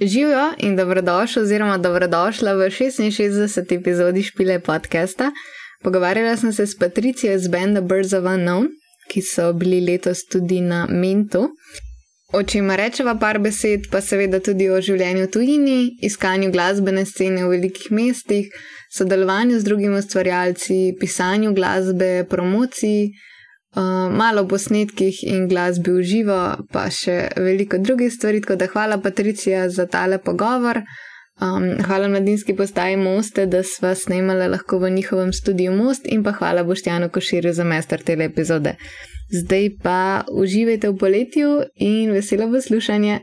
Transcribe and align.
Živijo 0.00 0.52
in 0.58 0.76
dobrodošli, 0.76 1.42
oziroma 1.42 1.78
dobrodošla 1.78 2.52
v 2.52 2.70
66. 2.70 3.74
epizodi 3.74 4.22
Špile 4.22 4.60
podcasta. 4.60 5.32
Pogovarjala 5.82 6.36
sem 6.36 6.52
se 6.52 6.66
s 6.66 6.78
Patricijo 6.78 7.34
iz 7.34 7.48
benda 7.48 7.80
Birds 7.80 8.12
of 8.12 8.24
Unknown, 8.24 8.68
ki 9.10 9.22
so 9.22 9.52
bili 9.52 9.80
letos 9.80 10.18
tudi 10.30 10.60
na 10.60 10.86
Mentu. 10.90 11.48
O 12.32 12.42
čem 12.42 12.70
rečeva 12.70 13.16
par 13.18 13.38
besed, 13.38 13.90
pa 13.90 14.00
seveda 14.00 14.38
tudi 14.40 14.70
o 14.70 14.78
življenju 14.80 15.26
v 15.26 15.30
tujini, 15.32 15.78
iskanju 16.02 16.52
glasbene 16.52 17.04
scene 17.04 17.42
v 17.44 17.50
velikih 17.56 17.90
mestih, 17.90 18.52
sodelovanju 18.94 19.58
z 19.58 19.64
drugimi 19.64 19.98
ustvarjalci, 19.98 20.94
pisanju 21.00 21.54
glasbe, 21.54 22.24
promociji. 22.30 23.10
Uh, 23.78 24.08
malo 24.10 24.42
posnetkih 24.48 25.20
in 25.22 25.44
glasbi 25.46 25.92
v 25.94 26.02
živo, 26.02 26.38
pa 26.72 26.88
še 26.90 27.28
veliko 27.36 27.78
drugih 27.78 28.10
stvari. 28.10 28.40
Tako 28.42 28.56
da 28.58 28.66
hvala, 28.72 28.96
Patricija, 28.98 29.68
za 29.70 29.86
tale 29.86 30.18
pogovor. 30.18 30.82
Um, 31.38 31.68
hvala 31.86 32.08
mladinski 32.08 32.56
postaji 32.58 32.96
Moste, 32.98 33.46
da 33.46 33.62
sva 33.62 33.94
snemala 33.94 34.48
lahko 34.50 34.80
v 34.82 34.90
njihovem 34.90 35.30
studiu 35.32 35.76
Most 35.76 36.10
in 36.10 36.24
pa 36.26 36.32
hvala 36.34 36.64
Boštjanu 36.66 37.10
Koširju 37.14 37.52
za 37.54 37.64
mester 37.64 38.02
te 38.02 38.18
epizode. 38.24 38.74
Zdaj 39.30 39.70
pa 39.82 40.24
uživajte 40.32 40.90
v 40.90 40.98
poletju 40.98 41.50
in 41.76 42.10
veselo 42.10 42.50
poslušanje. 42.50 43.20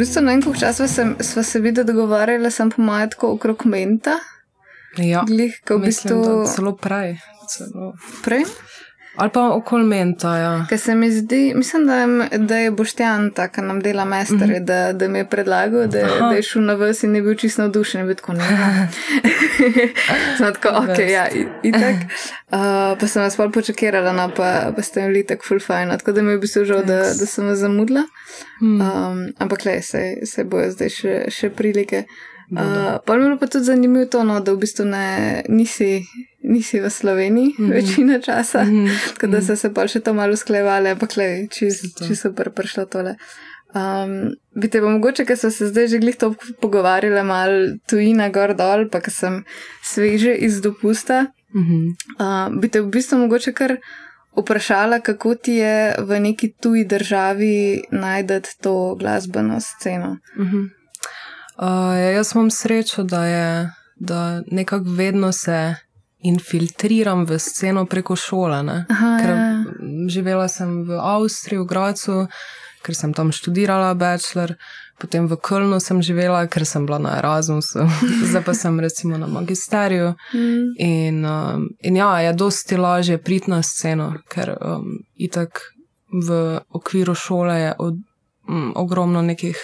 Bistvu, 0.00 0.22
na 0.24 0.34
enem 0.36 0.54
času 0.60 0.88
smo 1.20 1.42
se 1.42 1.60
videli 1.60 1.86
dogovarjali, 1.86 2.50
sem 2.50 2.70
po 2.70 2.82
mojem 2.82 3.10
tako 3.10 3.34
okrog 3.36 3.66
menta. 3.66 4.18
Ja, 4.98 5.24
Glih, 5.26 5.60
v 5.70 5.78
mislim, 5.78 5.84
bistvu 5.86 6.22
da 6.24 6.52
celo 6.52 6.76
prej. 6.76 7.18
Celo. 7.50 7.92
prej. 8.24 8.44
Ali 9.16 9.30
pa 9.30 9.48
okoli 9.54 9.84
menta, 9.84 10.36
ja. 10.38 10.50
Ker 10.68 10.78
se 10.78 10.94
mi 10.94 11.10
zdi, 11.10 11.52
mislim, 11.56 11.86
da 11.86 12.38
da 12.38 12.56
je 12.56 12.70
Boštjan 12.70 13.30
ta, 13.34 13.48
ki 13.48 13.60
nam 13.60 13.80
dela 13.80 14.04
mestere, 14.04 14.46
mm 14.46 14.54
-hmm. 14.54 14.64
da, 14.64 14.92
da 14.92 15.08
mi 15.08 15.18
je 15.18 15.24
predlagal, 15.28 15.86
da, 15.86 16.02
da 16.20 16.30
je 16.36 16.42
šel 16.42 16.62
na 16.62 16.74
vas 16.74 17.02
in 17.02 17.16
je 17.16 17.22
bil 17.22 17.34
čisto 17.34 17.62
navdušen, 17.62 18.06
bi 18.06 18.14
tako 18.14 18.32
ne. 18.32 18.44
Sem 20.38 20.54
tako, 20.54 20.68
ok, 20.68 20.98
ja, 20.98 21.26
itak. 21.62 21.94
Uh, 22.50 22.98
pa 23.00 23.06
sem 23.06 23.22
vas 23.22 23.36
pol 23.36 23.50
počakirala, 23.50 24.12
no, 24.12 24.30
pa, 24.36 24.72
pa 24.76 24.82
ste 24.82 25.00
imeli 25.00 25.26
tako 25.26 25.44
full 25.48 25.60
fajn, 25.60 25.90
tako 25.98 26.12
da 26.12 26.22
mi 26.22 26.30
je 26.30 26.36
v 26.36 26.40
bistvu 26.40 26.64
žal, 26.64 26.82
da, 26.84 26.96
da 26.96 27.26
sem 27.26 27.46
vas 27.46 27.58
zamudila. 27.58 28.04
Um, 28.60 29.32
ampak 29.38 29.64
le, 29.64 29.82
se, 29.82 30.16
se 30.24 30.44
bojo 30.44 30.70
zdaj 30.70 30.88
še, 30.88 31.24
še 31.28 31.50
prilike. 31.50 32.04
Uh, 32.50 32.98
pa 33.06 33.16
mi 33.16 33.22
je 33.22 33.28
bilo 33.28 33.38
pa 33.38 33.46
tudi 33.46 33.64
zanimivo 33.64 34.06
to, 34.06 34.24
no, 34.24 34.40
da 34.40 34.52
v 34.52 34.58
bistvu 34.58 34.84
ne, 34.84 35.42
nisi, 35.48 36.02
nisi 36.42 36.80
v 36.80 36.90
Sloveniji 36.90 37.54
mm 37.58 37.64
-hmm. 37.64 37.72
večino 37.72 38.18
časa, 38.18 38.64
mm 38.64 38.70
-hmm. 38.70 39.12
tako 39.12 39.26
da 39.26 39.42
so 39.42 39.56
se 39.56 39.74
pa 39.74 39.88
še 39.88 40.00
to 40.00 40.14
malo 40.14 40.36
sklevali, 40.36 40.88
ampak 40.88 41.16
le, 41.16 41.46
čisto 41.50 42.04
čis 42.06 42.20
super 42.20 42.50
prišlo 42.50 42.84
tole. 42.84 43.14
Um, 43.74 44.34
bi 44.54 44.68
te 44.68 44.80
pa 44.80 44.88
mogoče, 44.88 45.24
ker 45.24 45.36
so 45.36 45.50
se 45.50 45.66
zdaj 45.66 45.86
že 45.86 45.98
glih 45.98 46.16
to 46.16 46.34
pogovarjali, 46.60 47.22
malo 47.22 47.76
tujina 47.86 48.28
gor 48.28 48.54
dol, 48.54 48.88
pa 48.88 49.00
ker 49.00 49.12
sem 49.12 49.44
sveže 49.82 50.34
iz 50.34 50.60
dopusta, 50.60 51.26
Mm 51.54 51.62
-hmm. 51.62 51.94
uh, 52.52 52.60
bi 52.60 52.68
te 52.68 52.80
v 52.80 52.86
bistvu 52.86 53.18
mogoče 53.18 53.52
kar 53.52 53.76
vprašala, 54.36 55.00
kako 55.00 55.34
ti 55.34 55.52
je 55.52 55.94
v 55.98 56.20
neki 56.20 56.52
tuji 56.52 56.84
državi 56.84 57.82
najdeti 57.90 58.50
to 58.60 58.94
glasbeno 58.94 59.60
sceno. 59.60 60.18
Uh 60.38 60.46
-huh. 60.46 60.68
Uh, 61.60 61.94
ja, 61.96 62.10
jaz 62.16 62.34
imam 62.34 62.50
srečo, 62.50 63.02
da, 63.02 63.24
je, 63.26 63.70
da 63.96 64.42
nekako 64.50 64.84
vedno 64.96 65.32
se 65.32 65.74
infiltriram 66.22 67.24
v 67.24 67.38
sceno 67.38 67.86
preko 67.86 68.16
šole. 68.16 68.62
ne. 68.62 68.86
Aha, 68.90 69.18
Ker 69.20 69.30
ja. 69.30 69.64
živela 70.08 70.48
sem 70.48 70.82
v 70.84 70.98
Avstriji, 71.00 71.60
v 71.60 71.66
Gracu, 71.66 72.26
ker 72.82 72.96
sem 72.96 73.14
tam 73.14 73.32
študirala 73.32 73.94
bachelor, 73.94 74.54
potem 75.00 75.26
v 75.28 75.36
Kölnu 75.36 75.80
sem 75.80 76.02
živela, 76.04 76.44
ker 76.46 76.66
sem 76.68 76.84
bila 76.86 76.98
na 77.00 77.16
Erasmusu, 77.18 77.86
zdaj 78.28 78.44
pa 78.44 78.54
sem 78.54 78.80
recimo 78.80 79.16
na 79.16 79.26
magisteriju. 79.26 80.14
Mm. 80.34 80.66
In, 80.78 81.24
um, 81.24 81.68
in 81.80 81.96
ja, 81.96 82.12
je 82.20 82.32
dosti 82.32 82.76
lažje 82.76 83.18
priti 83.18 83.50
na 83.50 83.62
sceno, 83.62 84.12
ker 84.28 84.56
um, 84.60 85.00
itak 85.16 85.72
v 86.10 86.60
okviru 86.68 87.14
šole 87.14 87.60
je 87.60 87.74
od, 87.78 87.96
um, 88.50 88.72
ogromno 88.76 89.22
nekih 89.22 89.56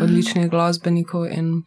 odličnih 0.00 0.50
glasbenikov 0.50 1.26
in 1.32 1.62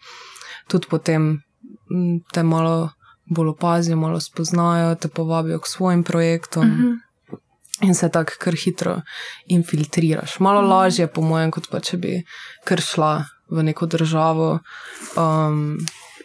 tudi 0.68 0.88
potem 0.90 1.42
um, 1.90 2.22
te 2.34 2.44
malo 2.44 2.90
bolj 3.30 3.50
opazijo, 3.50 3.98
malo 3.98 4.20
spoznajo, 4.20 4.96
te 4.96 5.08
povabijo 5.08 5.60
k 5.60 5.68
svojim 5.68 6.04
projektom. 6.04 6.68
Mhm. 6.68 6.94
In 7.82 7.94
se 7.96 8.10
tako 8.10 8.34
kar 8.40 8.56
hitro 8.56 9.02
infiltriraš. 9.46 10.40
Malo 10.40 10.62
Mhm. 10.62 10.70
lažje, 10.70 11.08
po 11.08 11.22
mojem, 11.22 11.52
kot 11.52 11.68
pa 11.70 11.80
če 11.80 11.98
bi 11.98 12.24
kar 12.66 12.82
šla 12.82 13.26
v 13.50 13.64
neko 13.64 13.86
državo, 13.86 14.60
um, 15.18 15.78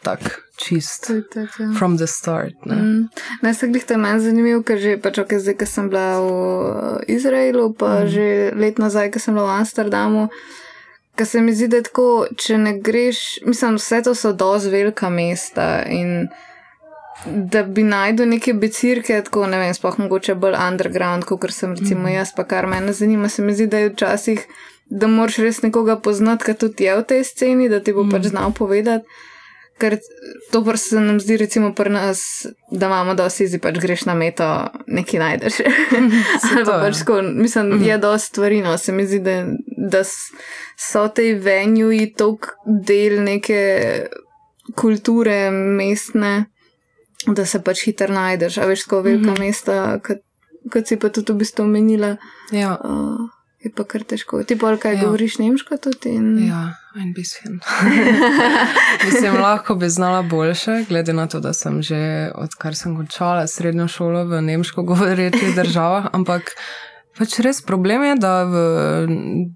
tako 0.03 0.31
čist, 0.63 1.11
tako, 1.33 1.63
ja. 1.63 1.69
from 1.79 1.97
the 1.99 2.07
start. 2.07 2.55
Ne? 2.67 2.75
Mm. 2.75 3.09
Ne, 3.43 3.55
se 3.55 3.69
glih 3.69 3.85
to 3.85 3.95
je 3.95 3.99
meni 3.99 4.21
zanimivo, 4.21 4.63
ker 4.63 4.79
že 4.79 4.97
pač, 5.03 5.19
okay, 5.19 5.43
zdaj, 5.43 5.59
ko 5.63 5.67
sem 5.67 5.91
bila 5.91 6.23
v 6.23 6.31
uh, 6.31 7.11
Izraelu, 7.11 7.73
pa 7.75 8.03
mm. 8.03 8.13
že 8.13 8.27
let 8.55 8.79
nazaj, 8.79 9.11
ko 9.11 9.23
sem 9.23 9.35
bila 9.35 9.51
v 9.51 9.57
Amsterdamu, 9.63 10.29
ker 11.19 11.27
se 11.27 11.43
mi 11.43 11.55
zdi, 11.57 11.69
da 11.73 11.83
tako, 11.83 12.31
če 12.39 12.59
ne 12.63 12.79
greš, 12.79 13.43
mislim, 13.49 13.77
vse 13.83 14.03
to 14.07 14.15
so 14.15 14.33
dosti 14.33 14.73
velika 14.73 15.11
mesta 15.11 15.83
in 15.91 16.31
da 17.27 17.63
bi 17.63 17.85
najdel 17.87 18.29
neke 18.29 18.55
becirke, 18.55 19.21
tako 19.23 19.47
ne 19.47 19.59
vem, 19.61 19.75
sploh 19.75 19.99
mogoče 19.99 20.35
bolj 20.35 20.57
underground, 20.59 21.27
kot 21.29 21.51
sem 21.55 21.75
recimo 21.79 22.09
mm. 22.09 22.15
jaz, 22.17 22.33
pa 22.35 22.47
kar 22.49 22.67
mene 22.67 22.95
zanima, 22.97 23.29
se 23.29 23.43
mi 23.43 23.55
zdi, 23.55 23.67
da 23.71 23.83
je 23.83 23.93
včasih, 23.93 24.47
da 24.91 25.07
moraš 25.07 25.39
res 25.45 25.63
nekoga 25.63 25.97
poznati, 26.03 26.49
ki 26.49 26.55
tudi 26.59 26.89
je 26.89 26.97
v 26.99 27.05
tej 27.13 27.23
sceni, 27.25 27.69
da 27.71 27.81
ti 27.81 27.95
bo 27.95 28.05
mm. 28.05 28.11
pač 28.17 28.33
znal 28.33 28.57
povedati. 28.57 29.29
Ker 29.81 29.97
to 30.53 30.61
pa 30.65 30.77
se 30.77 31.01
nam 31.01 31.21
zdi, 31.21 31.37
recimo, 31.37 31.73
pri 31.75 31.91
nas, 31.91 32.47
da 32.71 32.87
imamo 32.87 33.15
dosti 33.15 33.45
izi, 33.45 33.59
pač 33.59 33.79
greš 33.83 34.05
na 34.07 34.15
meto, 34.15 34.47
nekaj 34.87 35.21
najdeš. 35.21 35.61
Ali 36.51 36.65
pa 36.65 36.65
to, 36.65 36.77
pač 36.85 36.99
tako, 37.03 37.23
mislim, 37.23 37.83
je 37.83 37.99
dosti 37.99 38.29
stvari, 38.29 38.61
no, 38.63 38.77
se 38.79 38.93
mi 38.93 39.07
zdi, 39.07 39.19
da, 39.25 39.37
da 39.67 40.05
so 40.79 41.07
te 41.09 41.33
venjuji 41.35 42.13
tok 42.19 42.53
del 42.67 43.23
neke 43.25 43.63
kulture 44.79 45.51
mestne, 45.51 46.35
da 47.27 47.47
se 47.47 47.63
pač 47.63 47.87
hitro 47.89 48.13
najdeš, 48.15 48.59
a 48.59 48.69
veš, 48.71 48.87
tako 48.87 49.03
velika 49.03 49.31
mm 49.31 49.35
-hmm. 49.35 49.41
mesta, 49.41 49.99
kot, 50.05 50.23
kot 50.73 50.87
si 50.87 50.97
pa 50.97 51.09
tudi 51.09 51.33
v 51.33 51.43
bistvu 51.43 51.65
omenila, 51.65 52.17
Ja, 52.53 52.77
uh, 52.85 53.29
je 53.65 53.73
pa 53.73 53.85
kar 53.89 54.05
težko. 54.05 54.43
Ti 54.45 54.59
pa 54.61 54.75
kaj 54.77 54.99
ja. 54.99 55.05
govoriš 55.05 55.39
nemško 55.41 55.81
tudi? 55.81 56.13
In... 56.13 56.37
ja, 56.47 56.75
en 56.97 57.13
bisschen. 57.13 57.61
Mislim, 59.07 59.35
lahko 59.35 59.75
bi 59.75 59.89
znala 59.89 60.23
boljše, 60.23 60.85
glede 60.89 61.13
na 61.13 61.27
to, 61.27 61.41
da 61.41 61.53
sem 61.53 61.83
že 61.83 62.31
odkar 62.35 62.77
sem 62.77 62.97
končala 62.97 63.47
srednjo 63.47 63.89
šolo 63.89 64.25
v 64.25 64.43
nemško 64.43 64.83
govorečih 64.83 65.55
državah, 65.57 66.07
ampak 66.13 66.55
pač 67.19 67.39
res 67.39 67.63
problem 67.63 68.03
je, 68.03 68.15
da 68.17 68.35
v, 68.45 68.57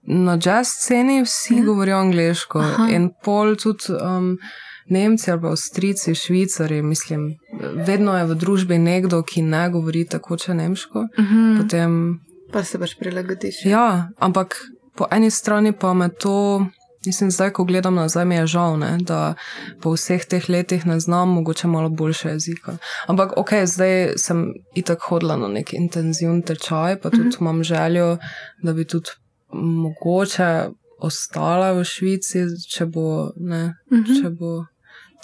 na 0.02 0.38
jazz 0.42 0.68
sceni 0.68 1.22
vsi 1.24 1.60
ja. 1.60 1.64
govorijo 1.64 1.98
angliško 1.98 2.60
Aha. 2.60 2.88
in 2.90 3.10
pol 3.24 3.56
tudi. 3.56 3.92
Um, 4.00 4.36
Nemci 4.88 5.30
ali 5.30 5.40
pa 5.42 5.48
Avstrijci, 5.50 6.14
Švicari, 6.14 6.76
mislim, 6.82 7.24
vedno 7.86 8.12
je 8.18 8.24
v 8.24 8.34
družbi 8.38 8.78
nekdo, 8.78 9.18
ki 9.26 9.42
ne 9.42 9.64
govori 9.70 10.04
tako 10.06 10.36
če 10.36 10.54
nemško. 10.54 10.98
Uh 11.18 11.24
-huh. 11.24 11.56
Potem 11.58 12.20
Pa 12.52 12.62
se 12.64 12.78
pač 12.78 12.94
prilagodiš. 12.98 13.64
Ja, 13.66 14.08
ampak 14.22 14.56
po 14.96 15.08
eni 15.12 15.30
strani 15.30 15.72
pa 15.72 15.92
me 15.94 16.08
to, 16.08 16.66
mislim, 17.06 17.30
zdaj, 17.30 17.50
ko 17.50 17.64
gledam 17.64 17.94
nazaj, 17.94 18.24
mi 18.24 18.34
je 18.34 18.46
žal, 18.46 18.78
ne, 18.78 18.98
da 19.00 19.34
po 19.82 19.92
vseh 19.94 20.24
teh 20.24 20.48
letih 20.48 20.86
ne 20.86 21.00
znam 21.00 21.28
mogoče 21.28 21.68
malo 21.68 21.88
boljše 21.88 22.28
jezika. 22.28 22.76
Ampak 23.06 23.36
ok, 23.36 23.50
zdaj 23.64 24.12
sem 24.16 24.46
itak 24.74 25.02
hodila 25.08 25.36
na 25.36 25.48
nek 25.48 25.74
intenzivni 25.74 26.42
tečaj, 26.42 27.00
pa 27.00 27.10
tudi 27.10 27.22
mm 27.22 27.30
-hmm. 27.30 27.40
imam 27.40 27.62
željo, 27.62 28.18
da 28.62 28.72
bi 28.72 28.84
tudi 28.84 29.10
mogoče 29.52 30.68
ostala 30.98 31.72
v 31.72 31.84
Švici, 31.84 32.44
če 32.68 32.86
bo, 32.86 33.30
ne, 33.36 33.74
mm 33.90 33.96
-hmm. 33.96 34.22
če 34.22 34.30
bo 34.30 34.64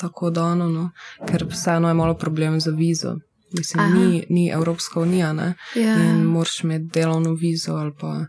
tako 0.00 0.30
dano, 0.30 0.68
no, 0.68 0.90
ker 1.28 1.46
vseeno 1.50 1.88
je 1.88 1.94
malo 1.94 2.14
problem 2.14 2.60
za 2.60 2.70
vizo. 2.70 3.16
Mislim, 3.52 3.80
Aha. 3.80 3.94
ni, 3.94 4.26
ni 4.28 4.50
Evropska 4.50 5.00
unija, 5.00 5.32
ne? 5.32 5.54
Ja. 5.76 5.96
in 6.04 6.22
moraš 6.24 6.64
imeti 6.64 6.90
delovno 6.94 7.34
vizo, 7.34 7.72
ali 7.72 7.92
pa, 8.00 8.26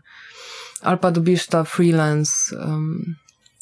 ali 0.82 0.98
pa 1.00 1.10
dobiš 1.10 1.46
ta 1.46 1.64
freelance, 1.64 2.32
um, 2.66 2.98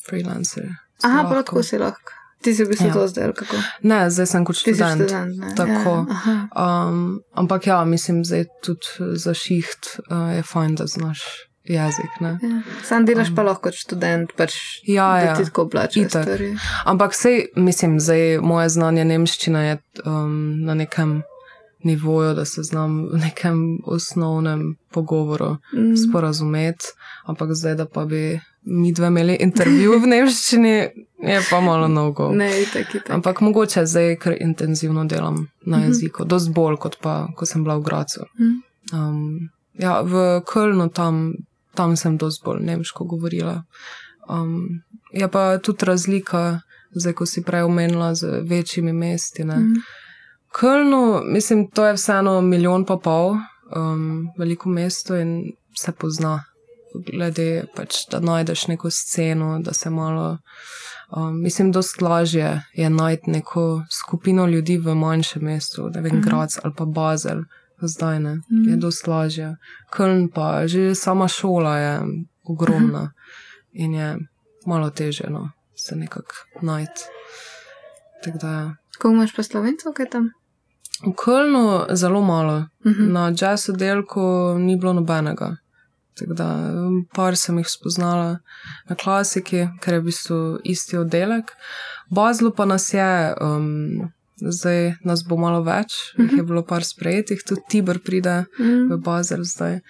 freelancer. 0.08 0.68
Aha, 1.02 1.24
pa 1.28 1.42
tako 1.42 1.62
si 1.62 1.78
lahko. 1.78 2.18
Ti 2.42 2.54
si 2.54 2.64
v 2.64 2.74
bistvu 2.74 2.86
Ja. 2.86 2.90
ja. 2.90 2.94
to 2.94 3.08
zdaj, 3.08 3.32
kako? 3.38 3.56
Ne, 3.86 4.10
zdaj 4.10 4.26
sem 4.26 4.44
kot 4.44 4.56
študent. 4.58 5.02
študent, 5.02 5.38
ne? 5.38 5.54
Tako. 5.54 5.94
Ja. 6.10 6.34
Um, 6.58 7.22
ampak 7.38 7.66
ja, 7.66 7.84
mislim, 7.84 8.22
da 8.26 8.42
tudi 8.62 9.14
za 9.14 9.34
šiht 9.34 10.02
uh, 10.10 10.34
je 10.34 10.42
fajn, 10.42 10.74
da 10.74 10.86
znaš 10.86 11.22
jezik. 11.64 12.20
Ne? 12.20 12.38
Ja. 12.42 12.62
Sam 12.82 13.06
delaš 13.06 13.30
pa 13.36 13.42
lahko 13.46 13.70
kot 13.70 13.78
študent, 13.78 14.34
pač 14.36 14.54
Ja, 14.86 15.18
ja. 15.22 15.36
ti 15.36 15.44
tako 15.44 15.68
stvari. 16.08 16.56
Ampak 16.84 17.14
sej, 17.14 17.52
mislim, 17.56 18.00
zdaj 18.00 18.40
moje 18.42 18.68
znanje 18.68 19.04
nemščine 19.04 19.66
je 19.68 19.78
um, 20.04 20.64
na 20.66 20.74
nekem 20.74 21.22
nivoju, 21.82 22.34
da 22.34 22.44
se 22.44 22.62
znam 22.62 23.04
v 23.04 23.18
nekem 23.18 23.56
osnovnem 23.86 24.60
pogovoru 24.90 25.56
Mm. 25.74 25.96
sporazumeti, 25.98 26.84
ampak 27.24 27.48
zdaj, 27.52 27.74
da 27.74 27.86
pa 27.86 28.04
bi 28.04 28.40
mi 28.64 28.92
dve 28.92 29.06
imeli 29.06 29.36
intervju 29.36 29.98
v 29.98 30.06
nemščini, 30.06 30.74
je 31.20 31.40
pa 31.50 31.60
malo 31.60 31.88
nogo. 31.98 32.30
Ne, 32.30 32.62
itak, 32.62 32.94
itak. 32.94 33.10
Ampak 33.10 33.40
mogoče 33.40 33.86
zdaj, 33.86 34.16
ker 34.16 34.36
intenzivno 34.40 35.04
delam 35.04 35.36
na 35.62 35.78
Mhm. 35.78 35.86
jeziku, 35.86 36.24
dosti 36.24 36.50
bolj 36.52 36.76
kot 36.76 36.96
pa, 37.00 37.28
ko 37.36 37.46
sem 37.46 37.64
bila 37.64 37.76
v 37.76 37.82
Gracu. 37.82 38.20
Mhm. 38.34 38.52
Um, 38.92 39.38
ja, 39.74 40.00
v 40.02 40.12
Kölnu 40.42 40.88
tam, 40.90 41.32
tam 41.74 41.96
sem 41.96 42.16
dosti 42.16 42.42
bolj 42.44 42.60
nemško 42.62 43.04
govorila. 43.06 43.62
Um, 44.28 44.68
je 45.12 45.28
pa 45.28 45.58
tudi 45.58 45.84
razlika, 45.84 46.60
zdaj, 46.92 47.12
ko 47.12 47.26
si 47.26 47.42
prej 47.42 47.62
omenila 47.62 48.14
z 48.14 48.22
večjimi 48.42 48.92
mesti. 48.92 49.44
Ne. 49.44 49.56
Mhm. 49.56 49.74
Kölnu, 50.60 51.22
mislim, 51.24 51.70
to 51.70 51.86
je 51.86 51.92
vseeno 51.94 52.40
milijon 52.40 52.84
pa 52.84 52.96
pol, 52.96 53.36
um, 53.76 54.28
veliko 54.38 54.68
mesto 54.68 55.16
in 55.16 55.52
se 55.78 55.92
pozna. 55.92 56.44
Glede, 57.12 57.64
pač, 57.76 58.02
da 58.10 58.20
najdeš 58.20 58.66
neko 58.68 58.90
sceno, 58.90 59.58
da 59.64 59.72
se 59.72 59.90
malo. 59.90 60.38
Um, 61.16 61.42
mislim, 61.42 61.72
da 61.72 61.78
je 61.78 62.04
lažje 62.04 62.62
je 62.74 62.90
najti 62.90 63.30
neko 63.30 63.82
skupino 63.90 64.46
ljudi 64.46 64.78
v 64.78 64.94
manjšem 64.94 65.42
mestu, 65.44 65.88
da 65.88 66.00
vem, 66.00 66.12
Mhm. 66.16 66.20
Grac 66.20 66.58
ali 66.62 66.74
pa 66.76 66.84
Bazel, 66.84 67.40
zdaj 67.82 68.20
ne, 68.20 68.34
Mhm. 68.34 68.68
je 68.68 68.76
dosti 68.76 69.10
lažje. 69.10 69.56
Köln 69.92 70.28
pa 70.34 70.66
že 70.66 70.94
sama 70.94 71.28
šola 71.28 71.78
je 71.78 72.00
ogromna 72.44 73.12
in 73.72 73.94
je 73.94 74.18
malo 74.66 74.90
teže 74.90 75.24
no, 75.30 75.50
se 75.76 75.96
nekako 75.96 76.34
najti. 76.62 77.02
Tako 78.24 78.38
da 78.38 78.48
ja. 78.48 78.76
Imaš 79.04 79.34
pa 79.36 79.42
slovencev, 79.42 79.92
kaj 79.92 80.06
tam? 80.10 80.30
V 81.06 81.12
Kölnu 81.16 81.86
zelo 81.90 82.20
malo, 82.22 82.66
Mhm. 82.84 83.12
na 83.12 83.32
jazz 83.40 83.68
oddelku 83.68 84.54
ni 84.58 84.76
bilo 84.76 84.92
nobenega. 84.92 85.56
Tako 86.18 86.34
da 86.34 86.46
um, 86.72 87.06
par 87.14 87.36
sem 87.36 87.56
jih 87.58 87.66
spoznala 87.68 88.38
na 88.88 88.96
klasiki, 88.96 89.68
ker 89.80 89.94
je 89.94 90.00
v 90.00 90.04
bistvu 90.04 90.58
isti 90.64 90.96
oddelek. 90.96 91.50
V 92.10 92.14
Bazlu 92.14 92.50
pa 92.50 92.64
nas 92.64 92.94
je, 92.94 93.34
um, 93.40 94.10
zdaj 94.36 94.94
nas 95.04 95.22
bo 95.24 95.36
malo 95.36 95.62
več, 95.62 95.92
uh 96.18 96.24
-huh. 96.24 96.36
je 96.36 96.42
bilo 96.42 96.62
par 96.62 96.84
sprejetih, 96.84 97.42
tudi 97.48 97.60
Tibor 97.68 97.98
pride 97.98 98.44
v 98.58 98.62
Mhm. 98.62 99.00
Bazel 99.02 99.44
zdaj. 99.44 99.74
Uh, 99.74 99.80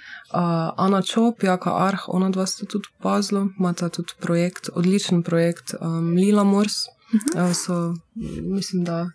Ana 0.77 1.03
Čop, 1.03 1.43
Jaka 1.43 1.71
Arh, 1.89 2.03
ona 2.09 2.31
dva 2.31 2.47
sta 2.47 2.67
tudi 2.67 2.89
v 2.99 3.03
Bazlu, 3.03 3.49
imata 3.59 3.89
tudi 3.89 4.13
projekt, 4.21 4.69
odličen 4.75 5.23
projekt 5.23 5.75
um, 5.81 6.15
Lila 6.15 6.45
Mors. 6.45 6.75
Uh 7.15 7.21
-huh. 7.21 7.49
uh, 7.49 7.53
so, 7.53 7.95
mislim, 8.43 8.85
da 8.85 9.11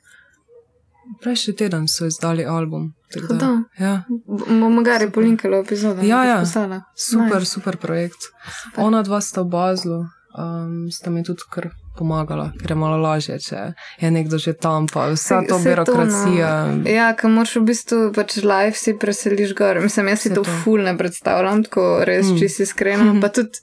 prejšnji 1.21 1.54
teden 1.56 1.88
so 1.88 2.06
izdali 2.06 2.45
album. 2.45 2.94
da- 3.09 3.21
Hudo. 3.27 3.51
Ja, 3.80 4.04
Bomo 4.50 4.81
gari 4.81 5.09
polinkali 5.09 5.57
epizodo. 5.57 6.01
Ja, 6.01 6.24
ja. 6.25 6.39
poslala. 6.39 6.81
super, 6.95 7.39
Nice. 7.39 7.45
super 7.48 7.77
projekt. 7.77 8.21
Super. 8.63 8.83
Ona 8.83 9.04
dva 9.04 9.21
sta 9.21 9.42
v 9.42 9.48
Bazlu, 9.48 10.00
um, 10.33 10.92
sta 10.92 11.09
mi 11.09 11.24
tudi 11.24 11.42
kar 11.50 11.68
pomagala, 11.98 12.51
ker 12.54 12.71
je 12.71 12.75
malo 12.75 12.98
lažje, 12.98 13.39
če 13.39 13.74
je 13.98 14.12
nekdo 14.12 14.38
že 14.38 14.54
tam, 14.54 14.86
pa 14.86 15.07
vsa 15.07 15.42
to 15.42 15.48
to, 15.50 15.63
birokracija. 15.63 16.50
no. 16.68 16.83
Ja, 16.86 17.13
ker 17.13 17.30
moraš 17.30 17.56
v 17.56 17.63
bistvu 17.63 18.12
pač 18.13 18.36
live 18.38 18.74
si 18.74 18.94
preseliš 18.94 19.56
gor. 19.56 19.80
Mislim, 19.80 20.07
jaz 20.07 20.19
si 20.19 20.30
to 20.30 20.44
to. 20.44 20.51
ful 20.62 20.77
ne 20.80 20.94
predstavljam, 20.94 21.63
tako 21.63 22.03
res 22.03 22.25
Mm. 22.25 22.31
mm. 22.31 22.39
čisto 22.39 22.63
iskreno. 22.63 23.21
Pa 23.21 23.30
tudi, 23.30 23.57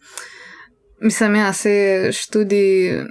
mislim, 1.00 1.34
ja, 1.36 1.52
se 1.52 1.74
študij, 2.10 3.04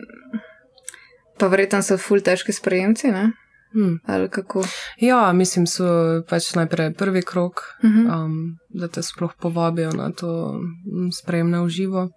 pa 1.38 1.48
verjetno 1.48 1.82
so 1.82 1.98
ful 1.98 2.20
težki 2.20 2.52
sprejemci, 2.52 3.08
ne? 3.10 3.32
Hmm. 3.74 4.00
Ali 4.06 4.30
kako? 4.30 4.64
Ja, 4.98 5.34
mislim, 5.34 5.68
so 5.68 5.84
pač 6.24 6.54
najprej 6.54 6.94
prvi 6.94 7.22
krok, 7.22 7.62
Mhm. 7.84 8.06
um, 8.08 8.34
da 8.70 8.88
te 8.88 9.02
sploh 9.02 9.34
povabijo 9.36 9.92
na 9.92 10.12
to 10.12 10.54
mm, 10.86 11.12
spremne 11.14 11.60
v 11.60 11.70
živo. 11.70 12.10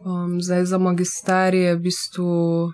Um, 0.00 0.40
zdaj 0.40 0.64
za 0.64 0.78
magisterij 0.78 1.62
je 1.62 1.74
v 1.76 1.80
bistvu 1.80 2.72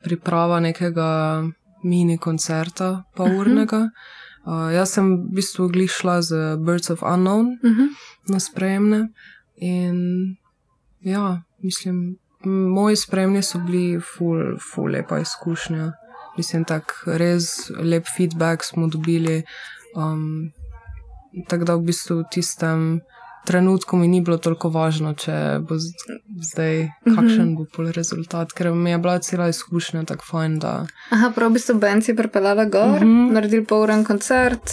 priprava 0.00 0.60
nekega 0.60 1.42
mini 1.82 2.18
koncerta, 2.18 3.04
pa 3.14 3.24
urnega. 3.24 3.88
Uh, 4.44 4.68
jaz 4.70 4.90
sem 4.90 5.16
v 5.18 5.34
bistvu 5.34 5.68
glišla 5.68 6.22
z 6.22 6.30
Birds 6.58 6.90
of 6.90 7.02
Unknown 7.02 7.56
Mhm. 7.62 7.84
na 8.28 8.38
spremne 8.38 9.08
in 9.56 9.96
ja, 11.00 11.42
mislim, 11.58 12.16
moji 12.68 12.96
spremni 12.96 13.42
so 13.42 13.58
bili 13.58 14.00
ful, 14.00 14.36
ful 14.60 14.84
lepa 14.86 15.18
izkušnja. 15.18 15.92
Mislim, 16.36 16.64
tak 16.64 16.92
res 17.06 17.48
lep 17.72 18.04
feedback 18.08 18.64
smo 18.64 18.86
dobili. 18.88 19.42
Um, 19.94 20.50
tako 21.48 21.64
da 21.64 21.74
v 21.74 21.82
bistvu 21.82 22.16
v 22.16 22.24
tistem 22.30 23.00
trenutku 23.44 23.96
mi 23.96 24.08
ni 24.08 24.20
bilo 24.20 24.38
toliko 24.38 24.68
važno, 24.68 25.12
če 25.14 25.34
bo 25.60 25.76
zdaj 26.42 26.88
kakšen 27.06 27.54
bo 27.54 27.66
pol 27.66 27.90
rezultat, 27.92 28.52
ker 28.52 28.72
mi 28.72 28.90
je 28.90 28.98
bila 28.98 29.18
cela 29.18 29.48
izkušnja 29.48 30.04
tako 30.04 30.24
fajn, 30.24 30.58
da 30.58 30.86
Aha, 31.10 31.30
prav 31.30 31.50
v 31.50 31.54
bistvu 31.54 31.74
band 31.76 32.04
si 32.04 32.14
pripeljala 32.14 32.64
gor, 32.66 32.88
Mhm. 32.96 33.04
mm 33.04 33.18
-hmm. 33.20 33.32
naredili 33.32 33.64
pol 33.64 33.82
uren 33.82 34.04
koncert. 34.04 34.70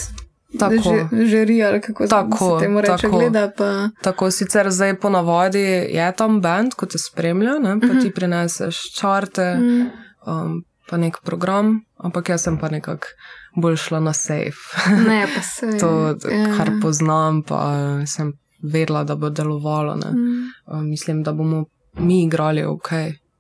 Tako. 0.60 0.76
Že, 1.12 1.26
žiri 1.26 1.64
ali 1.64 1.82
kako 1.82 2.08
Tako, 2.08 2.38
se 2.52 2.66
temu 2.66 2.82
reče, 2.82 2.96
tako. 2.98 3.18
gleda 3.18 3.52
pa. 3.58 3.90
Tako 4.02 4.32
sicer 4.32 4.72
zdaj 4.72 4.96
ponavadi 4.96 5.60
je 5.90 6.14
tam 6.18 6.42
bend, 6.42 6.74
ko 6.74 6.86
te 6.86 6.98
spremlja, 6.98 7.60
ne, 7.60 7.80
pa 7.80 8.02
ti 8.02 8.12
prineseš 8.12 8.94
čarte, 8.94 9.56
Mm. 9.56 9.88
um, 10.28 10.64
pa 10.92 10.98
nek 11.00 11.22
program, 11.24 11.78
ampak 12.04 12.34
jaz 12.34 12.44
sem 12.44 12.58
pa 12.60 12.68
nekako 12.68 13.08
bolj 13.56 13.78
šla 13.80 14.02
na 14.04 14.14
safe. 14.14 14.92
Ne, 15.08 15.24
pa 15.36 15.42
se. 15.42 15.78
to, 15.80 15.92
ja. 16.28 16.50
kar 16.58 16.74
poznam, 16.84 17.40
pa 17.48 17.62
sem 18.06 18.34
vedela, 18.62 19.06
da 19.08 19.16
bo 19.16 19.30
delovalo. 19.30 19.96
Ne. 19.96 20.12
Mm. 20.12 20.50
Um, 20.68 20.90
mislim, 20.90 21.24
da 21.24 21.32
bomo 21.34 21.66
mi 21.94 22.24
igrali 22.24 22.64
ok, 22.64 22.90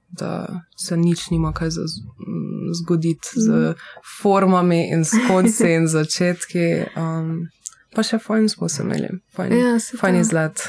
da 0.10 0.48
se 0.78 0.98
nič 0.98 1.30
nima 1.30 1.52
kaj 1.54 1.70
za, 1.70 1.82
m, 1.82 2.72
zgoditi 2.80 3.28
z 3.36 3.74
formami 4.22 4.90
in 4.94 5.06
s 5.06 5.12
konci 5.28 5.72
in 5.76 5.88
začetki. 5.88 6.68
Um, 6.96 7.48
pa 7.92 8.04
še 8.04 8.20
fajn 8.20 8.50
smo 8.50 8.70
se 8.70 8.84
imeli, 8.84 9.08
fajn, 9.36 9.54
Ja, 9.54 9.72
fajn 9.98 10.16
izlet. 10.16 10.62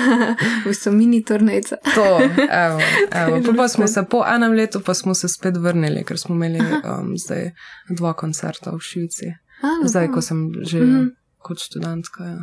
v 0.62 0.66
bistvu 0.66 0.92
mini 0.92 1.22
turnejca. 1.22 1.76
To, 1.94 2.04
evo, 2.42 2.80
evo. 3.12 3.40
Pol 3.42 3.56
Pa 3.56 3.68
smo 3.68 3.86
se 3.86 4.02
po 4.04 4.24
enem 4.26 4.52
letu 4.52 4.80
pa 4.80 4.94
smo 4.94 5.14
se 5.14 5.28
spet 5.28 5.56
vrnili, 5.56 6.04
ker 6.04 6.18
smo 6.18 6.34
imeli 6.34 6.60
um, 6.60 7.14
zdaj 7.16 7.50
dva 7.90 8.12
koncerta 8.14 8.70
v 8.70 8.80
Švici. 8.80 9.32
A, 9.58 9.80
Zdaj, 9.82 10.02
lepo. 10.02 10.14
ko 10.14 10.20
sem 10.22 10.38
že 10.62 10.80
Mhm. 10.80 11.06
kot 11.38 11.58
študentka. 11.58 12.24
Ja. 12.24 12.38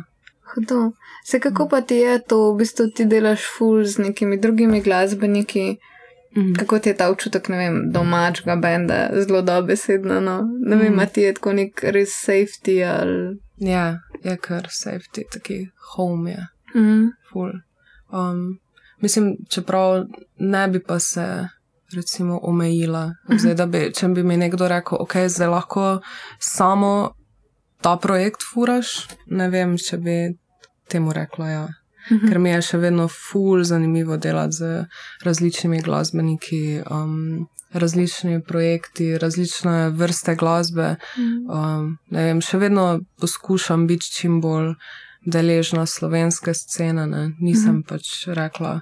Hudo. 0.46 0.92
Se 1.24 1.40
kako 1.40 1.68
pa 1.68 1.80
ti 1.80 1.94
je 1.96 2.18
to, 2.20 2.52
v 2.52 2.58
bistvu 2.58 2.90
ti 2.90 3.04
delaš 3.04 3.40
ful 3.48 3.84
z 3.84 3.98
nekimi 4.00 4.36
drugimi 4.36 4.80
glasbeniki, 4.80 5.76
Mhm. 6.36 6.54
kako 6.54 6.78
ti 6.78 6.88
je 6.88 6.96
ta 6.96 7.10
občutek, 7.10 7.48
ne 7.48 7.56
vem, 7.58 7.76
domačega 7.88 8.56
benda, 8.56 9.10
zelo 9.14 9.42
dobesedno, 9.42 10.20
no. 10.20 10.36
Ne 10.60 10.76
vem, 10.76 10.98
a 10.98 11.06
ti 11.06 11.20
je 11.20 11.34
tako 11.34 11.52
nek 11.52 11.80
res 11.84 12.10
safety 12.18 12.82
ali. 12.82 13.38
Ja, 13.58 13.98
je 14.24 14.36
kar 14.36 14.68
safety, 14.70 15.24
taki 15.32 15.68
home 15.94 16.30
je. 16.30 16.46
Mm. 16.74 17.12
Ful. 17.30 17.52
Um, 18.12 18.58
mislim, 19.00 19.36
čeprav 19.50 20.04
ne 20.38 20.68
bi 20.68 20.82
pa 20.82 20.98
se 20.98 21.48
recimo 21.96 22.40
omejila. 22.42 23.14
Zdaj, 23.38 23.54
da 23.54 23.66
bi, 23.66 23.92
če 23.94 24.08
bi 24.08 24.22
mi 24.22 24.36
nekdo 24.36 24.68
rekel, 24.68 24.98
ok, 25.00 25.16
zdaj 25.28 25.48
lahko 25.48 26.00
samo 26.38 27.14
ta 27.80 27.96
projekt 27.96 28.42
furaš, 28.52 29.08
ne 29.26 29.48
vem, 29.50 29.76
če 29.78 29.98
bi 29.98 30.18
temu 30.88 31.12
rekla 31.12 31.48
ja. 31.50 31.66
Mhm. 32.10 32.28
Ker 32.28 32.38
mi 32.38 32.50
je 32.50 32.62
še 32.62 32.78
vedno 32.78 33.08
ful 33.08 33.64
zanimivo 33.64 34.16
delati 34.16 34.52
z 34.52 34.86
različnimi 35.24 35.80
glasbeniki, 35.82 36.82
um, 36.90 37.46
različni 37.72 38.42
projekti, 38.42 39.18
različne 39.18 39.90
vrste 39.90 40.34
glasbe. 40.34 40.96
Mm. 41.18 41.50
Um, 41.50 41.98
ne 42.10 42.24
vem, 42.24 42.40
še 42.40 42.58
vedno 42.58 43.00
poskušam 43.20 43.86
biti 43.86 44.10
čim 44.12 44.40
bolj 44.40 44.74
deležna 45.26 45.86
slovenske 45.86 46.54
scene. 46.54 47.06
Ne. 47.06 47.32
Nisem 47.40 47.80
Mhm. 47.80 47.82
pač 47.88 48.26
rekla 48.26 48.80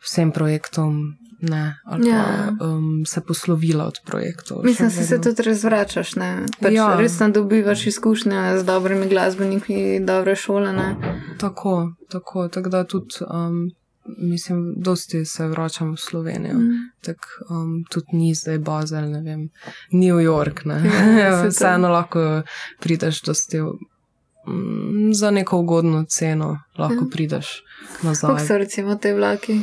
vsem 0.00 0.32
projektom 0.32 1.16
ne, 1.40 1.74
ali 1.84 2.08
Ja. 2.08 2.24
pa 2.58 2.64
um, 2.64 3.06
se 3.06 3.20
poslovila 3.20 3.84
od 3.84 3.94
projektov. 4.06 4.58
Mislim, 4.64 4.88
da 4.88 4.94
se 4.94 5.20
tudi 5.20 5.42
razvračaš, 5.42 6.16
ne? 6.16 6.46
Pač 6.60 6.72
Ja. 6.72 6.90
ja. 6.90 6.96
Res 6.96 7.18
tam 7.18 7.32
dobivaš 7.32 7.86
izkušnje 7.86 8.58
z 8.58 8.64
dobrimi 8.64 9.08
glasbeniki, 9.08 10.00
dobre 10.00 10.36
šole, 10.36 10.72
ne? 10.72 10.96
Tako, 11.38 11.92
tako, 12.08 12.48
tako 12.48 12.68
da 12.68 12.84
tudi. 12.84 13.14
Um, 13.30 13.70
Mislim, 14.18 14.74
dosti 14.76 15.24
se 15.24 15.46
vračam 15.46 15.92
v 15.92 15.96
Slovenijo. 15.96 16.54
Mm. 16.54 16.70
Tako 17.04 17.26
um, 17.50 17.84
tudi 17.90 18.06
ni 18.12 18.34
zdaj 18.34 18.58
Bazel, 18.58 19.10
ne 19.10 19.20
vem, 19.20 19.48
New 19.92 20.16
York. 20.16 20.64
Ne? 20.64 20.82
Ja. 21.20 21.44
Vseeno 21.48 21.88
lahko 21.88 22.42
prideš 22.80 23.22
dosti 23.22 23.60
mm, 23.60 25.12
za 25.12 25.30
neko 25.30 25.58
ugodno 25.58 26.04
ceno 26.08 26.58
lahko 26.78 27.04
prideš 27.12 27.62
nazaj. 28.02 28.30
Kako 28.30 28.46
so 28.46 28.58
recimo 28.58 28.94
te 28.94 29.14
vlaki? 29.14 29.60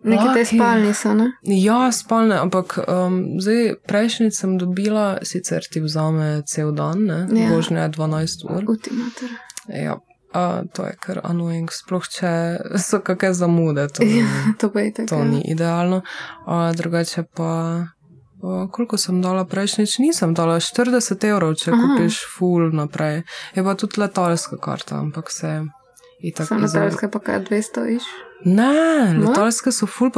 Neki 0.00 0.22
te 0.24 0.30
Vlaki. 0.30 0.44
spalni 0.52 0.94
so, 0.94 1.14
ne? 1.14 1.26
Ja, 1.42 1.92
spalne, 1.92 2.36
ampak 2.36 2.78
um, 2.80 3.16
zdaj 3.36 3.74
prejšnjič 3.84 4.32
sem 4.32 4.54
dobila, 4.54 5.18
sicer 5.22 5.60
ti 5.62 5.80
vzame 5.80 6.42
cel 6.44 6.72
dan, 6.72 7.02
ne, 7.02 7.26
Ja. 7.30 7.42
ja. 7.42 7.50
božnja 7.50 7.82
je 7.82 7.88
12 7.90 8.44
ur. 8.46 8.62
Ultimator. 8.64 9.28
Ja, 9.68 9.96
a, 10.32 10.42
to 10.64 10.84
je 10.84 10.94
kar 10.96 11.20
annoying, 11.24 11.66
sploh 11.68 12.06
če 12.08 12.30
so 12.78 13.00
kakšne 13.00 13.34
zamude, 13.34 13.88
to, 13.88 14.04
ni- 14.04 14.22
to 14.54 14.70
pa 14.70 14.80
je 14.80 14.92
tako. 14.92 15.08
to 15.08 15.24
ni 15.24 15.42
idealno. 15.46 16.02
A, 16.46 16.72
drugače 16.72 17.24
pa, 17.34 17.50
a, 18.38 18.68
koliko 18.70 18.96
sem 18.96 19.18
dala 19.20 19.44
prejšnjič, 19.44 19.98
nisem 19.98 20.30
dala 20.32 20.56
40 20.58 20.94
evrov, 21.24 21.54
če 21.56 21.70
Aha. 21.70 21.80
Kupiš 21.80 22.20
full 22.28 22.70
naprej. 22.72 23.22
Je 23.52 23.64
pa 23.64 23.74
tudi 23.74 23.98
letalska 23.98 24.56
karta, 24.58 24.94
ampak 24.96 25.30
se. 25.30 25.64
izve- 26.22 26.80
Tarske 26.80 27.08
pa 27.08 27.18
kaj 27.20 27.44
200 27.44 27.88
iš. 27.90 28.02
Ne, 28.44 28.72
No? 29.14 29.28
letalske 29.28 29.72
so 29.72 29.86
full 29.86 30.10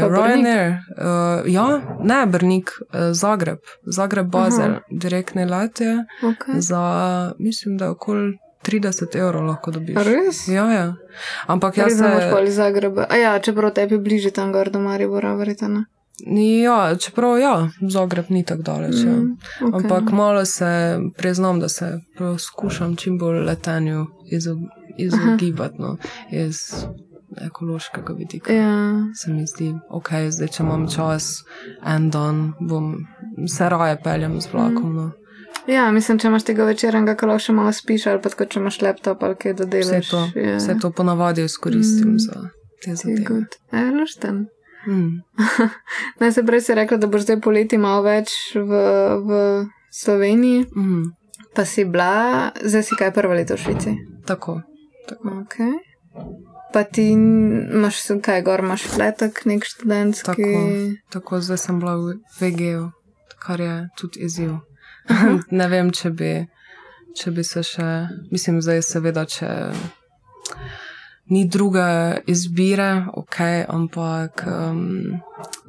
Brnik? 0.00 0.16
Ryanair, 0.16 0.70
uh, 0.70 1.42
ja, 1.46 1.66
ne, 2.02 2.26
Brnik, 2.26 2.70
uh, 2.70 3.12
Zagreb, 3.12 3.58
Zagreb 3.84 4.26
Bazel, 4.26 4.70
Aha. 4.70 4.80
direktne 4.92 5.44
lete 5.46 5.84
Okay. 6.22 6.58
za, 6.58 6.82
mislim, 7.38 7.76
da 7.76 7.90
okoli 7.90 8.38
30 8.62 9.16
evrov 9.16 9.44
lahko 9.44 9.70
dobiš. 9.70 9.96
Res? 9.96 10.48
Ja, 10.48 10.72
ja. 10.72 10.94
Ampak 11.46 11.76
jaz 11.78 11.86
Res 11.86 12.00
ne 12.00 12.06
iz 12.42 12.50
Zagreba. 12.50 13.06
A 13.10 13.16
ja, 13.16 13.38
čeprav 13.38 13.70
tebi 13.70 13.98
bliže 13.98 14.30
tam 14.30 14.52
gor 14.52 14.70
do 14.70 14.78
Maribora, 14.78 15.34
verjetno. 15.34 15.84
Ja, 16.62 16.96
čeprav 16.96 17.38
ja, 17.38 17.54
Zagreb 17.82 18.24
ni 18.28 18.44
tako 18.44 18.62
daleč. 18.62 18.94
Ja. 18.96 19.10
Mm, 19.10 19.36
okej. 19.60 19.70
Ampak 19.74 20.12
malo 20.12 20.44
se 20.44 20.70
priznam, 21.16 21.60
da 21.60 21.68
se 21.68 22.00
poskušam 22.18 22.96
čim 22.96 23.18
bolj 23.18 23.38
letenju 23.40 24.06
izo- 24.32 24.68
izogibati 24.98 25.74
no, 25.78 25.96
iz 26.30 26.56
ekološkega 27.40 28.12
vidika. 28.12 28.52
Ja, 28.52 28.94
Se 29.14 29.30
mi 29.30 29.46
zdi, 29.46 29.74
ok, 29.90 30.08
zdaj 30.30 30.48
če 30.48 30.62
imam 30.62 30.88
čas, 30.88 31.44
en 31.84 32.10
dan, 32.10 32.40
bom 32.60 32.94
se 33.48 33.68
raje 33.68 33.96
peljem 33.98 34.40
z 34.40 34.48
vlakom. 34.48 34.94
No. 34.94 35.10
ja, 35.66 35.90
mislim, 35.90 36.18
če 36.18 36.28
imaš 36.28 36.44
tega 36.44 36.64
večernega, 36.64 37.14
ko 37.14 37.26
lahko 37.26 37.38
še 37.40 37.52
malo 37.52 37.72
spiš, 37.72 38.06
ali 38.06 38.20
pa 38.20 38.28
tako, 38.28 38.44
če 38.46 38.60
imaš 38.60 38.80
laptop 38.80 39.22
ali 39.22 39.36
kaj 39.36 39.54
da 39.54 39.64
Vse 39.64 39.70
delaš. 39.72 40.08
to, 40.08 40.20
ja. 40.36 40.56
vse 40.56 40.78
to 40.78 40.90
ponavadi 40.92 41.42
izkoristim 41.42 42.08
Mm. 42.08 42.12
mm. 42.12 42.18
za 42.20 42.48
te 42.80 42.90
Je 42.90 42.96
zadeve. 42.96 43.24
good. 43.24 43.50
E, 43.72 43.84
lušten. 43.92 44.46
Mm. 44.86 45.22
Naj 46.20 46.32
se 46.32 46.42
prej 46.42 46.60
si 46.60 46.74
rekla, 46.74 46.96
da 46.98 47.06
boš 47.06 47.22
zdaj 47.22 47.40
poleti 47.40 47.78
malo 47.78 48.02
več 48.02 48.28
v, 48.54 48.68
v 49.20 49.30
Sloveniji, 49.90 50.66
Mm. 50.76 51.04
pa 51.50 51.64
si 51.64 51.84
bila, 51.84 52.12
zdaj 52.60 52.82
si 52.82 52.94
kaj 52.94 53.12
prvo 53.12 53.32
leto 53.32 53.54
v 53.54 53.58
Švici. 53.58 53.92
Tako, 54.24 54.60
tako. 55.08 55.28
Okay. 55.40 55.72
Pa 56.74 56.82
ti 56.82 57.04
imaš 57.14 58.00
kaj, 58.22 58.42
gor 58.42 58.60
imaš 58.60 58.82
fletek, 58.90 59.44
nek 59.46 59.64
študentski. 59.64 60.26
Tako. 60.26 60.94
tako 61.10 61.40
zdaj 61.40 61.60
sem 61.62 61.78
bila 61.80 61.94
v 61.96 62.16
VG-ju, 62.40 62.88
kar 63.38 63.60
je 63.60 63.76
tudi 63.98 64.24
izziv. 64.26 64.56
ne 65.58 65.68
vem, 65.70 65.92
če 65.94 66.10
bi, 66.10 66.32
če 67.14 67.30
bi 67.30 67.44
se 67.46 67.62
še, 67.62 67.86
mislim, 68.32 68.58
zdaj 68.64 68.82
seveda, 68.82 69.22
če 69.22 69.50
ni 71.30 71.44
druge 71.46 71.86
izbire, 72.26 73.06
ok, 73.22 73.38
ampak 73.68 74.44
um, 74.50 75.20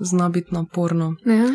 zna 0.01 0.29
biti 0.33 0.57
naporno. 0.57 1.13
Ja. 1.25 1.51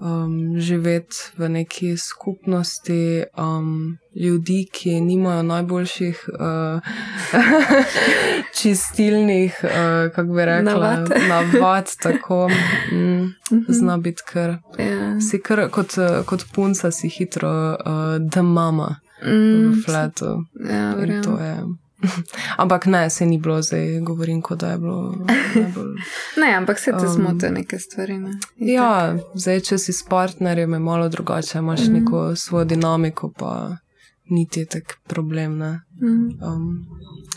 Um, 0.00 0.58
živeti 0.58 1.16
v 1.36 1.48
neki 1.48 1.96
skupnosti 1.96 3.24
um, 3.36 3.98
ljudi, 4.14 4.68
ki 4.72 5.00
nimajo 5.00 5.42
najboljših 5.42 6.28
uh, 6.28 6.80
čistilnih, 8.62 9.60
uh, 9.62 9.70
kako 10.14 10.32
bi 10.32 10.44
rekla, 10.44 10.72
Navad. 10.72 11.10
navad 11.28 11.90
tako 12.02 12.48
mm, 12.92 13.34
zna 13.68 13.96
biti 13.96 14.22
kar. 14.32 14.50
Ja. 14.78 15.20
Si 15.20 15.42
kar 15.42 15.68
kot, 15.70 15.98
eh, 15.98 16.22
kot 16.26 16.44
punca, 16.54 16.90
si 16.90 17.08
hitro 17.08 17.70
uh, 17.70 17.76
da 18.20 18.42
mama 18.42 18.96
Mm, 19.26 19.70
v 19.70 19.82
fletu. 19.86 20.44
ja, 20.70 20.90
In 20.90 20.98
verjamem. 21.00 21.78
Ampak 22.62 22.86
ne, 22.86 23.10
se 23.10 23.26
ni 23.26 23.38
bilo, 23.38 23.62
zdaj 23.62 24.00
govorim, 24.00 24.42
kot 24.42 24.58
da 24.58 24.70
je 24.70 24.78
bilo 24.78 25.14
najbolj. 25.54 25.94
Ne, 26.42 26.54
ampak 26.54 26.78
se 26.78 26.92
te 26.92 27.06
Um, 27.06 27.12
zmote 27.12 27.50
neke 27.50 27.78
stvari. 27.78 28.18
Ne? 28.18 28.30
Itak. 28.56 28.74
Ja, 28.74 29.16
zdaj, 29.34 29.60
če 29.60 29.78
si 29.78 29.92
s 29.92 30.02
partnerjem, 30.08 30.72
je 30.72 30.78
malo 30.78 31.08
drugače, 31.08 31.58
imaš 31.58 31.86
mm. 31.86 31.92
neko 31.92 32.36
svojo 32.36 32.64
dinamiko, 32.64 33.32
pa 33.38 33.76
niti 34.30 34.60
je 34.60 34.66
tak 34.66 34.98
problem. 35.08 35.58
Ne? 35.58 35.80
Mm. 36.02 36.28
Um, 36.42 36.86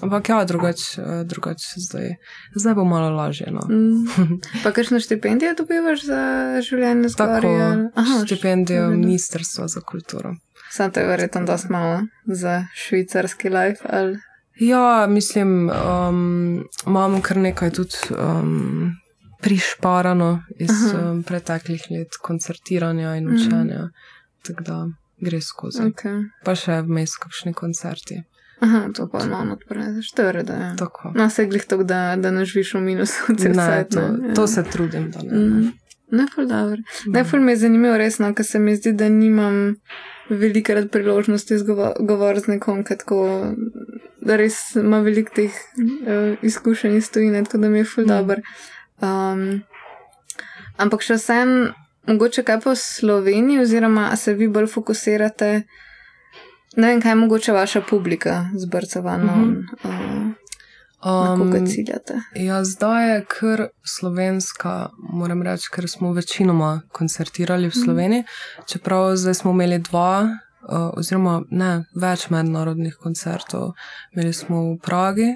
ampak 0.02 0.30
ja, 0.30 0.46
drugače 0.46 1.02
drugač 1.26 1.62
zdaj, 1.76 2.16
zdaj 2.56 2.76
bo 2.76 2.86
malo 2.86 3.10
lažje. 3.10 3.52
No. 3.52 3.62
Mm. 3.70 4.40
Pa 4.64 4.72
kakšno 4.72 5.00
štipendijo 5.00 5.56
dobivaš 5.58 6.06
za 6.06 6.22
življenje 6.62 7.10
Tako, 7.18 7.42
zgoraj? 7.42 8.26
štipendijo. 8.26 8.90
Ministrstva 8.90 9.68
za 9.68 9.82
kulturo. 9.82 10.36
Sam 10.72 10.92
to 10.92 11.00
je 11.00 11.08
verjetno 11.08 11.46
dosti 11.46 11.72
malo 11.72 12.02
za 12.26 12.66
švicarski 12.76 13.50
life. 13.50 13.86
Ali... 13.90 14.18
Ja, 14.60 15.08
mislim, 15.10 15.70
um, 15.70 16.64
imam 16.88 17.22
kar 17.22 17.38
nekaj 17.38 17.72
tudi 17.72 17.96
um, 18.18 18.92
prišparano 19.42 20.44
iz 20.60 20.72
Aha. 20.72 21.12
um, 21.12 21.24
preteklih 21.24 21.84
let 21.92 22.18
koncertiranja 22.22 23.16
in 23.16 23.30
učenja, 23.36 23.90
tako 24.42 24.64
da 24.64 24.88
gre 25.18 25.42
skozi. 25.42 25.82
Okay. 25.92 26.26
Pa 26.46 26.56
še 26.56 26.82
vmes 26.86 27.16
kakšni 27.22 27.54
koncerti. 27.54 28.22
Aha, 28.60 28.88
to 28.94 29.06
pa 29.12 29.26
malo 29.26 29.54
odpreš, 29.54 30.12
to 30.18 30.22
je 30.22 30.32
redo. 30.32 30.54
Ja. 30.54 30.76
Tako. 30.78 31.12
No, 31.16 31.30
se 31.30 31.46
glih 31.46 31.66
to, 31.66 31.84
da, 31.84 32.16
da 32.18 32.32
ne 32.32 32.46
živiš 32.46 32.74
v 32.74 32.82
minusu, 32.82 33.34
Ne, 33.38 33.54
cajt, 33.54 33.90
to, 33.94 34.02
ne, 34.02 34.30
ja. 34.30 34.34
to 34.34 34.48
se 34.48 34.64
trudim, 34.64 35.12
da 35.12 35.22
ne. 35.22 35.38
Mm. 35.38 35.74
Ful 36.36 36.48
dobro. 36.48 36.78
Ne, 37.06 37.24
ful 37.24 37.40
mi 37.40 37.52
je 37.52 37.58
zanimivo, 37.58 37.98
resno, 37.98 38.34
ker 38.34 38.46
se 38.46 38.60
mi 38.60 38.76
zdi, 38.76 38.94
da 38.94 39.10
nimam 39.10 39.76
velikrat 40.30 40.92
priložnosti 40.92 41.56
govoriti 42.00 42.46
z 42.46 42.56
nekom, 42.56 42.84
ki 42.84 42.98
tako, 42.98 43.20
da 44.22 44.36
res 44.36 44.76
ima 44.76 45.00
veliko 45.00 45.32
teh 45.36 45.52
uh, 45.52 46.38
izkušenj 46.42 46.98
iz 46.98 47.12
tujine, 47.12 47.44
tako 47.44 47.58
da 47.58 47.70
mi 47.70 47.78
je 47.78 47.86
ful 47.86 48.04
Mm. 48.04 48.08
dobro. 48.08 48.42
Um, 49.02 49.62
ampak 50.78 51.02
še 51.02 51.14
vsem, 51.14 51.74
mogoče 52.08 52.44
kaj 52.44 52.60
pa 52.64 52.72
v 52.72 52.76
Sloveniji, 52.76 53.60
oziroma 53.60 54.16
se 54.16 54.34
vi 54.34 54.48
bolj 54.48 54.68
fokusirate, 54.68 55.64
ne 56.76 56.88
vem, 56.88 57.02
kaj 57.02 57.12
je 57.12 57.16
mogoče 57.16 57.52
vaša 57.52 57.82
publika 57.82 58.50
zbrcovana, 58.56 59.36
mm. 59.36 59.68
-hmm. 59.84 60.34
uh, 61.04 61.28
na 61.28 61.36
koga 61.38 61.66
ciljate. 61.66 62.14
ja, 62.36 62.64
zdaj 62.64 63.14
je 63.14 63.26
kar 63.28 63.68
slovenska, 63.84 64.90
moram 65.14 65.42
reči, 65.44 65.70
ker 65.72 65.90
smo 65.90 66.14
večinoma 66.14 66.82
koncertirali 66.92 67.68
v 67.68 67.74
Mhm. 67.76 67.84
Sloveniji, 67.84 68.24
čeprav 68.66 69.16
zdaj 69.16 69.34
smo 69.34 69.52
imeli 69.52 69.80
dva. 69.80 70.30
Uh, 70.68 70.90
oziroma, 71.00 71.42
ne, 71.50 71.86
več 71.96 72.26
mednarodnih 72.30 72.98
koncertov. 73.00 73.70
Imeli 74.12 74.34
smo 74.36 74.64
v 74.66 74.74
Pragi, 74.84 75.30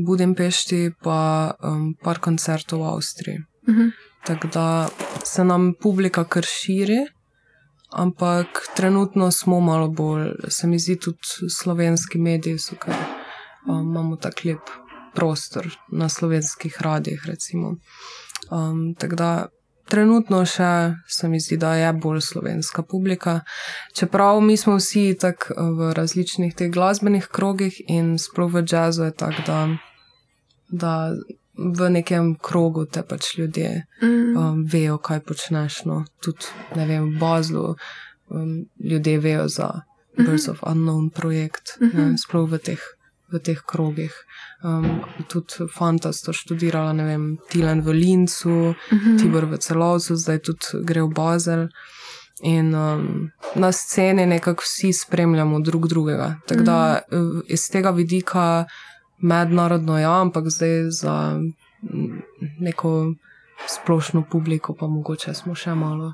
Budimpešti, 0.00 0.94
pa 1.04 1.52
um, 1.60 1.90
par 2.00 2.18
koncertov 2.24 2.80
v 2.80 2.88
Avstriji. 2.94 3.42
Uh 3.68 3.74
-huh. 3.74 3.90
Tako 4.24 4.48
da 4.48 4.88
se 5.24 5.44
nam 5.44 5.74
publika 5.80 6.24
kar 6.24 6.44
širi, 6.44 7.06
ampak 7.90 8.46
trenutno 8.76 9.30
smo 9.30 9.60
malo 9.60 9.88
bolj, 9.88 10.32
se 10.48 10.66
mi 10.66 10.78
zdi, 10.78 10.96
tudi 10.96 11.50
slovenski 11.50 12.18
mediji 12.18 12.58
so 12.58 12.76
kar 12.78 12.94
um, 13.68 13.80
imamo 13.90 14.16
tak 14.16 14.44
lep 14.44 14.60
prostor 15.14 15.66
na 15.92 16.08
slovenskih 16.08 16.76
radijih. 16.80 17.22
recimo. 17.26 17.76
Um, 18.50 18.94
tako 18.94 19.16
da 19.16 19.46
trenutno 19.88 20.44
še 20.46 20.94
se 21.08 21.28
mi 21.28 21.40
zdi, 21.40 21.56
da 21.56 21.74
je 21.74 21.92
bolj 21.92 22.20
slovenska 22.20 22.82
publika. 22.82 23.40
Čeprav 23.94 24.40
mi 24.40 24.56
smo 24.56 24.76
vsi 24.76 25.14
tako 25.20 25.54
v 25.78 25.92
različnih 25.94 26.54
teh 26.54 26.72
glasbenih 26.72 27.28
krogih 27.28 27.80
in 27.88 28.18
sploh 28.18 28.52
v 28.52 28.64
jazzu 28.66 29.08
je 29.08 29.14
tako, 29.24 29.42
da, 29.46 29.58
da 30.68 30.94
v 31.54 31.90
nekem 31.90 32.34
krogu 32.42 32.86
te 32.86 33.02
pač 33.02 33.36
ljudje 33.38 33.86
Mm. 34.02 34.36
um, 34.36 34.64
vejo, 34.66 34.98
kaj 34.98 35.20
počneš. 35.20 35.84
No. 35.84 36.04
Tudi 36.20 36.50
ne 36.76 36.86
vem, 36.86 37.14
v 37.14 37.18
Bazlu 37.20 37.76
um, 38.28 38.66
ljudje 38.80 39.18
vejo 39.18 39.48
za 39.48 39.70
Birds 40.16 40.48
of 40.48 40.62
Unknown 40.62 41.10
projekt, 41.10 41.78
mm 41.80 41.90
-hmm. 41.90 42.10
ne, 42.10 42.18
sploh 42.18 42.50
v 42.50 42.58
teh, 42.58 42.80
v 43.32 43.40
teh 43.40 43.60
krogih. 43.66 44.12
Um, 44.64 45.02
tudi 45.28 45.68
fanta 45.72 46.12
sta 46.12 46.32
študirala, 46.32 46.92
ne 46.92 47.04
vem, 47.04 47.24
Tilen 47.50 47.80
v 47.80 47.92
Lincu, 47.92 48.48
mm 48.48 48.98
-hmm. 48.98 49.18
Tibor 49.18 49.44
v 49.44 49.58
Celovcu, 49.58 50.16
zdaj 50.16 50.38
tudi 50.38 50.84
gre 50.84 51.02
v 51.02 51.08
Bazel. 51.08 51.68
In 52.42 52.74
um, 52.74 53.30
na 53.54 53.72
sceni 53.72 54.26
nekako 54.26 54.62
vsi 54.62 54.92
spremljamo 54.92 55.60
drug 55.60 55.88
drugega. 55.88 56.36
Tako 56.46 56.62
da 56.62 57.00
uh, 57.12 57.40
iz 57.46 57.70
tega 57.70 57.90
vidika 57.90 58.64
mednarodno 59.18 59.98
ja, 59.98 60.20
ampak 60.20 60.44
zdaj 60.48 60.90
za 60.90 61.40
mm, 61.82 62.22
neko 62.60 63.14
splošno 63.66 64.24
publiko 64.30 64.74
pa 64.74 64.86
mogoče 64.86 65.34
smo 65.34 65.54
še 65.54 65.74
malo, 65.74 66.12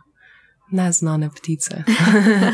neznane 0.71 1.31
ptice. 1.31 1.83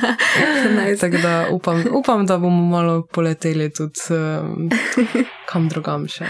Tako 1.01 1.17
da 1.23 1.47
upam, 1.53 1.85
upam, 1.93 2.27
da 2.27 2.39
bomo 2.39 2.63
malo 2.63 3.07
poleteli 3.13 3.73
tudi 3.73 4.01
um, 4.11 4.71
kam 5.51 5.69
drugam 5.69 6.09
še. 6.09 6.27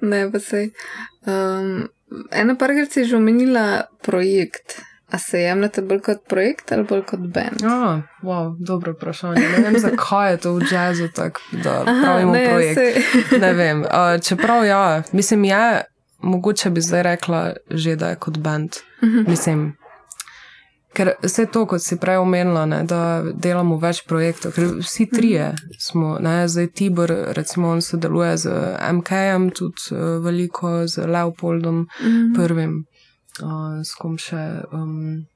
Ne, 0.00 0.30
pa 0.32 0.38
se. 0.38 0.68
Um, 1.26 1.88
ena 2.32 2.56
parkrat 2.58 2.92
si 2.92 3.04
že 3.04 3.16
omenila 3.16 3.84
projekt. 4.02 4.80
A 5.14 5.18
se 5.18 5.38
jemljete 5.40 5.82
bolj 5.82 6.00
kot 6.00 6.24
projekt 6.28 6.72
ali 6.72 6.82
bolj 6.88 7.04
kot 7.06 7.20
bend? 7.20 7.62
Ah, 7.62 8.00
wow, 8.22 8.56
dobro 8.58 8.92
vprašanje. 8.96 9.42
Ne 9.52 9.60
vem, 9.62 9.76
zakaj 9.78 10.32
je 10.32 10.38
to 10.42 10.54
v 10.54 10.70
jazzu 10.70 11.08
tako, 11.14 11.40
da 11.52 11.74
Aha, 11.86 12.00
pravimo 12.02 12.32
ne, 12.32 12.44
projekt. 12.48 12.80
Se... 12.80 13.38
ne 13.44 13.52
vem. 13.52 13.84
Uh, 13.84 14.16
čeprav 14.22 14.66
ja, 14.66 15.02
mislim, 15.12 15.44
je, 15.44 15.84
mogoče 16.18 16.70
bi 16.70 16.80
zdaj 16.80 17.02
rekla 17.02 17.52
že, 17.70 17.96
da 17.96 18.08
je 18.08 18.16
kot 18.16 18.38
bend. 18.38 18.80
Uh 19.02 19.08
mhm. 19.08 19.18
-huh. 19.18 19.28
Mislim, 19.28 19.76
Ker 20.94 21.10
vse 21.22 21.46
to, 21.52 21.64
kot 21.66 21.82
si 21.82 21.96
prej 22.00 22.20
omenila, 22.22 22.64
ne, 22.70 22.82
da 22.86 23.22
delamo 23.34 23.76
več 23.82 24.04
projektov, 24.06 24.54
ker 24.54 24.76
vsi 24.78 25.08
trije 25.10 25.50
smo, 25.82 26.16
ne, 26.22 26.36
zdaj 26.48 26.70
Tibor, 26.78 27.12
recimo, 27.36 27.72
on 27.74 27.82
sodeluje 27.82 28.36
z 28.44 28.54
MK-jem, 29.00 29.48
tudi 29.50 29.90
uh, 29.90 30.04
veliko 30.24 30.86
z 30.86 31.06
Leopoldom, 31.10 31.84
mm 31.84 32.06
-hmm. 32.06 32.34
prvim, 32.36 32.84
uh, 33.42 33.82
s 33.82 33.94
kom 33.98 34.18
še, 34.18 34.62
um, 34.72 35.26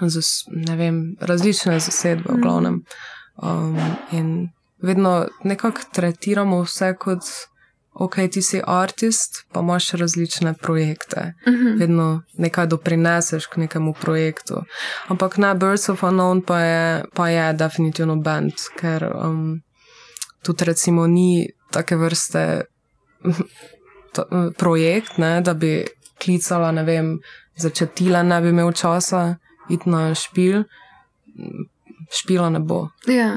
z, 0.00 0.24
ne 0.48 0.76
vem, 0.76 1.16
različne 1.20 1.80
zasedbe, 1.80 2.28
v 2.28 2.32
mhm. 2.32 2.42
glavnem. 2.42 2.82
Um, 3.36 3.78
in 4.12 4.48
vedno 4.82 5.26
nekako 5.44 5.80
tretiramo 5.92 6.62
vse 6.62 6.94
kot 6.98 7.22
ok, 7.94 8.14
ti 8.32 8.42
si 8.42 8.60
umetnik, 8.66 9.44
pa 9.52 9.60
imaš 9.60 9.90
različne 9.90 10.54
projekte, 10.54 11.34
uh 11.46 11.52
mhm. 11.52 11.62
-huh. 11.62 11.78
vedno 11.78 12.22
nekaj 12.38 12.66
doprineseš 12.66 13.46
k 13.46 13.56
nekemu 13.56 13.94
projektu. 14.00 14.62
Ampak 15.08 15.38
na 15.38 15.54
Birds 15.54 15.88
of 15.88 16.02
Unknown 16.02 16.42
pa 16.46 16.60
je, 16.60 17.04
pa 17.14 17.28
je 17.28 17.52
definitivno 17.52 18.16
bend, 18.16 18.52
ker 18.80 19.12
um, 19.24 19.60
tudi 20.42 20.64
recimo 20.64 21.06
ni 21.06 21.48
take 21.70 21.96
vrste 21.96 22.62
projekt, 24.58 25.18
ne, 25.18 25.40
da 25.40 25.54
bi 25.54 25.86
klicala, 26.24 26.72
ne 26.72 26.82
vem, 26.82 27.18
začetila, 27.56 28.22
ne 28.22 28.40
bi 28.40 28.48
imel 28.48 28.72
časa 28.72 29.36
iti 29.68 29.90
na 29.90 30.14
špil. 30.14 30.64
Špila 32.12 32.50
ne 32.50 32.60
bo. 32.60 32.88
Ja. 33.06 33.34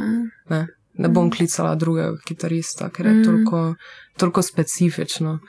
Ne, 0.50 0.68
ne 0.98 1.10
bom 1.10 1.32
klicala 1.32 1.76
drugega 1.76 2.18
kitarista, 2.26 2.90
ker 2.90 3.06
je 3.06 3.14
mm. 3.14 3.24
toliko 3.24 3.76
toliko 4.18 4.42
specifično. 4.42 5.40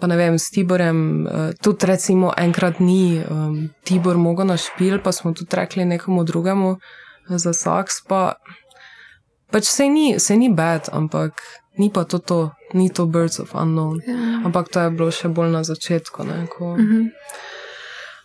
Pa 0.00 0.06
ne 0.06 0.16
vem, 0.16 0.38
s 0.38 0.50
Tiborem, 0.50 1.26
uh, 1.26 1.30
tudi 1.62 1.86
recimo 1.86 2.32
enkrat 2.36 2.80
ni 2.80 3.20
um, 3.30 3.68
Tibor 3.84 4.16
mogel 4.16 4.46
na 4.46 4.56
špil, 4.56 4.98
pa 5.02 5.12
smo 5.12 5.32
tudi 5.32 5.56
rekli 5.56 5.84
nekomu 5.84 6.24
drugemu 6.24 6.76
za 7.28 7.52
saks. 7.52 8.02
Pa, 8.08 8.34
pač 9.50 9.64
se 9.64 9.88
ni, 9.88 10.18
se 10.18 10.36
ni 10.36 10.48
bed, 10.54 10.88
ampak 10.92 11.42
ni 11.78 11.90
pa 11.92 12.04
to, 12.04 12.18
to, 12.18 12.50
ni 12.74 12.90
to 12.90 13.06
Birds 13.06 13.40
of 13.40 13.54
Unknown. 13.54 14.00
Yeah. 14.00 14.16
Ja. 14.16 14.40
Ampak 14.44 14.68
to 14.68 14.80
je 14.80 14.90
bilo 14.90 15.10
še 15.10 15.28
bolj 15.28 15.52
na 15.52 15.62
začetku. 15.64 16.24
Ne, 16.24 16.46
ko, 16.46 16.76
mm 16.76 16.88
-hmm. 16.88 17.08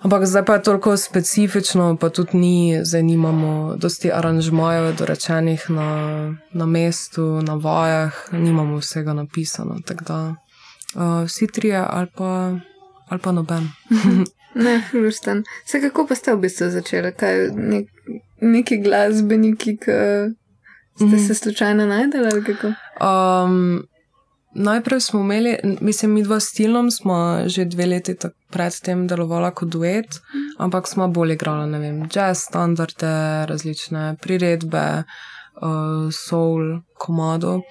Ampak 0.06 0.26
zdaj 0.26 0.46
pa 0.46 0.54
je 0.54 0.62
toliko 0.62 0.98
specifično, 0.98 1.98
pa 1.98 2.10
tudi 2.10 2.38
ni, 2.38 2.80
zdaj 2.86 3.04
nimamo 3.04 3.76
dosti 3.76 4.12
aranžmajev, 4.14 4.96
dorečenih 4.98 5.66
na, 5.70 5.90
na 6.54 6.66
mestu, 6.66 7.42
na 7.42 7.56
vajah, 7.56 8.14
nimamo 8.32 8.78
vsega 8.78 9.14
napisano. 9.14 9.80
Tako 9.86 10.04
da 10.06 10.36
uh, 10.96 11.26
vsi 11.26 11.48
trije 11.48 11.86
ali 11.90 12.08
pa, 12.18 12.54
ali 13.10 13.22
pa 13.22 13.32
noben. 13.32 13.70
ne, 14.66 14.84
vrsten. 14.94 15.44
Vse 15.66 15.82
kako 15.82 16.06
pa 16.08 16.16
ste 16.16 16.36
v 16.36 16.40
bistvu 16.46 16.70
začeli, 16.70 17.14
kaj 17.18 17.50
nek, 17.56 17.90
neki 18.42 18.78
glasbeniki, 18.86 19.78
ki 19.78 19.92
ste 20.96 21.16
mm. 21.16 21.28
se 21.28 21.36
slučajno 21.36 21.86
najdeli 21.86 22.28
ali 22.32 22.44
kako? 22.44 22.68
Um, 23.02 23.88
Najprej 24.56 25.00
smo 25.00 25.20
imeli, 25.20 25.58
mislim, 25.82 26.14
mi 26.14 26.24
dva 26.24 26.40
stilom 26.40 26.92
smo 26.92 27.44
že 27.46 27.66
dve 27.66 27.86
leti 27.86 28.16
predtem 28.52 29.08
delovali 29.08 29.52
kot 29.56 29.70
duet, 29.70 30.20
ampak 30.58 30.88
smo 30.88 31.08
bolj 31.08 31.34
igrali, 31.34 31.72
ne 31.72 31.80
vem, 31.80 31.98
jazz, 32.14 32.46
standarde, 32.48 33.46
različne 33.52 34.16
priredbe, 34.22 35.04
uh, 35.04 36.08
soul, 36.12 36.80
komado. 36.98 37.62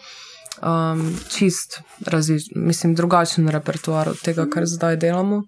Um, 0.62 1.16
čist, 1.28 1.80
različ, 2.06 2.50
mislim, 2.54 2.94
drugačen 2.94 3.48
repertoar 3.48 4.08
od 4.08 4.20
tega, 4.20 4.44
kar 4.50 4.66
zdaj 4.66 4.96
delamo. 4.96 5.42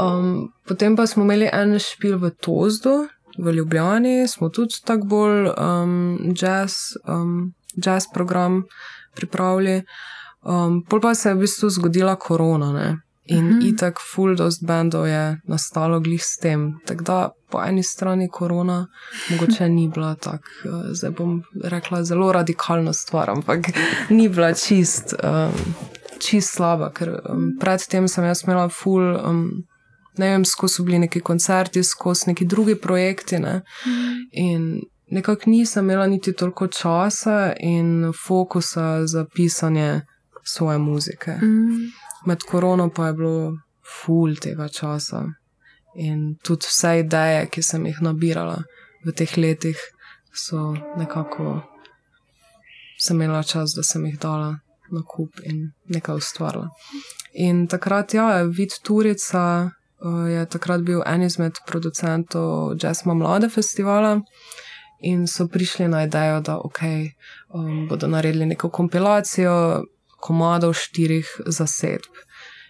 Um, 0.00 0.52
potem 0.68 0.96
pa 0.96 1.06
smo 1.06 1.24
imeli 1.24 1.48
en 1.52 1.78
špil 1.80 2.18
v 2.18 2.30
Tozdu, 2.30 3.08
v 3.38 3.52
Ljubljani, 3.52 4.28
smo 4.28 4.48
tudi 4.48 4.76
tako 4.84 5.06
bolj 5.06 5.48
um, 5.56 6.34
jazz, 6.36 6.94
um, 7.08 7.54
jazz 7.76 8.04
program 8.14 8.62
pripravili. 9.14 9.82
Um, 10.46 10.82
pol 10.88 11.00
pa 11.00 11.14
se 11.14 11.28
je 11.28 11.34
v 11.34 11.42
bistvu 11.42 11.70
zgodila 11.70 12.14
korona 12.16 12.72
ne? 12.72 12.96
in 13.28 13.44
mm 13.44 13.52
-hmm. 13.52 13.68
itak 13.68 13.98
full 14.14 14.36
dost 14.36 14.64
bendov 14.66 15.06
je 15.06 15.40
nastalo 15.44 16.00
glih 16.00 16.22
s 16.24 16.36
tem. 16.36 16.80
Tako 16.86 17.04
da 17.04 17.30
po 17.50 17.62
eni 17.62 17.82
strani 17.82 18.28
korona 18.28 18.86
mogoče 19.30 19.68
ni 19.68 19.88
bila 19.88 20.14
tako, 20.14 20.44
uh, 20.64 20.84
zdaj 20.90 21.10
bom 21.10 21.42
rekla, 21.64 22.04
zelo 22.04 22.32
radikalna 22.32 22.92
stvar, 22.92 23.30
ampak 23.30 23.66
ni 24.16 24.28
bila 24.28 24.54
čist, 24.54 25.14
um, 25.24 25.74
čist 26.18 26.54
slaba, 26.54 26.90
ker 26.92 27.08
um, 27.08 27.56
predtem 27.60 28.08
sem 28.08 28.24
jaz 28.24 28.44
imela 28.44 28.68
full. 28.68 29.16
Um, 29.30 29.50
Ne 30.18 30.30
vem, 30.30 30.44
skozi 30.44 30.74
so 30.74 30.82
bili 30.82 30.98
neki 30.98 31.20
koncerti, 31.20 31.82
skozi 31.82 32.24
neki 32.26 32.44
drugi 32.44 32.74
projekti. 32.74 33.38
Ne? 33.38 33.62
In 34.32 34.80
nekako 35.10 35.50
nisem 35.50 35.84
imela 35.84 36.06
niti 36.06 36.32
toliko 36.32 36.66
časa 36.66 37.52
in 37.60 38.12
fokusa 38.26 39.06
za 39.06 39.26
pisanje 39.34 40.00
svoje 40.46 40.78
muzike. 40.78 41.38
Mm. 41.42 41.90
Med 42.26 42.42
korono 42.42 42.90
pa 42.90 43.06
je 43.06 43.12
bilo 43.12 43.52
ful 44.04 44.36
tega 44.42 44.68
časa 44.68 45.24
in 45.94 46.36
tudi 46.44 46.66
vse 46.68 46.98
ideje, 47.00 47.46
ki 47.50 47.62
sem 47.62 47.86
jih 47.86 48.02
nabirala 48.04 48.58
v 49.04 49.12
teh 49.16 49.36
letih, 49.38 49.78
so 50.34 50.74
nekako 50.98 51.62
sem 52.98 53.22
imela 53.22 53.42
čas, 53.42 53.72
da 53.76 53.82
sem 53.82 54.04
jih 54.06 54.18
dala 54.20 54.58
na 54.92 55.02
kup 55.02 55.40
in 55.44 55.72
nekaj 55.88 56.20
ustvarila. 56.20 56.68
In 57.34 57.66
takrat, 57.66 58.14
ja, 58.14 58.42
vid 58.42 58.76
Turica. 58.84 59.70
Eh, 60.04 60.30
je 60.30 60.46
takrat 60.46 60.82
bil 60.84 61.00
en 61.06 61.22
izmed 61.22 61.56
producentov 61.66 62.76
Jazzma 62.76 63.14
Mlade 63.14 63.48
festivala 63.48 64.20
in 65.00 65.26
so 65.26 65.46
prišli 65.48 65.88
na 65.88 66.02
idejo, 66.04 66.40
da 66.40 66.58
okay, 66.64 67.10
um, 67.54 67.88
bodo 67.88 68.06
naredili 68.06 68.46
neko 68.46 68.68
kompilacijo 68.70 69.84
komadov 70.20 70.74
štirih 70.74 71.28
zasedb. 71.46 72.12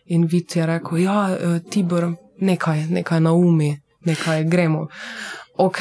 In 0.07 0.27
vid 0.31 0.57
je 0.57 0.67
rekel, 0.67 0.99
ja, 1.03 1.31
e, 1.31 1.61
Tibor, 1.71 2.13
nekaj, 2.41 2.87
nekaj 2.91 3.21
na 3.21 3.33
umi, 3.33 3.81
nekaj 4.07 4.45
gremo. 4.45 4.87
Ok, 5.57 5.81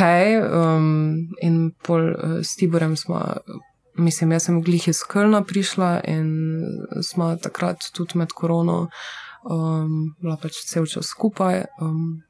um, 0.55 1.27
in 1.43 1.71
pol 1.83 2.13
uh, 2.15 2.39
s 2.43 2.55
Tiborem 2.55 2.95
smo, 2.95 3.19
mislim, 3.99 4.31
jaz 4.31 4.47
sem 4.47 4.61
glih 4.63 4.87
iz 4.87 5.03
Krna 5.03 5.43
prišla 5.43 5.99
in 6.07 6.29
smo 7.03 7.35
takrat 7.35 7.83
tudi 7.93 8.17
med 8.17 8.31
korono, 8.31 8.87
um, 9.43 10.15
bila 10.21 10.37
pač 10.39 10.61
cel 10.63 10.87
čas 10.87 11.11
skupaj. 11.11 11.65
Um, 11.81 12.23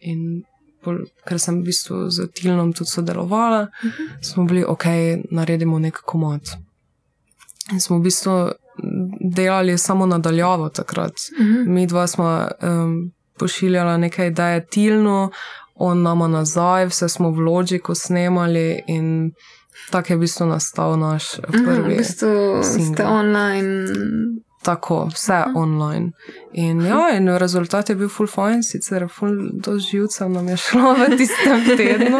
in 0.00 0.44
pol, 0.84 1.02
ker 1.26 1.42
sem 1.42 1.58
v 1.58 1.72
bistvu 1.72 2.06
z 2.14 2.28
Tilnom 2.38 2.70
tudi 2.72 2.90
sodelovala, 2.90 3.66
uh 3.66 3.90
-huh. 3.90 4.22
smo 4.22 4.44
bili 4.44 4.64
ok, 4.64 4.84
naredimo 5.30 5.78
nek 5.78 5.98
komod. 6.06 6.54
In 7.72 7.80
smo 7.80 7.98
v 7.98 8.02
bistvu 8.02 8.50
delali 9.20 9.78
samo 9.78 10.06
nadaljavo 10.06 10.68
takrat. 10.68 11.12
Uh 11.40 11.46
mhm. 11.46 11.54
-huh. 11.54 11.68
Mi 11.68 11.86
dva 11.86 12.06
smo 12.06 12.48
um, 12.62 13.12
pošiljali 13.38 14.00
nekaj 14.00 14.26
ideje 14.26 14.66
tilno, 14.66 15.30
on 15.74 16.02
nama 16.02 16.28
nazaj, 16.28 16.86
vse 16.86 17.08
smo 17.08 17.30
v 17.30 17.38
loži, 17.38 17.78
ko 17.78 17.94
snemali 17.94 18.82
in 18.86 19.32
tako 19.90 20.12
je 20.12 20.16
v 20.16 20.20
bistvu 20.20 20.46
nastal 20.46 20.98
naš 20.98 21.36
prvi. 21.36 21.64
Uh 21.64 21.70
-huh, 21.70 21.84
v 21.84 21.96
bistvu 21.96 22.62
ste 22.62 23.04
online. 23.04 23.86
Tako, 24.66 25.04
vse 25.14 25.32
-huh. 25.32 25.52
online. 25.56 26.10
In, 26.52 26.80
ja, 26.80 27.16
in 27.16 27.28
rezultat 27.28 27.88
je 27.88 27.94
bil 27.94 28.08
full 28.08 28.28
fine, 28.28 28.62
sicer 28.62 29.08
full 29.08 29.50
do 29.52 29.78
živcev 29.78 30.30
nam 30.30 30.48
je 30.48 30.56
šlo 30.56 30.92
v 30.92 31.16
tistem 31.16 31.64
tednu, 31.78 32.18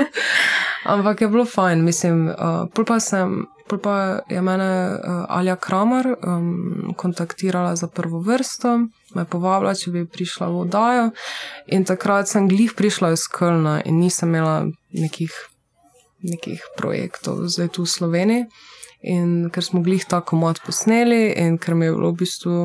ampak 0.85 1.21
je 1.21 1.29
bilo 1.29 1.45
fine. 1.45 1.83
Mislim, 1.83 2.29
uh, 2.29 2.85
pa 2.87 3.01
sem 3.01 3.47
pa 3.83 4.21
je 4.31 4.43
mene 4.43 4.91
uh, 4.91 5.25
Alja 5.29 5.57
Kramer 5.57 6.07
um, 6.07 6.95
kontaktirala 6.97 7.77
za 7.77 7.89
prvo 7.89 8.21
vrsto, 8.21 8.79
me 9.15 9.25
povabila, 9.25 9.75
če 9.75 9.91
bi 9.91 10.07
prišla 10.07 10.49
v 10.49 10.61
oddajo. 10.61 11.11
In 11.67 11.85
takrat 11.85 12.29
sem 12.29 12.49
glih 12.49 12.75
prišla 12.77 13.13
iz 13.13 13.27
Kölna 13.27 13.81
in 13.85 13.99
nisem 13.99 14.35
imela 14.35 14.67
nekih, 14.93 15.35
nekih 16.23 16.63
projektov 16.77 17.49
zdaj 17.49 17.69
tu 17.69 17.83
v 17.83 17.91
Sloveniji. 17.91 18.47
In 19.07 19.51
ker 19.55 19.64
smo 19.64 19.83
glih 19.87 20.05
tako 20.05 20.37
mod 20.37 20.61
posneli 20.66 21.31
in 21.38 21.59
ker 21.62 21.75
mi 21.75 21.87
je 21.87 21.95
bilo 21.95 22.11
v 22.11 22.25
bistvu 22.25 22.57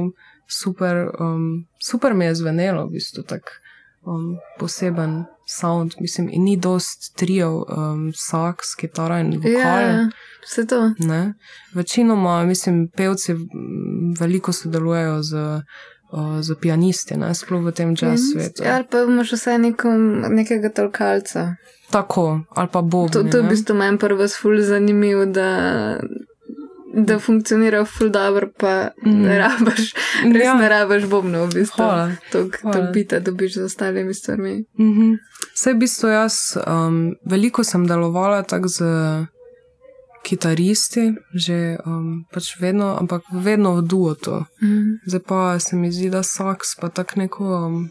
super, 0.49 1.07
um, 1.19 1.65
super 1.79 2.13
mi 2.13 2.25
je 2.25 2.35
zvenelo, 2.41 2.87
v 2.87 2.97
bistvu 2.97 3.23
tako 3.29 3.61
um, 4.05 4.37
poseben 4.59 5.25
sound, 5.47 5.93
mislim, 5.99 6.29
in 6.31 6.43
ni 6.43 6.57
dost 6.57 7.15
trijev, 7.15 7.51
um, 7.53 8.11
saks, 8.15 8.75
kitara 8.75 9.19
in 9.19 9.35
vokal. 9.35 9.81
Ja, 9.81 10.09
vse 10.43 10.67
to. 10.67 10.91
Ne? 10.99 11.33
Večinoma, 11.73 12.43
mislim, 12.45 12.87
pevci 12.97 13.35
veliko 14.19 14.53
sodelujejo 14.53 15.23
z, 15.23 15.35
uh, 16.11 16.41
z 16.41 16.55
pianisti, 16.61 17.17
ne? 17.17 17.35
sploh 17.35 17.65
v 17.65 17.71
tem 17.71 17.95
jazz 18.01 18.19
svetu. 18.33 18.63
Ja, 18.63 18.75
ali 18.75 18.87
pa 18.91 19.03
imaš 19.03 19.31
vsaj 19.31 19.57
nekom, 19.57 20.25
nekega 20.29 20.69
tolkalca. 20.69 21.55
Tako, 21.91 22.41
ali 22.49 22.69
pa 22.71 22.81
bobni. 22.81 23.13
To, 23.13 23.23
to 23.23 23.37
je 23.37 23.43
v 23.43 23.49
bistvu 23.49 23.75
meni 23.75 23.97
prvo 23.97 24.27
ful 24.27 24.61
zanimivo, 24.61 25.25
da, 25.25 25.49
da 26.93 27.19
funkcionira 27.19 27.85
ful 27.85 28.09
dobro, 28.09 28.49
pa 28.57 28.89
Mm. 29.05 29.21
ne 29.21 29.37
rabaš, 29.37 29.93
res 30.33 30.43
Ja. 30.43 30.53
ne 30.53 30.69
rabaš 30.69 31.05
bobno, 31.05 31.45
v 31.45 31.53
bistvu. 31.53 31.83
Tok 32.31 32.61
bita 32.93 33.19
dobiš 33.19 33.53
z 33.53 33.63
ostalimi 33.63 34.13
stvarmi. 34.13 34.65
Mhm. 34.79 35.13
Saj 35.55 35.73
v 35.73 35.77
bistvu 35.77 36.07
jaz 36.09 36.35
um, 36.67 37.15
veliko 37.25 37.63
sem 37.63 37.87
delovala 37.87 38.43
tako 38.43 38.67
z 38.67 38.79
kitaristi, 40.23 41.13
že 41.33 41.77
um, 41.81 42.25
pač 42.33 42.59
vedno, 42.59 42.93
ampak 42.99 43.23
vedno 43.33 43.73
v 43.75 43.81
duotu. 43.81 44.45
Mm. 44.61 45.01
Zdaj 45.05 45.21
pa 45.21 45.59
se 45.59 45.75
mi 45.75 45.91
zdi, 45.91 46.09
da 46.09 46.21
saks 46.23 46.75
pa 46.75 46.89
tako 46.89 47.19
neko 47.19 47.43
um, 47.65 47.89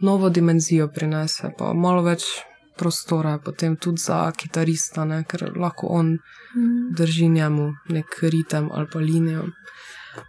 novo 0.00 0.30
dimenzijo 0.30 0.88
prinese, 0.88 1.52
pa 1.58 1.72
malo 1.72 2.02
več 2.02 2.24
prostora 2.78 3.30
je 3.30 3.40
potem 3.44 3.76
tudi 3.76 4.02
za 4.02 4.32
kitarista, 4.36 5.04
ne, 5.04 5.24
ker 5.28 5.52
lahko 5.56 5.86
on 5.86 6.18
Mm. 6.56 6.94
drži 6.94 7.28
njemu 7.28 7.72
nek 7.88 8.06
ritem 8.22 8.68
ali 8.72 8.86
pa 8.92 8.98
linijo. 8.98 9.42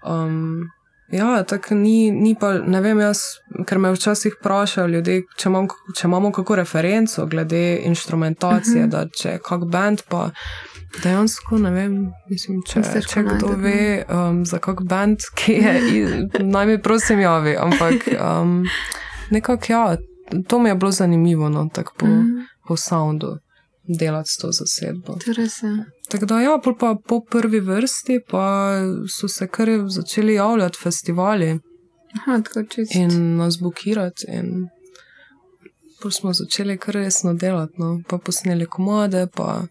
Um, 0.09 0.69
ja, 1.11 1.43
tako 1.43 1.75
ni, 1.75 2.11
ni 2.11 2.35
pa, 2.39 2.53
ne 2.53 2.81
vem, 2.81 2.99
jaz, 2.99 3.19
ker 3.67 3.79
me 3.79 3.91
včasih 3.91 4.33
vprašajo 4.39 4.87
ljudje, 4.87 5.21
če, 5.37 5.49
imam, 5.49 5.67
če 5.95 6.07
imamo 6.07 6.31
kako 6.31 6.55
referenco 6.55 7.25
glede 7.25 7.81
instrumentacije, 7.83 8.83
uh 8.83 8.87
-huh. 8.87 8.91
da 8.91 9.05
če 9.17 9.37
kak 9.37 9.65
band 9.65 10.01
pa. 10.09 10.29
Dejansko 11.03 11.57
ne 11.57 11.71
vem, 11.71 12.11
mislim, 12.29 12.61
če, 12.67 12.79
Niste 12.79 13.01
če 13.01 13.07
šla 13.09 13.21
kdo 13.21 13.47
ve 13.47 14.05
um, 14.09 14.45
za 14.45 14.57
kak 14.57 14.81
band, 14.83 15.17
ki 15.35 15.51
je, 15.51 16.27
naj 16.39 16.65
mi 16.65 16.81
prosim 16.81 17.19
javi. 17.19 17.55
Ampak 17.57 17.93
um, 18.41 18.63
nekako 19.29 19.73
ja, 19.73 19.97
to 20.47 20.59
mi 20.59 20.69
je 20.69 20.75
bilo 20.75 20.91
zanimivo, 20.91 21.49
no, 21.49 21.69
tako 21.73 21.93
po, 21.97 22.05
Mm. 22.05 22.45
po 22.67 22.77
soundu 22.77 23.37
delati 23.83 24.29
s 24.29 24.37
to 24.37 24.51
zasedbo. 24.51 25.17
Tako 26.09 26.25
da, 26.25 26.41
ja, 26.41 26.59
pol 26.63 26.77
pa 26.77 26.95
po 27.07 27.21
prvi 27.21 27.59
vrsti 27.59 28.19
pa 28.29 28.75
so 29.19 29.27
se 29.27 29.47
kar 29.47 29.69
začeli 29.87 30.33
javljati 30.33 30.77
festivali 30.83 31.59
Aha, 32.15 32.41
in 32.95 33.35
nas 33.35 33.59
bukirati. 33.59 34.25
In 34.29 34.67
pol 36.01 36.11
smo 36.11 36.33
začeli 36.33 36.77
kar 36.77 36.93
resno 36.93 37.33
delati, 37.33 37.73
no. 37.77 38.01
pa 38.07 38.17
posneli 38.17 38.65
komade, 38.65 39.27
pa 39.35 39.63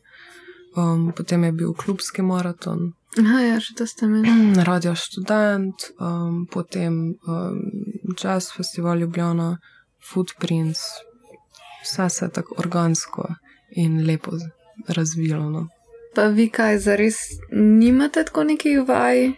um, 0.76 1.12
potem 1.16 1.44
je 1.44 1.52
bil 1.52 1.72
klubski 1.74 2.22
maraton, 2.22 2.92
Aha, 3.18 3.40
ja, 3.40 3.60
še 3.60 3.74
to 3.78 3.86
ste 3.86 4.06
imeli. 4.06 4.28
radio 4.70 4.94
študent, 4.94 5.74
um, 6.00 6.46
potem 6.50 6.94
um, 7.26 7.60
jazz 8.22 8.48
festival 8.56 8.98
Ljubljana, 8.98 9.58
Footprints, 10.04 10.80
vse 11.82 12.08
se 12.10 12.24
je 12.24 12.30
tako 12.30 12.54
organsko 12.58 13.28
in 13.70 14.06
lepo 14.06 14.30
razvilo. 14.88 15.50
No. 15.50 15.68
Pa 16.14 16.22
vi 16.24 16.48
kaj, 16.48 16.78
zares 16.78 17.14
nimate 17.52 18.24
tako 18.24 18.44
nekih 18.44 18.78
vaj? 18.88 19.28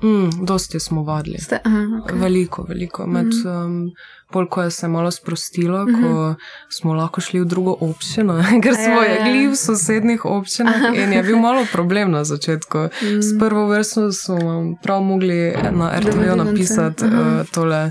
Mm, 0.00 0.46
dosti 0.46 0.80
smo 0.80 1.02
vadili. 1.02 1.38
Ste, 1.38 1.58
aha, 1.64 1.76
okay. 1.76 2.20
Veliko, 2.20 2.62
veliko. 2.62 3.06
Med, 3.06 3.26
um, 3.46 3.90
pol, 4.30 4.46
ko 4.46 4.62
je 4.62 4.70
se 4.70 4.88
malo 4.88 5.10
sprostilo, 5.10 5.84
Mhm. 5.84 6.02
ko 6.02 6.34
smo 6.70 6.94
lahko 6.94 7.20
šli 7.20 7.40
v 7.40 7.44
drugo 7.44 7.76
občino, 7.80 8.34
ker 8.62 8.74
smo 8.74 8.84
Ja, 8.94 9.04
ja, 9.04 9.14
ja. 9.14 9.26
jegli 9.26 9.46
v 9.48 9.56
sosednjih 9.56 10.24
občinah 10.24 10.94
in 10.94 11.12
je 11.12 11.22
bil 11.22 11.38
malo 11.38 11.66
problem 11.72 12.10
na 12.10 12.24
začetku. 12.24 12.78
Mm. 12.78 13.22
S 13.22 13.38
prvo 13.38 13.66
vrsto 13.66 14.12
smo 14.12 14.38
prav 14.82 15.02
mogli 15.02 15.40
na 15.72 16.00
RTV 16.00 16.36
napisati 16.36 17.04
Aha. 17.04 17.40
uh, 17.40 17.48
tole 17.48 17.90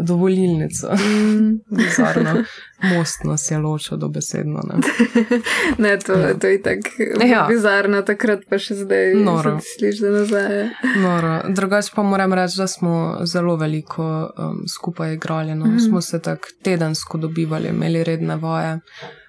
dovolilnico. 0.00 0.88
Mm. 0.92 1.60
Bizarno. 1.76 2.44
Most 2.96 3.24
nas 3.24 3.50
je 3.50 3.58
ločil 3.58 3.96
dobesedno. 3.98 4.60
Ne? 4.68 4.74
Ne, 5.78 5.98
to, 5.98 6.14
to 6.40 6.46
je 6.46 6.62
tako 6.62 6.88
Ja. 7.20 7.26
ja. 7.26 7.46
bizarno, 7.48 8.02
takrat 8.02 8.40
pa 8.50 8.58
še 8.58 8.74
zdaj. 8.74 9.14
Slišiš, 9.60 10.00
nazaj. 10.00 10.68
Noro. 11.02 11.40
Drugače 11.48 11.92
pa 11.94 12.02
moram 12.02 12.32
reči, 12.34 12.58
da 12.58 12.66
smo 12.66 13.18
zelo 13.24 13.56
veliko 13.56 14.04
um, 14.38 14.62
skupaj 14.68 15.14
igrali. 15.14 15.54
No. 15.54 15.66
Mm. 15.66 15.78
Smo 15.78 16.00
se 16.00 16.22
tako 16.22 16.48
tedensko 16.62 17.18
dobivali, 17.18 17.68
imeli 17.68 18.04
redne 18.04 18.36
vaje, 18.36 18.78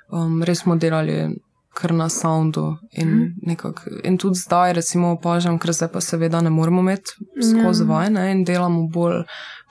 um, 0.09 0.43
res 0.43 0.59
smo 0.59 0.75
delali 0.75 1.29
kar 1.73 1.93
na 1.93 2.10
soundu. 2.10 2.77
In, 2.91 3.07
mm 3.07 3.13
Mhm. 3.13 3.21
-hmm. 3.21 3.47
nekak, 3.47 3.88
in 4.03 4.17
tudi 4.17 4.36
zdaj, 4.36 4.73
recimo, 4.73 5.12
opažam, 5.12 5.60
ker 5.60 5.73
zdaj 5.73 5.89
pa 5.89 6.01
seveda 6.01 6.41
ne 6.41 6.49
moremo 6.49 6.79
imeti 6.81 7.12
skozi 7.41 7.84
Ja. 7.84 7.88
vaje 7.88 8.10
ne, 8.10 8.31
in 8.31 8.43
delamo 8.43 8.88
bolj. 8.88 9.23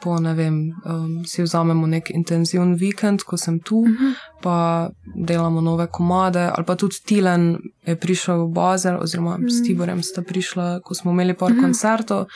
Po, 0.02 0.20
ne 0.20 0.34
vem, 0.34 0.54
um, 0.84 1.24
si 1.26 1.42
vzamemo 1.42 1.86
nek 1.86 2.10
intenziven 2.10 2.74
vikend, 2.74 3.22
ko 3.22 3.36
sem 3.36 3.60
tu, 3.60 3.84
Mhm. 3.86 4.12
pa 4.42 4.88
delamo 5.16 5.60
nove 5.60 5.86
komade, 5.86 6.50
ali 6.54 6.64
pa 6.66 6.74
tudi 6.76 6.96
Tilen 7.04 7.58
je 7.86 7.96
prišel 7.96 8.44
v 8.44 8.52
Bazel, 8.52 8.98
oziroma 9.02 9.36
mm. 9.38 9.50
s 9.50 9.62
Tiborjem 9.62 10.02
sta 10.02 10.22
prišla, 10.22 10.80
ko 10.80 10.94
smo 10.94 11.10
imeli 11.10 11.34
par 11.34 11.52
mm. 11.52 11.60
koncertov, 11.60 12.26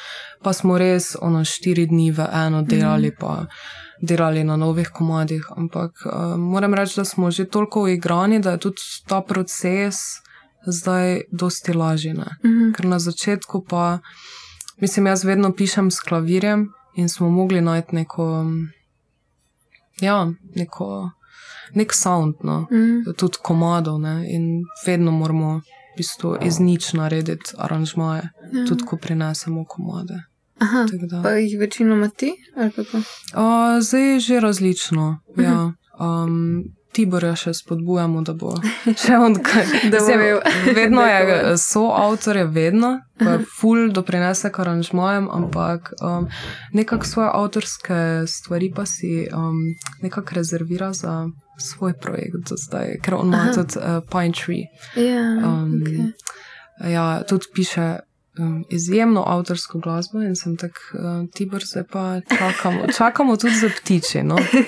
pa 0.43 0.53
smo 0.53 0.79
res 0.79 1.17
ono 1.23 1.45
štiri 1.45 1.87
dni 1.87 2.11
v 2.11 2.19
eno 2.35 2.63
delali, 2.63 3.09
mm. 3.09 3.17
pa 3.21 3.47
delali 4.05 4.45
na 4.45 4.57
novih 4.57 4.89
komadih. 4.89 5.45
Ampak 5.51 5.91
uh, 6.07 6.13
moram 6.39 6.75
reči, 6.75 6.97
da 6.97 7.05
smo 7.05 7.31
že 7.31 7.45
toliko 7.47 7.83
uigrani, 7.83 8.41
da 8.41 8.51
je 8.51 8.59
tudi 8.61 8.81
ta 9.07 9.21
proces 9.23 9.95
zdaj 10.67 11.21
dosti 11.33 11.73
lažji. 11.73 12.13
ne. 12.13 12.27
Mhm. 12.45 12.73
Ker 12.73 12.87
na 12.87 12.99
začetku 12.99 13.65
pa, 13.65 13.99
mislim, 14.79 15.07
jaz 15.07 15.25
vedno 15.25 15.53
pišem 15.53 15.91
s 15.91 16.01
klavirjem 16.01 16.67
in 16.95 17.09
smo 17.09 17.31
mogli 17.31 17.61
najti 17.61 17.95
neko, 17.95 18.43
mm, 18.43 18.69
ja, 20.01 20.19
neko, 20.55 21.11
nek 21.75 21.93
sound, 21.95 22.35
no, 22.43 22.67
Mhm. 22.71 23.13
tudi 23.17 23.39
komadov, 23.43 24.01
ne, 24.01 24.27
in 24.29 24.45
vedno 24.87 25.11
moramo 25.13 25.55
v 25.55 25.63
bistvu 25.97 26.37
iz 26.43 26.59
nič 26.59 26.93
narediti 26.93 27.55
aranžmaje, 27.59 28.23
Ja. 28.53 28.65
tudi 28.67 28.85
ko 28.85 28.97
prinesemo 28.97 29.65
komade. 29.65 30.23
Aha, 30.65 30.87
da- 31.03 31.23
pa 31.23 31.31
jih 31.33 31.59
večinoma 31.61 32.09
ti? 32.11 32.33
ali 32.57 32.73
kako? 32.73 32.97
Uh, 32.97 33.05
zdaj 33.81 34.03
je 34.05 34.21
že 34.21 34.41
različno. 34.41 35.11
Ja. 35.39 35.73
Um, 35.99 36.65
Tiborja 36.93 37.33
še 37.35 37.51
spodbujamo, 37.53 38.21
da 38.23 38.33
bo 38.35 38.53
še 39.03 39.17
on 39.17 39.35
kaj. 39.37 39.65
Da 39.85 39.99
bo 39.99 40.05
Mislim, 40.05 40.21
imel 40.21 40.39
vedno 40.75 41.03
je 41.03 41.17
dekoven. 41.21 41.59
soavtor, 41.59 42.37
je 42.37 42.45
vedno, 42.47 42.91
ko 43.19 43.25
je 43.27 43.41
ful 43.51 43.91
doprinese 43.91 44.47
k 44.49 44.59
aranžmajem, 44.59 45.27
ampak 45.29 45.91
um, 46.01 46.29
nekako 46.73 47.05
svoje 47.05 47.31
avtorske 47.33 47.99
stvari 48.29 48.71
pa 48.71 48.87
si 48.87 49.11
um, 49.29 49.59
nekako 50.03 50.35
rezervira 50.35 50.93
za 50.93 51.27
svoj 51.59 51.93
projekt 51.95 52.47
za 52.47 52.57
zdaj, 52.59 52.99
ker 53.01 53.15
on 53.17 53.27
ima 53.27 53.51
tudi 53.53 53.75
uh, 53.77 53.99
Pine 54.07 54.33
Tree. 54.35 54.65
Ja, 55.05 55.27
Um, 55.43 55.75
okay. 55.75 56.13
Ja, 56.87 57.23
tudi 57.23 57.47
piše 57.55 57.99
um, 58.39 58.65
izjemno 58.71 59.25
avtorsko 59.27 59.79
glasbo 59.79 60.23
in 60.23 60.37
sem 60.37 60.57
tako, 60.57 60.81
uh, 60.93 61.29
Tibor, 61.31 61.63
zdaj 61.65 61.85
pa 61.93 62.21
čakamo, 62.29 62.87
čakamo 62.99 63.37
tudi 63.37 63.55
za 63.55 63.69
ptiče. 63.77 64.23
No? 64.23 64.37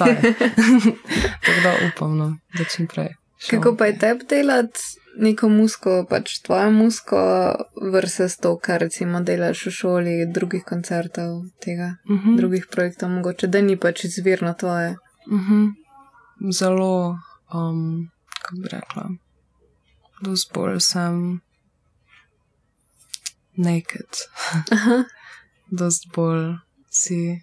Tako 1.40 1.61
da 1.62 1.74
upam, 1.88 2.16
no, 2.16 2.37
da 2.59 2.64
čim 2.66 2.87
prej. 2.87 3.09
šel. 3.38 3.61
Kako 3.61 3.76
pa 3.76 3.87
je 3.87 3.98
tebi 3.98 4.24
delati 4.29 4.81
neko 5.18 5.48
musko, 5.48 6.07
pač 6.11 6.38
tvojo 6.40 6.70
musko, 6.70 7.18
versus 7.92 8.37
to, 8.37 8.59
kar 8.59 8.81
recimo 8.81 9.20
delaš 9.20 9.66
v 9.66 9.70
šoli, 9.70 10.26
drugih 10.29 10.64
koncertov, 10.64 11.31
tega, 11.61 11.94
Mhm, 12.09 12.37
drugih 12.37 12.66
projektov, 12.70 13.09
mogoče 13.11 13.46
da 13.46 13.61
ni 13.61 13.76
pač 13.76 14.05
izvirno 14.05 14.55
tvoje. 14.55 14.96
mhm. 15.29 15.64
Zelo, 16.52 17.16
um, 17.55 18.11
kako 18.42 18.57
bi 18.57 18.68
rekla, 18.68 19.09
dosti 20.20 20.50
bolj 20.55 20.81
sem 20.81 21.40
naked. 23.56 24.22
Aha, 24.72 25.04
Dosti 25.78 26.10
bolj 26.14 26.54
si, 26.90 27.40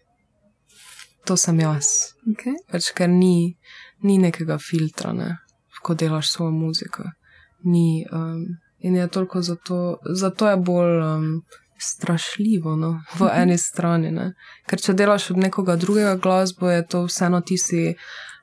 to 1.26 1.38
sem 1.38 1.60
jaz. 1.60 2.14
okay. 2.32 2.56
Pač, 2.72 2.92
ker 2.96 3.10
ni, 3.10 3.56
ni 4.04 4.18
nekega 4.18 4.58
filtra, 4.58 5.14
ne, 5.14 5.38
ko 5.84 5.96
delaš 5.96 6.32
svojo 6.32 6.52
muziko. 6.52 7.04
Ni, 7.64 8.06
um, 8.12 8.46
in 8.80 8.96
je 8.96 9.08
toliko 9.08 9.42
zato, 9.42 9.98
zato 10.16 10.50
je 10.50 10.58
bolj 10.58 11.02
um, 11.02 11.28
strašljivo 11.80 12.76
no, 12.76 13.02
v 13.20 13.30
eni 13.36 13.58
strani. 13.58 14.12
Ne. 14.12 14.32
Ker 14.68 14.82
če 14.82 14.96
delaš 14.96 15.32
od 15.32 15.44
nekoga 15.44 15.76
drugega 15.76 16.16
glasbo, 16.16 16.72
je 16.72 16.86
to 16.88 17.06
vseeno 17.08 17.42
ti 17.42 17.58
si 17.58 17.94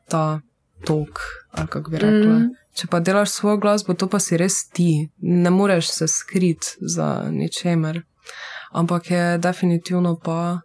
ta 0.09 0.41
tok, 0.85 1.21
ali 1.53 1.69
kako 1.69 1.91
bi 1.91 1.99
rekla. 1.99 2.39
Mm. 2.39 2.60
Mm. 2.71 2.77
Če 2.79 2.87
pa 2.91 3.01
delaš 3.01 3.31
svojo 3.35 3.59
glasbo, 3.59 3.95
to 3.95 4.07
pa 4.09 4.21
si 4.23 4.37
res 4.37 4.63
ti, 4.71 5.11
ne 5.19 5.51
moreš 5.51 5.91
se 5.91 6.09
skriti 6.09 6.77
za 6.81 7.27
ničemer. 7.31 8.03
Ampak 8.73 9.11
je 9.11 9.39
definitivno 9.39 10.17
pa 10.17 10.61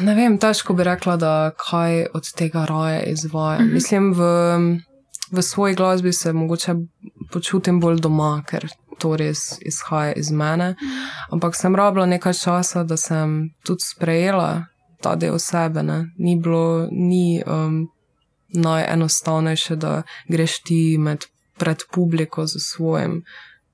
ne 0.00 0.14
vem, 0.14 0.38
težko 0.38 0.74
bi 0.74 0.84
rekla, 0.84 1.16
da 1.16 1.50
kaj 1.56 2.06
od 2.14 2.32
tega 2.36 2.64
raje 2.68 3.02
izvaja. 3.12 3.60
Mhm. 3.60 3.74
Mislim, 3.74 4.12
v, 4.12 4.22
v 5.30 5.42
svoji 5.42 5.74
glasbi 5.74 6.12
se 6.12 6.32
mogoče 6.32 6.74
počutim 7.32 7.80
bolj 7.80 8.00
doma, 8.00 8.42
ker 8.46 8.68
to 8.98 9.16
res 9.16 9.58
izhaja 9.62 10.12
iz 10.12 10.30
mene. 10.30 10.74
Ampak 11.30 11.56
sem 11.56 11.76
rabila 11.76 12.06
nekaj 12.06 12.34
časa, 12.34 12.84
da 12.84 12.96
sem 12.96 13.54
tudi 13.66 13.82
sprejela 13.82 14.66
ta 15.02 15.14
del 15.16 15.38
sebe. 15.38 15.82
Ne. 15.82 16.04
Ni 16.18 16.36
bilo, 16.40 16.88
ni 16.90 17.42
um, 17.46 17.88
najenostavnejše, 18.54 19.76
da 19.76 20.02
greš 20.28 20.62
ti 20.62 20.98
med, 20.98 21.24
pred 21.58 21.82
publiko 21.92 22.46
z 22.46 22.58
svojim, 22.58 23.22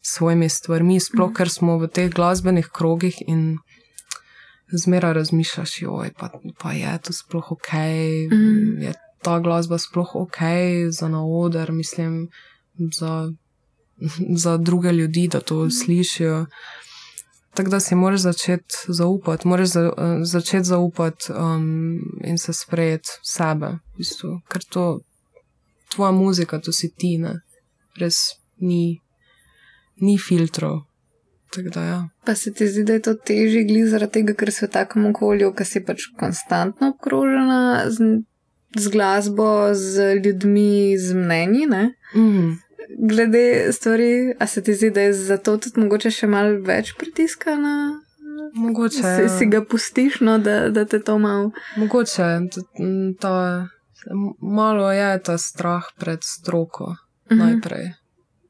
svojimi 0.03 0.49
stvarmi, 0.49 1.01
sploh 1.01 1.33
ker 1.33 1.49
smo 1.49 1.79
v 1.79 1.89
teh 1.89 2.11
glasbenih 2.13 2.69
krogih 2.73 3.17
in 3.27 3.59
zmeraj 4.73 5.13
razmišljaš, 5.13 5.83
joj, 5.83 6.11
pa, 6.19 6.31
pa 6.59 6.73
je 6.73 6.99
to 7.03 7.13
sploh 7.13 7.53
ok, 7.53 7.73
Mhm. 8.33 8.83
je 8.83 8.93
ta 9.23 9.39
glasba 9.41 9.79
sploh 9.79 10.15
ok 10.15 10.39
za 10.91 11.09
na 11.09 11.25
oder, 11.25 11.73
mislim, 11.73 12.29
za, 12.93 13.33
za 14.45 14.57
druge 14.57 14.93
ljudi, 14.93 15.29
da 15.29 15.41
to 15.41 15.71
slišijo. 15.71 16.47
Tako 17.55 17.71
da 17.71 17.81
si 17.81 17.95
moraš 17.95 18.21
začeti 18.21 18.75
zaupati, 18.89 19.49
moraš 19.49 19.69
za, 19.69 19.81
eh, 19.81 20.25
začeti 20.25 20.65
zaupati 20.65 21.33
um, 21.33 21.99
in 22.25 22.39
se 22.39 22.53
sprejeti 22.53 23.09
sebe, 23.23 23.67
v 23.67 23.97
bistvu. 23.99 24.41
ker 24.49 24.65
to 24.65 25.01
tvoja 25.95 26.13
muzika, 26.13 26.59
to 26.59 26.73
si 26.73 26.95
ti, 26.95 27.19
ne? 27.19 27.41
res 27.99 28.17
ni, 28.59 29.01
ni 30.01 30.19
filtrov. 30.19 30.81
Da 31.75 31.83
ja. 31.83 32.09
Pa 32.25 32.35
se 32.35 32.53
ti 32.55 32.69
zdi, 32.69 32.85
da 32.87 32.93
je 32.93 33.03
to 33.03 33.15
težje, 33.15 33.65
glede 33.67 33.91
zaradi 33.91 34.21
tega, 34.21 34.37
ker 34.39 34.53
si 34.55 34.63
v 34.67 34.71
takem 34.71 35.09
okolju, 35.11 35.51
ki 35.59 35.65
si 35.67 35.83
pač 35.83 36.07
konstantno 36.19 36.93
obkrožena 36.93 37.91
z, 37.91 38.23
z 38.79 38.93
glasbo, 38.95 39.75
z 39.75 40.13
ljudmi, 40.23 40.95
z 40.99 41.17
mnenji. 41.19 41.67
Ne? 41.67 41.83
Mm. 42.15 42.53
Glede 43.01 43.43
stvari, 43.73 44.11
a 44.37 44.47
se 44.47 44.63
ti 44.63 44.75
zdi, 44.75 44.91
da 44.91 45.01
je 45.01 45.13
zato 45.15 45.57
tudi 45.57 45.81
mogoče 45.81 46.11
še 46.11 46.27
malo 46.27 46.61
več 46.61 46.95
pritiska 46.95 47.55
na. 47.57 48.01
Mogoče, 48.55 49.03
Si, 49.03 49.29
si 49.31 49.47
ga 49.47 49.61
pustiš, 49.63 50.21
no, 50.21 50.39
da, 50.39 50.69
da 50.71 50.85
te 50.85 50.99
to 51.01 51.19
malo. 51.19 51.51
mogoče 51.77 52.23
t- 52.49 52.61
m, 52.79 53.15
ta, 53.15 53.67
m- 54.09 54.35
malo 54.41 54.91
je 54.91 55.19
ta 55.21 55.39
strah 55.39 55.85
pred 55.97 56.19
stroko 56.23 56.95
Mhm. 57.31 57.39
najprej. 57.39 57.93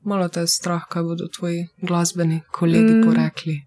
Malo 0.03 0.29
te 0.29 0.40
je 0.40 0.46
strah, 0.48 0.87
kaj 0.87 1.03
bodo 1.03 1.29
tvoji 1.29 1.68
glasbeni 1.79 2.40
kolegi 2.50 2.94
Mm. 2.94 3.03
porekli. 3.05 3.61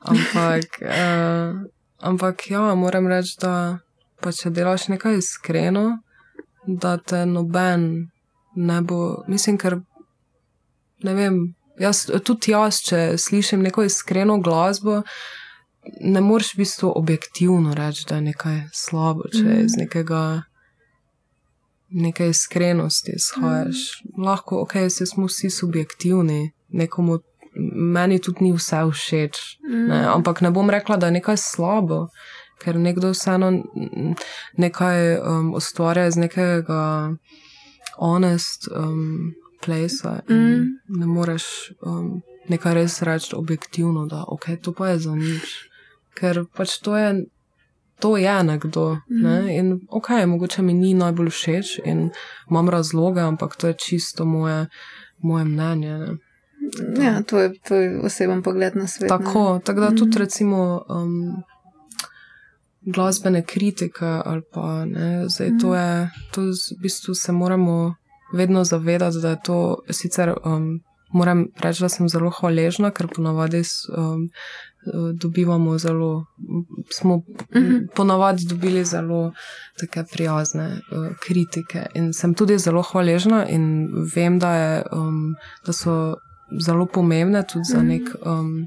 Ampak, 0.00 0.64
uh, 0.80 1.60
ampak 2.00 2.50
ja, 2.50 2.74
moram 2.74 3.06
reči, 3.06 3.36
da 3.38 3.78
pa 4.18 4.32
če 4.32 4.50
delaš 4.50 4.88
nekaj 4.88 5.18
iskreno, 5.18 5.98
da 6.66 6.96
te 6.98 7.26
noben 7.26 8.08
ne 8.56 8.80
bo, 8.82 9.00
mislim, 9.28 9.58
ker 9.58 9.76
ne 11.02 11.14
vem. 11.14 11.54
Jaz, 11.80 12.06
tudi 12.24 12.52
jaz, 12.52 12.78
če 12.80 13.18
slišim 13.18 13.60
neko 13.62 13.82
iskreno 13.84 14.38
glasbo, 14.40 15.02
ne 16.00 16.20
moreš 16.20 16.54
v 16.54 16.62
bistvu 16.62 16.92
objektivno 16.96 17.74
reči, 17.74 18.06
da 18.08 18.14
je 18.16 18.20
nekaj 18.30 18.60
slabo, 18.72 19.28
če 19.32 19.42
Mhm. 19.44 19.64
iz 19.64 19.76
nekega. 19.76 20.42
Neke 21.90 22.26
iskrenosti 22.28 23.12
izhajaš. 23.14 24.02
Mm. 24.04 24.22
Lahko, 24.24 24.60
ok, 24.60 24.72
se 24.90 25.06
smo 25.06 25.26
vsi 25.26 25.50
subjektivni, 25.50 26.50
nekomu, 26.68 27.18
meni 27.94 28.18
tudi 28.18 28.44
ni 28.44 28.52
vse 28.52 28.80
všeč, 28.92 29.38
ne, 29.88 30.00
ampak 30.14 30.40
ne 30.40 30.50
bom 30.50 30.70
rekla, 30.70 30.96
da 30.96 31.06
je 31.06 31.12
nekaj 31.12 31.36
slabo, 31.36 32.08
ker 32.58 32.74
nekdo 32.76 33.10
vseeno 33.14 33.50
mm, 33.50 34.14
nekaj 34.56 35.18
um, 35.18 35.54
ustvarja 35.54 36.06
iz 36.06 36.16
nekega 36.16 37.14
honest 37.98 38.68
um, 38.76 39.34
placea 39.58 40.20
in 40.28 40.36
Mm. 40.36 40.54
mm. 40.54 40.66
ne 40.90 41.06
moreš 41.06 41.44
um, 41.82 42.20
nekaj 42.48 42.74
res 42.74 43.02
reči 43.02 43.34
objektivno, 43.34 44.06
da 44.06 44.24
ok, 44.28 44.44
to 44.62 44.72
pa 44.72 44.88
je 44.88 44.98
za 44.98 45.14
nič. 45.14 45.46
Ker 46.14 46.44
pač 46.48 46.78
to 46.78 46.96
je, 46.96 47.24
to 47.98 48.16
je 48.16 48.42
nekdo. 48.42 48.98
Ne? 49.08 49.56
In 49.56 49.66
ok, 49.90 50.08
mogoče 50.26 50.62
mi 50.62 50.74
ni 50.74 50.94
najbolj 50.94 51.30
všeč 51.30 51.78
in 51.84 52.10
imam 52.50 52.68
razloge, 52.68 53.20
ampak 53.20 53.56
to 53.56 53.66
je 53.66 53.74
čisto 53.76 54.24
moje, 54.24 54.66
moje 55.18 55.44
mnenje. 55.44 55.98
Ne? 55.98 56.16
Ja, 56.98 57.22
to 57.22 57.38
je 57.38 57.52
tvoj 57.58 58.00
oseben 58.00 58.42
pogled 58.42 58.76
na 58.76 58.86
svet. 58.86 59.02
ne. 59.02 59.08
Tako, 59.08 59.60
tako 59.64 59.80
da 59.80 59.86
Mhm. 59.86 59.96
tudi 59.96 60.18
recimo 60.18 60.58
um, 60.88 61.42
glasbene 62.82 63.42
kritike 63.44 64.04
ali 64.24 64.42
pa 64.52 64.84
ne, 64.84 65.28
zdaj 65.28 65.50
to 65.60 65.74
je, 65.74 65.90
to 66.30 66.40
v 66.42 66.52
bistvu 66.78 67.14
se 67.14 67.32
moramo 67.32 67.94
vedno 68.32 68.64
zavedati, 68.64 69.16
da 69.22 69.30
je 69.30 69.42
to 69.44 69.78
sicer. 69.90 70.34
Um, 70.44 70.80
Moram 71.12 71.46
reči, 71.62 71.82
da 71.82 71.88
sem 71.88 72.08
zelo 72.08 72.30
hvaležna, 72.30 72.90
ker 72.90 73.06
ponavadi 73.08 73.62
um, 73.96 74.28
dobivamo 75.14 75.78
zelo, 75.78 76.24
smo 76.92 77.22
Mhm. 77.54 77.76
ponavadi 77.94 78.44
dobili 78.48 78.84
zelo 78.84 79.32
take 79.80 80.04
prijazne 80.12 80.66
uh, 80.90 81.06
kritike. 81.20 81.86
In 81.94 82.12
sem 82.12 82.34
tudi 82.34 82.58
zelo 82.58 82.82
hvaležna 82.82 83.46
in 83.48 83.88
vem, 84.14 84.38
da, 84.38 84.50
je, 84.54 84.82
um, 84.92 85.34
da 85.66 85.72
so 85.72 86.16
zelo 86.60 86.86
pomembne 86.86 87.44
tudi 87.52 87.64
za 87.64 87.82
nek. 87.82 88.02
Um, 88.24 88.66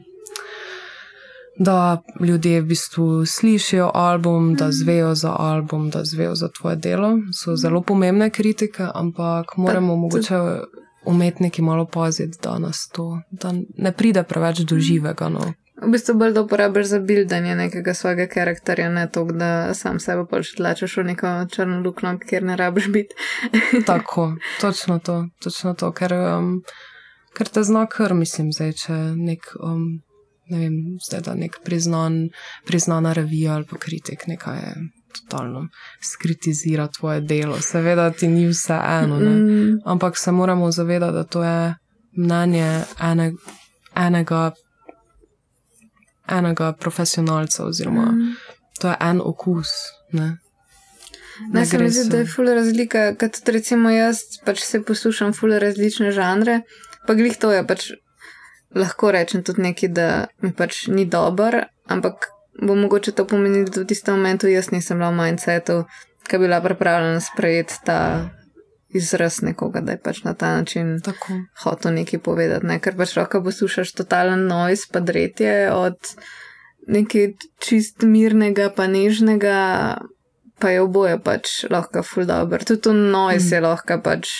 Da 1.59 2.01
ljudje 2.19 2.61
v 2.61 2.65
bistvu 2.65 3.25
slišijo 3.25 3.91
album, 3.93 4.55
da 4.55 4.71
zvejo 4.71 5.15
za 5.15 5.35
album, 5.39 5.89
da 5.89 6.03
zvejo 6.03 6.35
za 6.35 6.47
tvoje 6.49 6.75
delo. 6.75 7.17
So 7.43 7.55
zelo 7.55 7.81
pomembne 7.81 8.29
kritike, 8.29 8.87
ampak 8.93 9.57
moramo 9.57 9.93
tudi- 9.93 9.99
mogoče 9.99 10.35
umetniki 11.05 11.61
malo 11.61 11.85
paziti, 11.85 12.37
da 12.43 12.59
nas 12.59 12.87
to 12.87 13.21
da 13.31 13.53
ne 13.77 13.91
pride 13.91 14.23
preveč 14.23 14.57
do 14.59 14.79
živega. 14.79 15.29
No. 15.29 15.53
V 15.81 15.91
bistvu 15.91 16.15
bolj 16.19 16.33
da 16.33 16.41
uporabiš 16.41 16.87
za 16.87 16.99
bildanje 16.99 17.55
nekega 17.55 17.93
svojega 17.93 18.27
karakterja, 18.27 18.89
ne 18.89 19.07
to, 19.11 19.23
da 19.23 19.73
sam 19.73 19.99
sebe 19.99 20.25
pač 20.31 20.51
tlačeš 20.57 20.97
v 20.97 21.03
neko 21.03 21.45
črno 21.51 21.79
luknjo, 21.81 22.17
kjer 22.29 22.43
ne 22.43 22.55
rabiš 22.55 22.87
biti. 22.91 23.15
Tako, 23.87 24.33
točno 24.61 24.99
to, 24.99 25.25
točno 25.43 25.73
to, 25.73 25.91
ker, 25.91 26.13
um, 26.13 26.61
ker 27.37 27.47
te 27.47 27.63
zna 27.63 27.85
kar, 27.87 28.13
mislim, 28.13 28.51
zdaj, 28.51 28.73
če 28.73 28.97
nek, 29.15 29.53
um, 29.63 30.01
ne 30.49 30.59
vem, 30.59 30.73
zdaj 31.05 31.21
da 31.21 31.35
nek 31.35 31.59
priznan, 31.65 32.29
priznana 32.65 33.13
revija 33.13 33.55
ali 33.55 33.65
pa 33.69 33.77
kritik 33.77 34.27
nekaj 34.27 34.73
totalno 35.13 35.67
skritizira 36.01 36.87
tvoje 36.87 37.21
delo. 37.21 37.61
Seveda 37.61 38.11
ti 38.11 38.27
ni 38.27 38.47
vse 38.47 38.79
eno, 39.01 39.19
ne? 39.19 39.29
Mm, 39.29 39.79
ampak 39.85 40.17
se 40.17 40.31
moramo 40.31 40.71
zavedati, 40.71 41.13
da 41.13 41.23
to 41.23 41.43
je 41.43 41.75
mnenje 42.17 42.81
ene, 43.01 43.31
enega, 43.95 44.51
enega 46.27 46.73
profesionalca, 46.73 47.65
oziroma 47.65 48.11
mm. 48.11 48.35
to 48.81 48.89
je 48.89 48.95
en 48.99 49.21
okus. 49.23 49.67
Ne, 50.11 50.37
Ne, 51.53 51.65
se 51.65 51.77
mi 51.77 51.89
zdi, 51.89 52.09
da 52.09 52.17
je 52.17 52.25
ful 52.25 52.45
razlika, 52.45 53.13
tudi 53.15 53.51
recimo 53.51 53.89
jaz 53.89 54.19
pač 54.45 54.59
se 54.63 54.81
poslušam 54.83 55.33
ful 55.33 55.53
različne 55.59 56.11
žanre, 56.11 56.61
pa 57.07 57.15
glih 57.15 57.37
to 57.39 57.51
je 57.51 57.61
pač 57.67 57.85
lahko 58.75 59.11
rečem 59.11 59.43
tudi 59.43 59.61
nekaj, 59.61 59.89
da 59.89 60.09
mi 60.41 60.51
pač 60.53 60.87
ni 60.87 61.05
dober, 61.05 61.63
ampak 61.87 62.29
bo 62.61 62.75
mogoče 62.75 63.11
to 63.11 63.25
pomenilo, 63.27 63.69
da 63.69 63.81
v 63.81 63.89
tistem 63.89 64.15
momentu 64.15 64.47
jaz 64.47 64.71
nisem 64.71 64.99
bila 64.99 65.09
v 65.09 65.19
mindsetu, 65.21 65.83
ki 66.27 66.37
bi 66.37 66.47
bila 66.47 66.61
pripravljena 66.61 67.21
sprejeti 67.23 67.79
ta 67.85 68.29
izraz 68.89 69.41
nekoga, 69.41 69.81
da 69.81 69.91
je 69.91 70.01
pač 70.01 70.23
na 70.23 70.33
ta 70.33 70.55
način 70.57 70.99
Tako. 71.01 71.33
hotel 71.63 71.93
nekaj 71.93 72.19
povedati, 72.19 72.65
ne? 72.65 72.79
ker 72.79 72.97
pač 72.97 73.15
lahko 73.17 73.43
poslušaš 73.45 73.93
totalen 73.93 74.47
noise, 74.47 74.89
pa 74.91 74.99
dretje 74.99 75.71
od 75.73 75.97
nekaj 76.87 77.33
čist 77.61 78.01
mirnega, 78.01 78.69
pa 78.75 78.87
nežnega, 78.87 79.57
pa 80.59 80.69
je 80.73 80.81
oboje 80.81 81.19
pač 81.23 81.63
lahko 81.69 82.03
full 82.03 82.25
dobro. 82.25 82.59
Tudi 82.65 82.81
to 82.81 82.93
noise 82.93 83.45
mm. 83.45 83.53
je 83.53 83.61
lahko 83.61 83.99
pač 84.03 84.33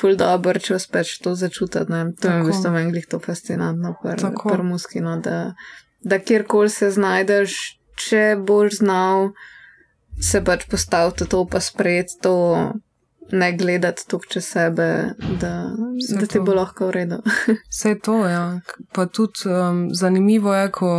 full 0.00 0.16
dobro, 0.16 0.58
če 0.58 0.74
uspeš 0.76 1.18
to 1.18 1.34
začutiti. 1.34 1.92
Ne? 1.92 2.04
To 2.20 2.28
je 2.28 2.34
v 2.34 2.38
Tako. 2.40 2.46
bistvu 2.46 2.70
meni 2.70 2.92
glih 2.92 3.06
to 3.06 3.18
fascinantno, 3.18 3.94
Tako. 4.20 4.48
pr 4.50 4.62
muskino, 4.62 5.16
da, 5.20 5.54
da 6.00 6.18
kjerkoli 6.18 6.70
se 6.70 6.90
znajdeš, 6.90 7.58
če 8.08 8.36
boš 8.38 8.80
znal 8.82 9.30
se 10.20 10.44
pač 10.44 10.66
postaviti 10.70 11.24
v 11.24 11.28
to, 11.28 11.44
pa 11.46 11.60
sprejeti 11.60 12.20
to. 12.22 12.34
Ne 13.32 13.54
gledati 13.56 14.04
tukaj 14.04 14.28
čez 14.36 14.44
sebe, 14.52 14.86
da, 15.40 15.72
Vse 15.96 16.18
da 16.20 16.26
ti 16.26 16.36
to. 16.36 16.42
bo 16.44 16.54
lahko 16.54 16.90
v 16.90 16.92
redu. 16.92 17.16
Vse 17.72 17.94
to, 18.04 18.18
ja. 18.28 18.60
Pa 18.92 19.06
tudi 19.06 19.48
um, 19.48 19.88
zanimivo 19.96 20.52
je, 20.54 20.68
ko 20.70 20.90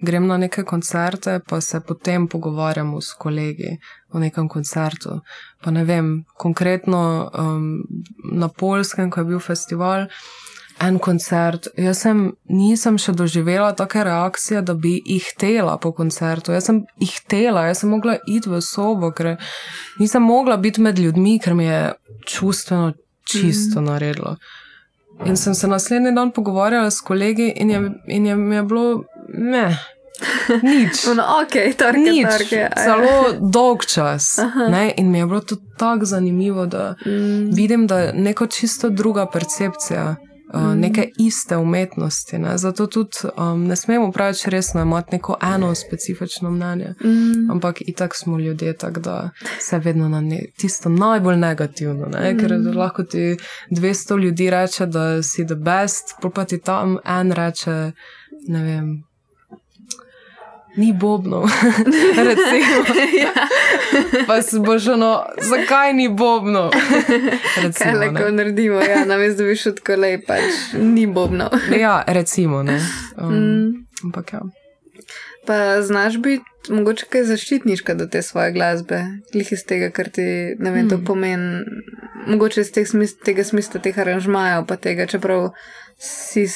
grem 0.00 0.24
na 0.26 0.38
neke 0.40 0.64
koncerte, 0.64 1.40
pa 1.44 1.60
se 1.60 1.82
potem 1.84 2.24
pogovarjamo 2.28 3.00
s 3.04 3.12
kolegi 3.12 3.76
o 4.14 4.22
nekem 4.22 4.48
koncertu. 4.48 5.20
Pa 5.64 5.70
ne 5.74 5.84
vem, 5.84 6.24
konkretno 6.38 7.02
um, 7.28 7.68
na 8.32 8.48
Polskem, 8.48 9.10
ko 9.10 9.20
je 9.20 9.30
bil 9.34 9.42
festival, 9.42 10.06
en 10.82 10.98
koncert. 10.98 11.68
Jaz 11.78 12.02
sem, 12.04 12.24
nisem 12.50 12.98
še 12.98 13.14
doživela 13.16 13.72
take 13.78 14.02
reakcije, 14.06 14.62
da 14.66 14.74
bi 14.74 14.96
jih 14.98 15.28
tela 15.38 15.76
po 15.78 15.92
koncertu. 15.94 16.54
Jaz 16.54 16.68
sem 16.70 16.82
jih 17.02 17.14
tela, 17.30 17.66
jaz 17.68 17.84
sem 17.84 17.92
mogla 17.94 18.16
iti 18.26 18.50
v 18.50 18.60
sobo, 18.64 19.12
ker 19.14 19.34
nisem 20.00 20.24
mogla 20.26 20.58
biti 20.60 20.82
med 20.84 20.98
ljudmi, 20.98 21.38
ker 21.42 21.54
mi 21.54 21.68
je 21.68 21.80
čustveno 22.26 22.92
čisto 23.30 23.80
mm. 23.80 23.84
naredilo. 23.86 24.36
In 25.24 25.36
sem 25.38 25.54
se 25.54 25.70
naslednji 25.70 26.12
dan 26.14 26.32
pogovarjala 26.34 26.90
s 26.90 27.00
kolegi, 27.00 27.52
in 27.56 27.70
je, 27.70 27.82
in 28.10 28.26
je 28.26 28.36
mi 28.36 28.56
je 28.56 28.62
bilo, 28.62 29.04
ne. 29.28 29.68
Nič. 30.62 31.06
No, 31.16 31.22
okay, 31.42 31.74
torke, 31.74 31.98
Nič. 31.98 32.26
torke, 32.26 32.68
Zelo 32.84 33.34
dolg 33.40 33.86
čas. 33.86 34.38
In 34.96 35.10
mi 35.10 35.18
je 35.18 35.26
bilo 35.26 35.40
to 35.40 35.56
tako 35.78 36.04
zanimivo, 36.04 36.66
da 36.66 36.94
mm. 37.06 37.54
vidim, 37.54 37.86
da 37.86 37.98
je 37.98 38.12
neko 38.12 38.46
čisto 38.46 38.90
druga 38.90 39.26
percepcija. 39.26 40.16
Uh, 40.54 40.74
neke 40.74 41.10
iste 41.18 41.56
umetnosti. 41.56 42.38
Ne? 42.38 42.58
Zato 42.58 42.86
tudi 42.86 43.16
um, 43.36 43.66
ne 43.66 43.76
smemo 43.76 44.12
preveč 44.12 44.44
resno 44.46 44.82
imeti 44.82 45.08
neko 45.12 45.36
eno 45.54 45.74
specifično 45.74 46.50
mnenje. 46.50 46.94
Mm. 47.04 47.50
Ampak 47.50 47.80
itak 47.80 48.16
smo 48.16 48.38
ljudje, 48.38 48.76
tako 48.76 49.00
da 49.00 49.30
se 49.60 49.78
vedno 49.78 50.08
na 50.08 50.20
ne, 50.20 50.40
tisto 50.56 50.88
najbolj 50.88 51.36
negativno. 51.36 52.06
Ne? 52.06 52.32
Mm. 52.32 52.38
Ker 52.38 52.76
lahko 52.76 53.02
ti 53.02 53.36
200 53.70 54.22
ljudi 54.22 54.50
reče, 54.50 54.86
da 54.86 55.22
si 55.22 55.46
the 55.46 55.54
best, 55.54 56.04
pa 56.34 56.44
ti 56.44 56.60
tam 56.60 56.98
en 57.04 57.32
reče, 57.32 57.92
ne 58.48 58.62
vem 58.62 59.04
ni 60.76 60.92
bobnov. 60.92 61.42
ja. 63.22 63.32
Pa 64.26 64.42
si 64.42 64.60
boš 64.60 64.88
ono, 64.88 65.26
zakaj 65.40 65.92
ni 65.92 66.08
bobnov? 66.08 66.70
Recimo, 67.62 67.90
Kaj 67.90 67.94
lahko 67.94 68.30
naredimo, 68.30 68.80
ja, 68.80 69.04
namesto 69.04 69.42
da 69.42 69.48
bi 69.48 69.56
šel 69.56 69.74
tako 69.74 69.96
lepo, 69.96 70.26
pač 70.26 70.74
ni 70.80 71.06
bobnov. 71.06 71.54
ja, 71.84 72.02
recimo. 72.06 72.60
Um, 72.60 73.34
mm. 73.34 73.86
Ampak 74.04 74.32
ja. 74.32 74.40
Pa 75.46 75.82
znaš 75.82 76.18
biti 76.18 76.44
mogoče 76.72 77.06
kaj 77.12 77.24
zaščitniška 77.28 77.94
do 77.94 78.06
te 78.06 78.22
svoje 78.22 78.52
glasbe, 78.52 79.02
lih 79.34 79.52
iz 79.52 79.64
tega, 79.68 79.90
kar 79.92 80.08
ti 80.08 80.24
ne 80.58 80.70
vem, 80.70 80.86
mm. 80.86 80.90
to 80.90 80.98
pomeni, 81.06 81.60
mogoče 82.26 82.64
iz 82.64 82.72
teh 82.72 82.88
smis 82.88 83.16
tega 83.20 83.44
smisla 83.44 83.82
teh 83.84 83.98
aranžmajev, 83.98 84.64
pa 84.68 84.78
tega, 84.80 85.06
čeprav 85.10 85.50
si, 86.00 86.46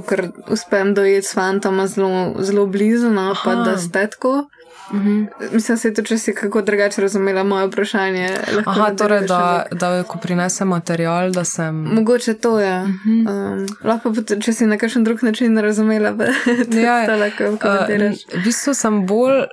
kar 0.00 0.28
uspem 0.48 0.94
dojeti 0.94 1.26
s 1.26 1.34
fantoma 1.34 1.86
zelo, 1.86 2.34
zelo 2.38 2.66
blizu, 2.66 3.10
no, 3.10 3.34
pa 3.44 3.54
da 3.54 3.78
ste 3.78 4.06
tako. 4.06 4.48
Mm 4.92 4.98
-hmm. 4.98 5.52
Mislim, 5.52 5.78
se 5.78 5.94
tudi, 5.94 6.08
če 6.08 6.18
si 6.18 6.34
kako 6.34 6.62
drugače 6.62 7.00
razumela 7.00 7.44
moje 7.44 7.66
vprašanje. 7.66 8.30
Aha, 8.66 8.94
torej, 8.94 9.26
da, 9.26 9.66
da 9.70 10.02
ko 10.02 10.18
prinesem 10.18 10.68
material, 10.68 11.30
da 11.30 11.44
sem. 11.44 11.74
Mogoče 11.74 12.34
to 12.34 12.60
je. 12.60 12.82
Mm 12.82 13.00
-hmm. 13.04 13.30
um, 13.30 13.66
lahko, 13.84 14.12
če 14.40 14.52
si 14.52 14.66
na 14.66 14.78
kakšen 14.78 15.04
drug 15.04 15.22
način 15.22 15.58
razumela, 15.58 16.12
da 16.12 16.24
ja, 16.80 17.06
to 17.06 17.16
lahko 17.16 17.58
komentiraš. 17.60 18.16
Uh, 18.16 18.40
v 18.40 18.44
bistvu 18.44 18.74
sem 18.74 19.06
bolj. 19.06 19.44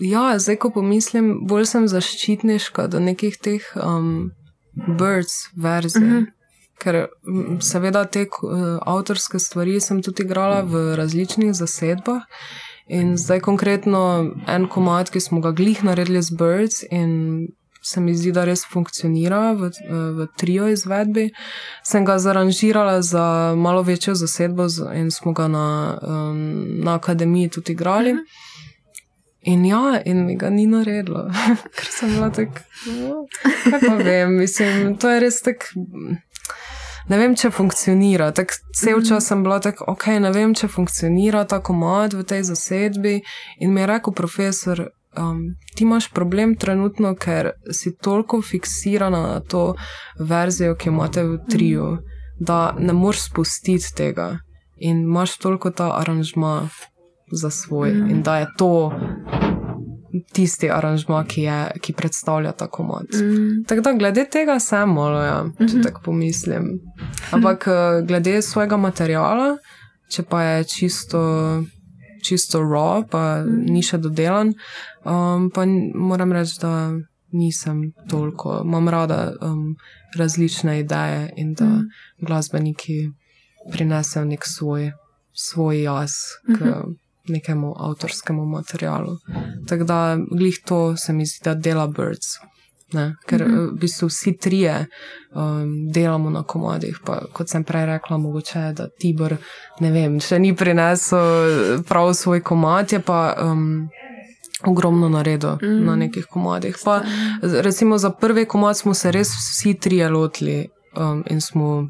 Ja, 0.00 0.38
zdaj, 0.38 0.56
ko 0.56 0.70
pomislim, 0.70 1.46
bolj 1.46 1.64
sem 1.64 1.88
zaščitniška 1.88 2.86
do 2.86 3.00
nekih 3.00 3.38
teh 3.38 3.62
um, 3.74 4.30
birds 4.98 5.48
verzij. 5.56 6.00
Mm 6.00 6.10
-hmm 6.10 6.41
ker 6.78 7.06
seveda 7.60 8.04
te 8.04 8.26
uh, 8.26 8.78
avtorske 8.80 9.38
stvari 9.38 9.80
sem 9.80 10.02
tudi 10.02 10.24
igrala 10.26 10.62
v 10.62 10.92
različnih 10.96 11.54
zasedbah. 11.54 12.22
In 12.92 13.16
zdaj 13.16 13.40
konkretno 13.40 14.32
en 14.48 14.68
komat, 14.68 15.10
ki 15.10 15.20
smo 15.20 15.40
ga 15.40 15.52
glih 15.56 15.84
naredili 15.84 16.22
z 16.22 16.36
Birds 16.36 16.82
in 16.90 17.48
se 17.82 18.00
mi 18.00 18.14
zdi, 18.14 18.30
da 18.32 18.44
res 18.46 18.62
funkcionira 18.70 19.52
v, 19.58 19.70
v 19.90 20.26
trio 20.38 20.68
izvedbi, 20.70 21.32
sem 21.82 22.04
ga 22.06 22.18
zaranžirala 22.22 23.00
za 23.02 23.54
malo 23.58 23.82
večjo 23.82 24.14
zasedbo 24.14 24.68
in 24.94 25.10
smo 25.10 25.32
ga 25.32 25.48
na, 25.48 25.66
um, 26.02 26.66
na 26.84 26.94
akademiji 26.94 27.48
tudi 27.48 27.72
igrali. 27.72 28.14
Mhm. 28.14 28.50
In 29.42 29.64
ja, 29.64 30.02
in 30.04 30.26
mi 30.26 30.36
ga 30.36 30.50
ni 30.50 30.66
naredilo, 30.66 31.24
ker 31.76 31.88
sem 31.90 32.12
bila 32.14 32.28
tako, 32.30 32.62
no, 32.86 33.24
kaj 33.64 33.80
pa 33.82 33.94
vem, 33.98 34.36
mislim, 34.38 34.92
to 35.02 35.10
je 35.10 35.20
res 35.24 35.40
tako 35.42 35.82
ne 37.12 37.18
vem, 37.20 37.36
če 37.36 37.50
funkcionira. 37.52 38.30
Tak, 38.32 38.54
cel 38.76 38.98
mhm. 38.98 39.08
čas 39.10 39.28
sem 39.28 39.44
bila 39.44 39.60
tako, 39.62 39.90
ok, 39.92 40.08
ne 40.24 40.32
vem, 40.34 40.56
če 40.56 40.70
funkcionira 40.72 41.44
ta 41.48 41.60
komod 41.64 42.16
v 42.16 42.24
tej 42.28 42.46
zasedbi. 42.48 43.18
In 43.60 43.74
mi 43.74 43.84
je 43.84 43.90
rekel 43.90 44.16
profesor, 44.16 44.86
um, 45.18 45.42
ti 45.76 45.84
imaš 45.84 46.08
problem 46.14 46.56
trenutno, 46.56 47.14
ker 47.14 47.52
si 47.72 47.94
toliko 47.96 48.40
fiksirana 48.42 49.22
na 49.34 49.40
to 49.40 49.74
verzijo, 50.18 50.76
ki 50.76 50.88
jo 50.88 50.96
imate 50.96 51.26
v 51.28 51.38
triju, 51.50 51.90
da 52.40 52.72
ne 52.78 52.96
moreš 52.96 53.28
spustiti 53.28 53.94
tega. 53.96 54.32
In 54.82 55.04
imaš 55.04 55.36
toliko 55.38 55.70
ta 55.70 55.92
aranžma 56.00 56.68
za 57.32 57.50
svoj, 57.50 57.92
mm. 57.92 58.10
in 58.10 58.22
da 58.22 58.38
je 58.42 58.48
to 58.58 58.72
tisti 60.32 60.70
aranžma, 60.70 61.24
ki, 61.28 61.42
je, 61.42 61.58
ki 61.80 61.92
predstavlja 61.96 62.52
ta 62.52 62.66
komod. 62.70 63.08
Mm. 63.14 63.64
Tako 63.68 63.80
da 63.80 63.92
glede 63.92 64.24
tega 64.30 64.58
sem 64.60 64.90
malo, 64.92 65.22
ja, 65.22 65.44
če 65.58 65.64
mm 65.64 65.68
-hmm. 65.68 65.82
tako 65.82 66.00
pomislim. 66.04 66.80
Ampak 67.30 67.66
eh, 67.66 68.02
glede 68.06 68.42
svojega 68.42 68.76
materiala, 68.76 69.56
če 70.08 70.22
pa 70.22 70.42
je 70.42 70.64
čisto. 70.64 71.62
Čisto 72.22 72.60
raw, 72.60 73.02
pa 73.10 73.42
mm. 73.42 73.64
ni 73.66 73.82
še 73.82 73.98
dodelan. 73.98 74.54
Um, 75.04 75.50
pa 75.50 75.64
moram 75.94 76.32
reči, 76.32 76.58
da 76.60 76.92
nisem 77.32 77.92
toliko. 78.08 78.62
Imam 78.64 78.88
rada 78.88 79.32
um, 79.40 79.74
različne 80.16 80.80
ideje 80.80 81.32
in 81.36 81.54
da 81.54 81.64
mm. 81.64 81.88
glasbeniki 82.20 83.10
prinesejo 83.72 84.24
nek 84.24 84.46
svoj, 84.46 84.92
svoj 85.32 85.82
jaz 85.82 86.12
k, 86.46 86.60
mm 86.60 86.62
-hmm 86.62 87.01
nekemu 87.28 87.74
avtorskemu 87.78 88.46
materialu. 88.46 89.16
Tako 89.68 89.84
da, 89.84 90.18
glih 90.30 90.58
to 90.64 90.96
se 90.96 91.12
mi 91.12 91.26
zdi, 91.26 91.40
da 91.44 91.54
dela 91.54 91.86
Birds. 91.86 92.38
Ne? 92.92 93.16
Ker 93.26 93.44
mm 93.44 93.50
-hmm. 93.50 93.70
v 93.70 93.78
bistvu 93.80 94.08
vsi 94.08 94.36
trije 94.36 94.86
um, 95.34 95.92
delamo 95.92 96.30
na 96.30 96.42
komadih. 96.42 96.98
Pa, 97.04 97.20
kot 97.32 97.48
sem 97.48 97.64
prej 97.64 97.86
rekla, 97.86 98.18
mogoče 98.18 98.58
je, 98.58 98.72
da 98.72 98.88
Tibor, 98.88 99.36
ne 99.80 99.90
vem, 99.90 100.20
še 100.20 100.38
ni 100.38 100.56
prinesel 100.56 101.82
prav 101.88 102.14
svoj 102.14 102.40
komad, 102.40 102.92
je 102.92 103.00
pa 103.00 103.34
um, 103.42 103.88
ogromno 104.64 105.08
naredil 105.08 105.50
mm 105.50 105.84
na 105.86 105.96
nekih 105.96 106.26
komadih. 106.30 106.76
Pa, 106.84 107.02
recimo 107.42 107.98
za 107.98 108.10
prvi 108.10 108.44
komad 108.44 108.78
smo 108.78 108.94
se 108.94 109.10
res 109.12 109.28
vsi 109.28 109.74
trije 109.74 110.08
lotili 110.08 110.68
um, 110.96 111.24
in 111.30 111.40
smo, 111.40 111.88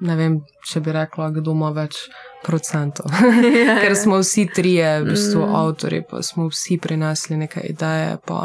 ne 0.00 0.16
vem, 0.16 0.40
če 0.68 0.80
bi 0.84 0.92
rekla, 0.92 1.30
kdo 1.38 1.54
ima 1.56 1.70
več 1.76 1.98
procentov. 2.44 3.10
Ker 3.82 3.94
smo 3.96 4.20
vsi 4.20 4.46
trije, 4.54 4.90
v 5.02 5.12
bistvu 5.12 5.42
mm. 5.42 5.54
avtori, 5.60 6.02
pa 6.10 6.22
smo 6.22 6.48
vsi 6.50 6.78
prinesli 6.82 7.38
neke 7.40 7.62
ideje, 7.70 8.16
pa 8.26 8.42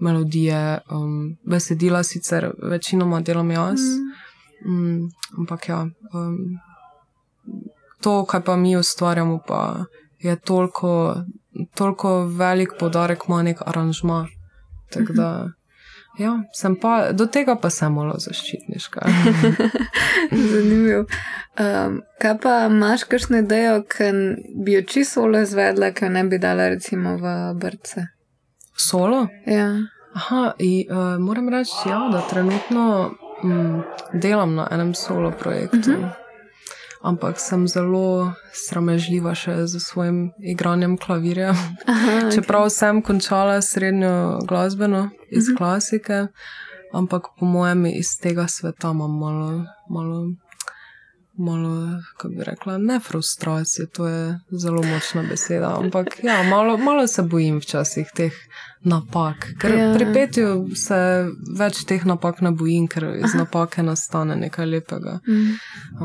melodije, 0.00 0.80
um, 0.94 1.34
besedila, 1.44 2.02
sicer 2.06 2.50
večinoma 2.62 3.20
delam 3.20 3.50
jaz. 3.50 3.80
Mm. 3.82 4.12
Mm, 4.72 5.08
ampak 5.38 5.68
ja, 5.68 5.80
um, 6.14 6.38
to, 8.02 8.22
kar 8.30 8.44
pa 8.46 8.56
mi 8.56 8.76
ustvarjamo, 8.76 9.40
pa 9.46 9.84
je 10.22 10.36
toliko, 10.38 11.16
toliko 11.74 12.14
velik 12.26 12.78
podarek, 12.78 13.26
ima 13.28 13.42
nek 13.42 13.66
aranžma. 13.66 14.26
Tako 14.92 15.12
da. 15.12 15.28
Mm 15.32 15.42
-hmm. 15.46 15.61
Ja, 16.18 16.42
pa, 16.80 17.12
do 17.12 17.26
tega 17.26 17.54
pa 17.56 17.70
sem 17.70 17.94
malo 17.94 18.18
zaščitniška. 18.20 19.06
Zanimivo. 20.52 21.06
Um, 21.60 22.02
kaj 22.20 22.36
pa 22.42 22.56
imaš 22.68 23.06
kakšno 23.08 23.40
idejo, 23.40 23.80
ki 23.88 24.10
bi 24.64 24.76
jo 24.76 24.82
čisto 24.82 25.20
solo 25.22 25.40
izvedla, 25.40 25.92
ki 25.96 26.12
ne 26.12 26.24
bi 26.28 26.38
dala 26.38 26.68
recimo 26.68 27.16
v 27.16 27.34
brce? 27.60 28.06
Solo? 28.76 29.26
Ja. 29.46 29.70
Aha, 30.14 30.52
in, 30.58 30.92
uh, 30.92 31.16
moram 31.20 31.48
reči, 31.48 31.88
ja, 31.88 32.02
da 32.12 32.20
trenutno 32.28 33.14
um, 33.42 33.82
delam 34.12 34.54
na 34.54 34.68
enem 34.70 34.94
solo 34.94 35.30
projektu. 35.30 35.80
Uh 35.80 35.96
mhm. 35.96 36.02
-huh 36.02 36.21
ampak 37.02 37.40
sem 37.42 37.66
zelo 37.68 38.32
sramežljiva 38.54 39.34
še 39.34 39.66
z 39.66 39.82
svojim 39.82 40.30
igranjem 40.38 40.96
klavirja. 40.96 41.52
Aha, 41.86 42.30
Čeprav 42.34 42.68
okay. 42.68 42.76
sem 42.78 43.02
končala 43.02 43.60
srednjo 43.62 44.42
glasbeno 44.48 45.10
iz 45.30 45.48
uh 45.48 45.52
mhm. 45.52 45.54
-huh. 45.54 45.58
klasike, 45.58 46.26
ampak 46.92 47.34
po 47.38 47.44
mojem 47.46 47.86
iz 47.86 48.18
tega 48.22 48.48
sveta 48.48 48.90
imam 48.90 49.18
malo, 49.18 49.64
malo, 49.90 50.26
malo, 51.42 52.02
kako 52.12 52.28
bi 52.28 52.44
rekla, 52.44 52.78
ne 52.78 53.00
frustracije, 53.00 53.86
to 53.86 54.08
je 54.08 54.38
zelo 54.50 54.82
močna 54.82 55.22
beseda, 55.30 55.76
ampak 55.78 56.06
ja, 56.22 56.42
malo, 56.42 56.76
malo 56.78 57.06
se 57.06 57.22
bojim 57.22 57.58
včasih 57.60 58.10
teh 58.16 58.32
napak. 58.84 59.46
Ker 59.60 59.74
ja. 59.74 59.90
pri 59.94 60.06
petju 60.14 60.48
se 60.76 60.98
več 61.58 61.84
teh 61.88 62.04
napak 62.06 62.42
ne 62.42 62.50
bojim, 62.50 62.88
ker 62.90 63.08
iz 63.18 63.36
napake 63.38 63.82
nastane 63.82 64.36
nekaj 64.36 64.66
lepega. 64.66 65.18
Mm. 65.28 65.58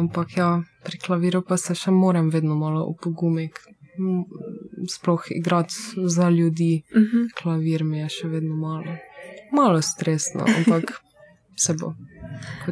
Ampak 0.03 0.38
ja, 0.38 0.51
pri 0.85 1.01
klaviru 1.01 1.41
pa 1.47 1.57
se 1.57 1.75
še 1.75 1.91
moram 1.91 2.29
vedno 2.33 2.55
malo 2.55 2.85
upogumiti. 2.85 3.75
Sploh 4.93 5.23
igrati 5.33 5.73
za 6.05 6.29
ljudi, 6.29 6.83
uh 6.91 7.01
mhm. 7.01 7.17
-huh. 7.17 7.29
klavir 7.41 7.83
mi 7.83 7.97
je 7.97 8.09
še 8.09 8.27
vedno 8.27 8.55
malo, 8.55 8.93
malo 9.51 9.81
stresno, 9.81 10.45
ampak 10.57 11.01
se 11.58 11.74
bo. 11.74 11.93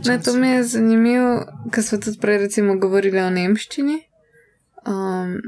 Ne, 0.05 0.19
to 0.21 0.33
mi 0.33 0.47
je 0.47 0.63
zanimivo, 0.63 1.45
ker 1.73 1.83
smo 1.83 1.97
tudi 1.97 2.21
prej 2.21 2.37
recimo 2.45 2.77
govorili 2.77 3.19
o 3.21 3.29
nemščini. 3.33 3.97
Um, 4.85 5.39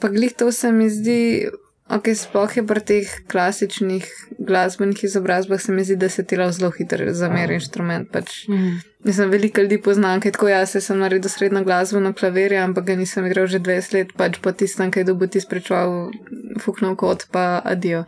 pa 0.00 0.08
glih 0.08 0.34
to 0.34 0.50
se 0.52 0.72
mi 0.72 0.88
zdi, 0.90 1.48
ok, 1.88 2.10
sploh 2.18 2.56
je 2.56 2.64
pri 2.66 2.82
teh 2.84 3.12
klasičnih 3.30 4.08
glasbenih 4.38 5.04
izobrazbah, 5.04 5.60
se 5.60 5.72
mi 5.72 5.84
zdi, 5.84 5.96
da 5.96 6.08
se 6.08 6.24
tela 6.26 6.50
zelo 6.52 6.70
hitro 6.74 7.12
zamer 7.14 7.54
inštrument. 7.54 8.10
Pač. 8.12 8.48
Mhm. 8.48 8.78
Mislim, 9.04 9.30
veliko 9.30 9.62
ljudi 9.62 9.78
poznam, 9.82 10.20
ker 10.20 10.34
tako 10.34 10.48
jaz 10.50 10.74
sem 10.82 10.98
naredil 10.98 11.30
srednjo 11.30 11.62
glasbo 11.64 12.00
na 12.00 12.12
klavirju, 12.12 12.58
ampak 12.58 12.84
ga 12.90 12.96
nisem 12.98 13.26
igral 13.26 13.46
že 13.46 13.60
20 13.62 13.94
let, 13.94 14.12
pač 14.16 14.40
po 14.42 14.52
tistem, 14.52 14.90
kaj 14.90 15.06
dobi 15.06 15.28
ti 15.30 15.40
sprečval, 15.40 16.10
fuknil 16.58 16.96
kot 16.98 17.28
pa 17.30 17.62
adijo. 17.64 18.04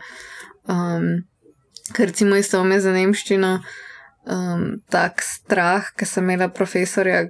Um, 0.67 1.23
ker 1.95 2.11
recimo 2.11 2.35
isto 2.35 2.59
ome 2.59 2.79
za 2.79 2.91
nemščino. 2.91 3.61
Um, 4.21 4.77
tak 4.89 5.21
strah, 5.25 5.87
ki 5.97 6.05
sem 6.05 6.23
imela 6.29 6.45
profesorja 6.47 7.23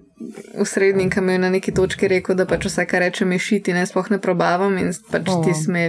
v 0.59 0.65
srednji, 0.67 1.05
ki 1.09 1.21
mi 1.23 1.37
je 1.37 1.39
na 1.39 1.49
neki 1.49 1.71
točki 1.71 2.09
rekel, 2.11 2.35
da 2.35 2.43
pač 2.45 2.67
vse, 2.67 2.83
kar 2.85 2.99
rečem, 2.99 3.31
je 3.31 3.39
šiti, 3.39 3.73
ne 3.73 3.85
spoh 3.87 4.09
ne 4.11 4.19
probavam 4.19 4.75
in 4.77 4.91
pač 5.11 5.29
Oh. 5.31 5.39
ti 5.45 5.55
sme. 5.55 5.85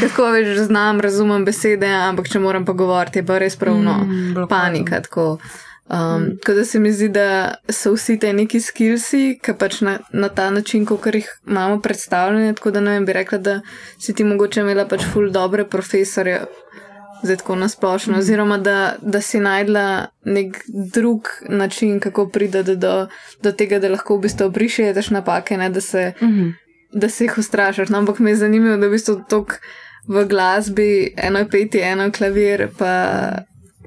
Tako 0.00 0.30
več 0.32 0.56
znam, 0.64 1.00
razumem 1.04 1.44
besede, 1.44 1.86
ampak 1.86 2.32
če 2.32 2.40
moram 2.40 2.64
pogovoriti, 2.64 3.20
je 3.20 3.26
pa 3.28 3.38
res 3.38 3.56
pravno 3.60 3.98
Mm, 4.08 4.48
panika. 4.48 5.00
Tako. 5.04 5.38
Um, 5.90 6.36
tako 6.40 6.54
da 6.54 6.64
se 6.64 6.78
mi 6.78 6.92
zdi, 6.92 7.08
da 7.08 7.54
so 7.68 7.92
vsi 7.94 8.18
te 8.18 8.32
neki 8.32 8.60
skillsi, 8.60 9.38
ki 9.42 9.52
pač 9.56 9.80
na, 9.80 9.98
na 10.12 10.28
ta 10.28 10.50
način, 10.50 10.84
kot 10.86 11.06
jih 11.14 11.28
imamo 11.46 11.80
predstavljene, 11.80 12.54
tako 12.54 12.70
da 12.70 12.80
ne 12.80 12.90
vem, 12.90 13.04
bi 13.04 13.12
rekla, 13.12 13.38
da 13.38 13.60
si 13.98 14.14
ti 14.14 14.24
mogoče 14.24 14.60
imela 14.60 14.84
pač 14.88 15.04
ful 15.12 15.30
dobre 15.32 15.64
profesorje, 15.64 16.42
zdaj 17.22 17.36
tako 17.36 17.56
nasplošno, 17.56 18.18
oziroma 18.18 18.58
da, 18.58 18.94
da 19.02 19.20
si 19.20 19.40
najdla 19.40 20.06
nek 20.24 20.64
drug 20.94 21.28
način, 21.48 22.00
kako 22.00 22.28
pride 22.28 22.62
do, 22.62 23.06
do, 23.42 23.52
tega, 23.52 23.78
da 23.78 23.88
lahko 23.88 24.16
v 24.16 24.20
bistvu 24.20 24.52
prišiješ 24.52 25.10
napake, 25.10 25.56
ne 25.56 25.70
da 25.70 25.80
se 25.80 26.12
Mhm. 26.22 26.48
da 26.92 27.08
se 27.08 27.24
jih 27.24 27.38
ustrašiš. 27.38 27.88
No, 27.88 27.98
ampak 27.98 28.18
me 28.18 28.30
je 28.30 28.36
zanimivo, 28.36 28.76
da 28.76 28.86
v 28.86 28.90
bistvu 28.90 29.20
tok 29.28 29.58
v 30.08 30.24
glasbi, 30.24 31.14
eno 31.16 31.38
je 31.38 31.48
peti, 31.48 31.80
eno 31.80 32.02
je 32.02 32.12
klavir, 32.12 32.68
pa 32.78 33.32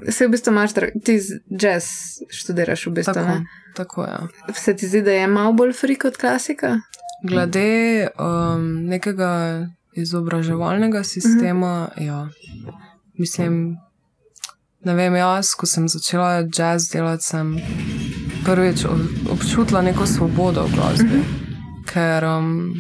se 0.10 0.28
v 0.28 0.30
bistvu 0.30 0.52
imaš, 0.52 0.74
ti 1.04 1.20
jazz 1.50 1.86
študiraš 2.30 2.86
v 2.88 2.92
bistvu. 2.92 3.14
Tako, 3.14 3.28
ne? 3.28 3.46
tako 3.76 4.04
je. 4.04 4.18
Se 4.54 4.76
ti 4.76 4.88
zdi, 4.88 5.02
da 5.02 5.12
je 5.12 5.28
malo 5.28 5.54
bolj 5.54 5.74
fri 5.74 5.96
kot 5.96 6.18
klasika? 6.18 6.78
Glede 7.24 8.08
um, 8.20 8.86
nekega 8.86 9.66
izobraževalnega 9.94 11.04
sistema, 11.04 11.90
uh 11.92 11.98
-huh. 11.98 12.08
ja, 12.08 12.30
mislim, 13.22 13.78
ne 14.86 14.94
vem, 14.98 15.16
jaz, 15.16 15.54
ko 15.54 15.70
sem 15.70 15.88
začela 15.90 16.42
jazz 16.42 16.90
delati, 16.90 17.24
sem 17.24 17.54
prvič 18.46 18.86
občutila 19.30 19.82
neko 19.86 20.06
svobodo 20.10 20.66
v 20.66 20.76
glasbi. 20.76 21.06
Uh 21.06 21.26
-huh. 21.26 21.86
Ker, 21.94 22.26
um, 22.26 22.74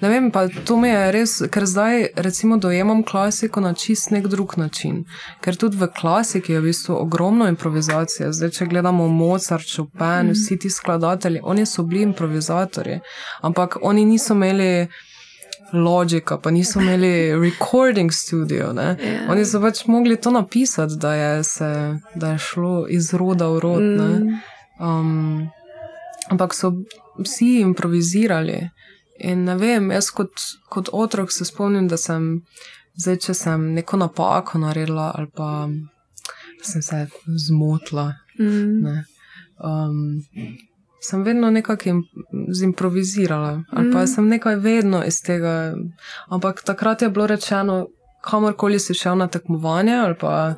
ne 0.00 0.08
vem, 0.08 0.30
pa 0.30 0.48
to 0.48 0.76
mi 0.76 0.88
je 0.88 1.12
res, 1.12 1.42
ker 1.50 1.66
zdaj 1.66 2.06
recimo 2.16 2.56
dojemam 2.56 3.02
klasiko 3.02 3.60
na 3.60 3.72
čist 3.74 4.10
nek 4.10 4.26
drug 4.26 4.54
način. 4.56 5.04
Ker 5.40 5.56
tudi 5.56 5.76
v 5.76 5.88
klasiki 6.00 6.52
je 6.52 6.60
v 6.60 6.64
bistvu 6.64 6.94
ogromno 6.94 7.48
improvizacije. 7.48 8.32
Zdaj, 8.32 8.50
če 8.50 8.66
gledamo 8.66 9.08
Mozart, 9.08 9.66
Chopin, 9.74 10.30
vsi 10.32 10.58
ti 10.58 10.70
skladatelji, 10.70 11.40
oni 11.42 11.66
so 11.66 11.82
bili 11.82 12.02
improvizatorji, 12.02 13.00
ampak 13.42 13.76
oni 13.82 14.04
niso 14.04 14.34
imeli. 14.34 14.88
Logika, 15.74 16.38
pa 16.38 16.50
niso 16.50 16.80
imeli 16.80 17.32
recording 17.40 18.12
studio. 18.12 18.72
Ne? 18.72 18.96
Ja. 19.02 19.32
Oni 19.32 19.44
so 19.44 19.60
pač 19.60 19.84
mogli 19.86 20.16
to 20.20 20.30
napisati, 20.30 20.96
da 21.00 21.14
je, 21.14 21.44
se, 21.44 21.70
da 22.14 22.32
je 22.32 22.38
šlo 22.38 22.86
iz 22.88 23.14
roda 23.14 23.48
v 23.48 23.60
rod. 23.60 23.82
Ne? 23.82 24.08
Mm. 24.08 24.40
Um, 24.80 25.48
ampak 26.30 26.54
so 26.54 26.72
vsi 27.18 27.60
improvizirali. 27.60 28.70
In 29.18 29.44
ne 29.44 29.56
vem, 29.56 29.90
jaz 29.94 30.10
kot, 30.10 30.32
kot 30.68 30.88
otrok 30.92 31.32
se 31.32 31.44
spomnim, 31.44 31.88
da 31.88 31.96
sem 31.96 32.42
zdaj, 32.98 33.18
če 33.26 33.34
sem 33.34 33.68
neko 33.74 33.98
napako 34.00 34.58
naredila 34.58 35.12
ali 35.14 35.30
pa 35.34 35.68
sem 36.62 36.82
se 36.82 37.06
zmotila. 37.46 38.14
Mm. 38.38 38.82
Ne, 38.82 39.04
um, 39.58 40.22
sem 41.04 41.22
vedno 41.22 41.50
nekako 41.50 41.88
im, 41.88 42.02
zimprovizirala 42.50 43.62
ali 43.70 43.92
pa 43.92 44.00
Mm. 44.00 44.06
sem 44.06 44.28
nekaj 44.28 44.56
vedno 44.56 45.04
iz 45.04 45.22
tega. 45.22 45.74
Ampak 46.28 46.62
takrat 46.62 47.02
je 47.02 47.10
bilo 47.10 47.26
rečeno, 47.26 47.86
kamorkoli 48.22 48.78
si 48.78 48.94
šel 48.94 49.16
na 49.16 49.26
tekmovanje 49.28 49.94
ali 49.94 50.14
pa 50.16 50.54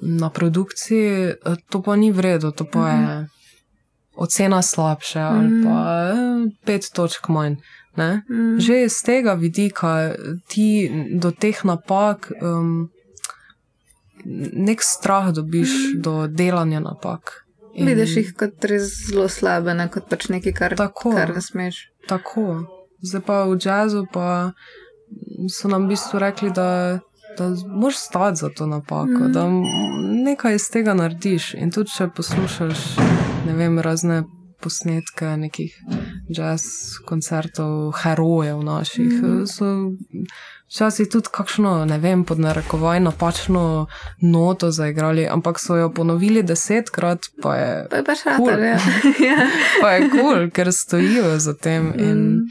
na 0.00 0.30
produkciji, 0.30 1.08
eh, 1.24 1.34
to 1.68 1.82
pa 1.82 1.96
ni 1.96 2.12
vredno, 2.12 2.50
to 2.50 2.64
pa 2.64 2.88
je 2.88 3.28
ocena 4.16 4.62
slabše 4.62 5.20
ali 5.20 5.46
Mhm. 5.46 5.64
pa 5.64 5.78
eh, 6.04 6.14
pet 6.64 6.82
točk 6.92 7.28
manj. 7.28 7.56
Ne? 7.94 8.22
Mm. 8.26 8.58
Že 8.58 8.84
iz 8.84 9.02
tega 9.02 9.32
vidika 9.34 10.14
ti 10.48 10.88
do 11.14 11.30
teh 11.32 11.64
napak 11.64 12.32
um, 12.42 12.88
nek 14.54 14.82
strah 14.82 15.30
dobiš 15.30 15.68
do 15.96 16.26
delanja 16.28 16.80
napak. 16.80 17.41
In 17.74 17.86
Vidiš 17.86 18.16
jih 18.16 18.34
kot 18.34 18.64
res 18.64 18.82
zelo 19.06 19.28
slabe, 19.28 19.74
ne 19.74 19.88
kot 19.88 20.08
pač 20.08 20.28
nekaj, 20.28 20.52
kar, 20.52 20.74
Tako. 20.76 21.12
kar 21.12 21.32
ne 21.34 21.40
smeš. 21.40 21.76
Tako. 22.08 22.64
Zdaj 23.00 23.20
pa 23.20 23.44
v 23.44 23.56
jazzu 23.56 24.04
pa 24.12 24.52
so 25.48 25.68
nam 25.68 25.84
v 25.84 25.88
bistvu 25.88 26.18
rekli, 26.18 26.50
da, 26.50 27.00
da 27.38 27.44
moraš 27.66 27.96
stati 27.98 28.36
za 28.36 28.48
to 28.48 28.66
napako, 28.66 29.06
Mhm. 29.22 29.32
da 29.32 29.48
nekaj 30.22 30.54
iz 30.54 30.70
tega 30.70 30.94
narediš. 30.94 31.54
In 31.54 31.70
tudi 31.70 31.90
če 31.90 32.08
poslušaš 32.08 32.78
ne 33.46 33.54
vem, 33.54 33.78
razne 33.78 34.22
posnetke 34.60 35.26
nekih 35.36 35.74
jazz 36.28 36.62
koncertov, 37.06 37.92
herojev 37.94 38.62
naših, 38.62 39.12
Mhm. 39.12 39.44
so 39.46 39.64
včasih 40.72 41.08
tudi 41.08 41.28
kakšno, 41.28 41.84
ne 41.84 41.98
vem, 41.98 42.24
pod 42.24 42.38
narekovaj 42.38 43.00
napačno 43.00 43.86
noto 44.22 44.70
zaigrali, 44.70 45.28
ampak 45.28 45.60
so 45.60 45.76
jo 45.76 45.90
ponovili 45.90 46.42
desetkrat, 46.42 47.18
pa 47.42 47.56
je 47.56 47.86
Pa 47.90 47.96
je 47.96 48.04
pač 48.04 48.18
Cool. 48.26 48.48
rata, 48.48 48.80
ja. 49.28 49.36
pa 49.80 49.90
je 49.90 50.08
kul, 50.08 50.20
cool, 50.20 50.50
ker 50.50 50.72
stojijo 50.72 51.38
za 51.38 51.54
tem. 51.54 51.92
In, 51.98 52.16
Mm. 52.32 52.46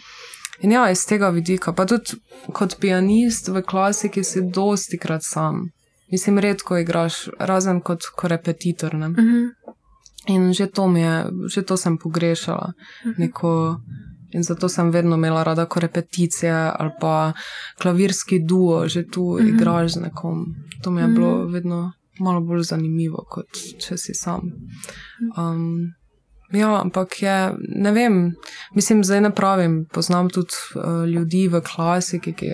in 0.61 0.71
ja, 0.71 0.91
iz 0.91 1.05
tega 1.05 1.29
vidika, 1.29 1.73
pa 1.73 1.85
tudi 1.85 2.21
kot 2.53 2.77
pianist 2.79 3.47
v 3.47 3.61
klasiki 3.63 4.23
si 4.23 4.41
dosti 4.43 4.97
krat 4.97 5.23
sam. 5.23 5.71
Mislim, 6.11 6.37
redko 6.37 6.77
igraš, 6.77 7.29
razen 7.39 7.81
kot 7.81 8.03
korepetitor. 8.15 8.93
Ne? 8.93 9.09
Mhm. 9.09 9.47
In 10.27 10.53
že 10.53 10.67
to, 10.67 10.85
je, 10.87 11.13
že 11.47 11.61
to 11.63 11.77
sem 11.77 11.97
pogrešala. 11.97 12.73
Neko, 13.17 13.81
in 14.31 14.43
zato 14.43 14.69
sem 14.69 14.89
vedno 14.91 15.15
imela 15.15 15.43
rada 15.43 15.65
korepeticije 15.65 16.71
ali 16.79 16.91
pa 16.99 17.33
klavirski 17.81 18.39
duo, 18.39 18.87
že 18.87 19.07
tu 19.07 19.37
Mhm. 19.39 19.47
igraš 19.47 19.93
z 19.93 20.01
nekom. 20.01 20.45
To 20.83 20.91
mi 20.91 21.01
je 21.01 21.07
bilo 21.07 21.45
vedno 21.45 21.91
malo 22.19 22.41
bolj 22.41 22.63
zanimivo, 22.63 23.25
kot 23.29 23.47
če 23.79 23.97
si 23.97 24.13
sam. 24.13 24.41
Um, 25.37 25.93
ja, 26.51 26.81
ampak 26.81 27.21
je, 27.21 27.53
ne 27.75 27.91
vem, 27.91 28.35
mislim, 28.75 29.03
zdaj 29.03 29.21
ne 29.21 29.31
pravim. 29.35 29.85
Poznam 29.93 30.29
tudi 30.29 30.53
uh, 30.75 31.05
ljudi 31.07 31.47
v 31.47 31.61
klasiki, 31.61 32.33
ki, 32.33 32.49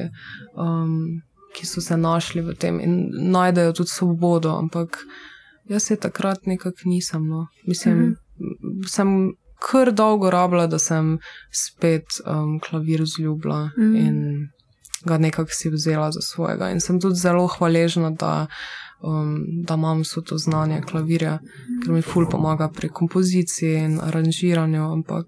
um, 0.55 1.21
ki 1.55 1.65
so 1.65 1.82
se 1.82 1.97
našli 1.97 2.41
v 2.41 2.53
tem 2.55 2.80
in 2.80 3.09
najdejo 3.32 3.73
tudi 3.73 3.89
svobodo, 3.89 4.55
ampak 4.57 4.97
jaz 5.69 5.84
se 5.84 5.95
takrat 5.95 6.45
nekako 6.45 6.78
nisem. 6.86 7.28
No. 7.28 7.47
Mislim, 7.67 7.97
mm 7.97 8.15
-hmm. 8.39 8.88
sem 8.88 9.34
kar 9.60 9.91
dolgo 9.91 10.30
rabila, 10.30 10.68
da 10.68 10.80
sem 10.80 11.18
spet 11.51 12.20
um, 12.26 12.60
klavir 12.60 13.05
zljubila 13.05 13.70
mm 13.78 13.95
in 13.95 14.47
ga 15.05 15.18
nekako 15.18 15.51
si 15.51 15.70
vzela 15.70 16.12
za 16.12 16.22
svojega. 16.22 16.70
In 16.70 16.80
sem 16.80 16.99
tudi 17.01 17.16
zelo 17.16 17.47
hvaležna, 17.47 18.10
da, 18.12 18.47
um, 19.01 19.45
da 19.64 19.74
imam 19.74 20.01
vso 20.01 20.22
to 20.22 20.38
znanje 20.38 20.82
klavirja, 20.82 21.39
ker 21.84 21.93
mi 21.93 22.01
ful 22.01 22.26
pomaga 22.30 22.70
pri 22.70 22.89
kompoziciji 22.89 23.76
in 23.76 23.99
aranžiranju, 24.01 24.91
ampak 24.91 25.26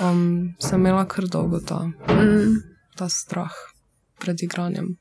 um, 0.00 0.54
sem 0.58 0.80
imela 0.80 1.04
kar 1.06 1.24
dolgo 1.26 1.60
ta, 1.60 1.86
Mm. 2.08 2.56
ta 2.96 3.08
strah 3.08 3.54
pred 4.20 4.42
igranjem. 4.42 4.96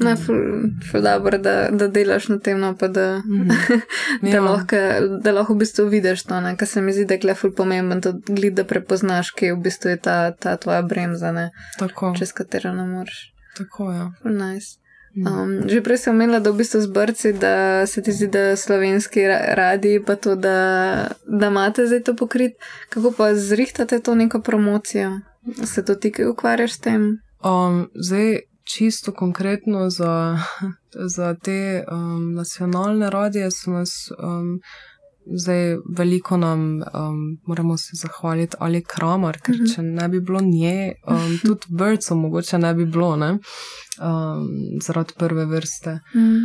Ne, 0.00 0.16
ful, 0.16 0.36
dobro, 0.94 1.38
da, 1.38 1.68
da 1.70 1.88
delaš 1.88 2.28
na 2.28 2.38
tem, 2.38 2.58
no, 2.58 2.76
pa 2.76 2.88
da, 2.88 3.18
Mhm. 3.18 3.48
da, 4.22 4.28
Ja. 4.28 4.40
lahko, 4.42 4.76
da 5.20 5.32
lahko 5.32 5.54
v 5.54 5.58
bistvu 5.58 5.86
vidiš 5.86 6.22
to, 6.22 6.40
ne, 6.40 6.56
kar 6.56 6.68
se 6.68 6.80
mi 6.80 6.92
zdi, 6.92 7.04
da 7.06 7.28
je 7.28 7.34
ful 7.34 7.50
pomemben, 7.52 8.00
to 8.00 8.12
gled, 8.24 8.54
da 8.54 8.64
prepoznaš, 8.64 9.30
kje 9.30 9.52
v 9.52 9.60
bistvu 9.60 9.88
je 9.88 9.96
ta, 9.98 10.30
ta 10.32 10.56
tvoja 10.56 10.82
bremza, 10.82 11.32
ne, 11.32 11.50
Tako, 11.78 12.14
čez 12.14 12.32
katero 12.32 12.72
ne 12.72 12.84
moreš. 12.86 13.32
tako 13.56 13.90
je. 13.92 14.04
Ful 14.22 14.32
nice. 14.32 14.78
Mm. 15.16 15.26
Um, 15.26 15.68
že 15.68 15.80
prej 15.80 15.98
sem 15.98 16.14
omenila, 16.14 16.38
da 16.38 16.50
v 16.50 16.56
bistvu 16.56 16.80
zbrci, 16.80 17.32
da 17.32 17.54
se 17.86 18.02
ti 18.02 18.12
zdi, 18.12 18.26
da 18.28 18.56
slovenski 18.56 19.20
ra- 19.22 19.54
radi, 19.54 19.98
pa 19.98 20.14
to, 20.14 20.36
da, 20.36 20.54
da 21.26 21.46
imate 21.46 21.86
zdaj 21.86 22.02
to 22.02 22.14
pokrit. 22.14 22.54
Kako 22.88 23.10
pa 23.12 23.34
zrihtate 23.34 23.98
to 23.98 24.14
neko 24.14 24.38
promocijo? 24.40 25.20
Se 25.64 25.82
to 25.82 25.94
ti 25.94 26.12
ukvarjaš 26.24 26.72
s 26.72 26.78
tem? 26.78 27.18
Um, 27.40 27.88
zdaj, 27.96 28.38
čisto 28.68 29.12
konkretno 29.12 29.90
za, 29.90 30.38
za 31.16 31.34
te 31.34 31.84
um, 31.92 32.34
nacionalne 32.34 33.10
radije 33.10 33.50
so 33.50 33.70
nas 33.70 34.10
um, 34.18 34.60
zdaj 35.36 35.76
veliko 35.96 36.36
nam 36.36 36.60
um, 36.60 36.82
moramo 37.46 37.76
se 37.76 37.90
zahvaliti 37.94 38.56
ali 38.60 38.84
kramar, 38.84 39.38
ker 39.40 39.54
Mhm. 39.54 39.64
če 39.74 39.82
ne 39.82 40.08
bi 40.08 40.20
bilo 40.20 40.40
nje, 40.40 40.92
um, 41.06 41.38
tudi 41.46 41.66
brco 41.68 42.14
mogoče 42.14 42.58
ne 42.58 42.74
bi 42.74 42.86
bilo, 42.86 43.16
ne? 43.16 43.30
Um, 44.00 44.48
zaradi 44.82 45.12
prve 45.18 45.44
vrste. 45.46 45.98
Mm. 46.14 46.38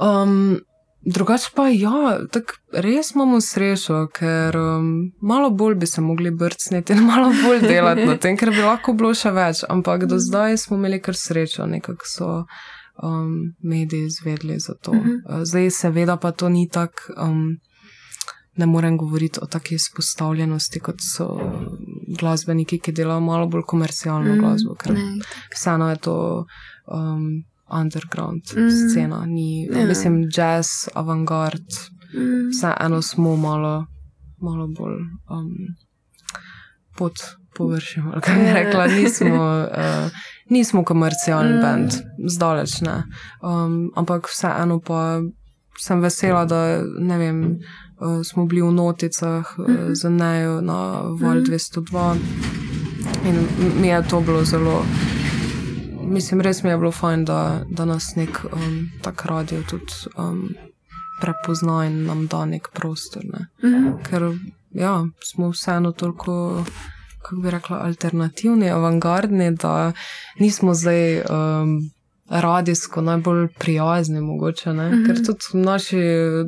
Um, 0.00 0.58
drugače 1.06 1.50
pa 1.54 1.68
ja, 1.68 2.18
tako 2.32 2.54
res 2.72 3.10
imamo 3.14 3.40
srečo, 3.40 4.06
ker 4.12 4.56
um, 4.56 5.12
malo 5.20 5.50
bolj 5.50 5.74
bi 5.74 5.86
se 5.86 6.00
mogli 6.00 6.30
brcniti 6.30 6.92
in 6.92 7.04
malo 7.10 7.32
bolj 7.44 7.60
delati 7.60 8.06
na 8.06 8.16
tem, 8.16 8.36
ker 8.36 8.50
bi 8.50 8.62
lahko 8.64 8.92
bilo 8.92 9.14
še 9.14 9.30
več, 9.30 9.64
ampak 9.68 10.06
do 10.06 10.18
zdaj 10.18 10.56
smo 10.58 10.76
imeli 10.76 11.00
kar 11.02 11.16
srečo, 11.16 11.66
nekako 11.66 12.08
so 12.08 12.30
um, 13.02 13.54
mediji 13.62 14.06
izvedli 14.06 14.58
za 14.58 14.74
to. 14.74 14.94
Mhm. 14.94 15.10
Uh, 15.28 15.44
zdaj 15.44 15.70
seveda 15.70 16.16
pa 16.16 16.32
to 16.32 16.48
ni 16.48 16.68
tako. 16.68 17.12
Um, 17.18 17.44
Ne 18.56 18.66
morem 18.70 18.94
govoriti 18.96 19.40
o 19.42 19.46
taki 19.50 19.74
izpostavljenosti, 19.74 20.78
kot 20.80 21.00
so 21.02 21.24
glasbeniki, 22.20 22.78
ki 22.78 22.92
delajo 22.94 23.20
malo 23.20 23.48
bolj 23.50 23.64
komercialno 23.66 24.30
Mm, 24.30 24.38
glasbo, 24.38 24.76
ker 24.78 24.92
ne. 24.94 25.00
vseeno 25.50 25.88
je 25.90 25.96
to 25.96 26.14
um, 26.86 27.42
underground 27.70 28.42
Mm. 28.56 28.62
mm. 28.62 28.70
scena, 28.90 29.26
ni, 29.26 29.64
Ja. 29.64 29.86
mislim, 29.86 30.28
jazz, 30.30 30.66
avantgard, 30.94 31.68
Mm. 32.14 32.50
vseeno 32.50 33.02
smo 33.02 33.36
malo, 33.38 33.86
malo 34.38 34.66
bolj 34.68 34.96
um, 35.30 35.50
pod 36.96 37.12
površjem. 37.50 38.06
ali 38.06 38.20
Kaj 38.20 38.34
bi 38.34 38.40
Ja. 38.42 38.52
rekla, 38.54 38.86
nismo, 38.88 39.44
uh, 39.70 40.10
nismo 40.48 40.84
komercialni 40.84 41.50
Mm. 41.50 41.56
mm. 41.56 41.62
band, 41.62 41.90
zdaleč 42.26 42.80
ne. 42.80 43.02
Um, 43.42 43.90
ampak 43.96 44.26
vseeno 44.26 44.80
pa 44.80 45.20
sem 45.76 46.00
vesela, 46.00 46.44
da 46.44 46.60
ne 46.98 47.18
vem. 47.18 47.58
Uh, 47.96 48.22
smo 48.24 48.46
bili 48.46 48.60
v 48.62 48.72
Noticah 48.72 49.44
uh, 49.58 49.68
Mhm. 49.68 49.94
z 49.94 50.04
Nejo 50.04 50.60
na 50.60 50.74
Val 51.12 51.34
Mhm. 51.34 51.44
202 51.44 52.16
in 53.24 53.36
m- 53.36 53.80
mi 53.80 53.88
je 53.88 54.02
to 54.02 54.20
bilo 54.20 54.44
zelo, 54.44 54.82
mislim, 56.04 56.40
res 56.40 56.62
mi 56.62 56.70
je 56.70 56.76
bilo 56.76 56.92
fajn, 56.92 57.24
da, 57.24 57.38
da 57.68 57.84
nas 57.84 58.16
nek 58.16 58.44
um, 58.44 58.90
tak 59.02 59.24
radio 59.24 59.62
tudi 59.62 59.92
um, 60.16 60.48
prepozna 61.20 61.86
in 61.86 62.04
nam 62.04 62.26
da 62.26 62.44
nek 62.44 62.68
prostor. 62.72 63.22
Ne? 63.24 63.46
Mm. 63.70 63.92
Ker 64.02 64.22
ja, 64.70 64.94
smo 65.24 65.48
vseeno 65.50 65.92
toliko, 65.92 66.64
kako 67.22 67.36
bi 67.36 67.50
rekla, 67.50 67.78
alternativni, 67.78 68.70
avangardni, 68.70 69.50
da 69.52 69.92
nismo 70.38 70.74
zdaj. 70.74 71.20
Um, 71.20 71.90
Radijsko 72.28 73.00
najbolj 73.00 73.48
prijazni, 73.58 74.20
mogoče, 74.20 74.72
ne? 74.72 74.90
Mhm. 74.90 75.04
ker 75.06 75.16
tudi 75.16 75.60
naši 75.60 75.96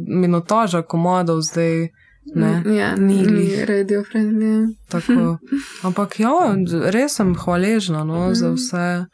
minutaža 0.09 0.83
komadov 0.83 1.41
zdaj 1.41 1.89
ne, 2.35 2.63
ja, 2.77 2.97
ni 2.97 3.23
glih. 3.25 3.65
radio 3.65 4.03
friendly. 4.03 4.75
Tako. 4.89 5.37
Ampak 5.87 6.21
ja, 6.21 6.57
res 6.91 7.15
sem 7.15 7.35
hvaležna 7.35 8.05
no, 8.05 8.35
za 8.35 8.47
Mhm. 8.47 8.55
vse, 8.57 9.05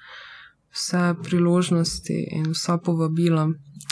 vse 0.72 1.14
priložnosti 1.22 2.26
in 2.30 2.50
vsa 2.52 2.78
povabila. 2.78 3.48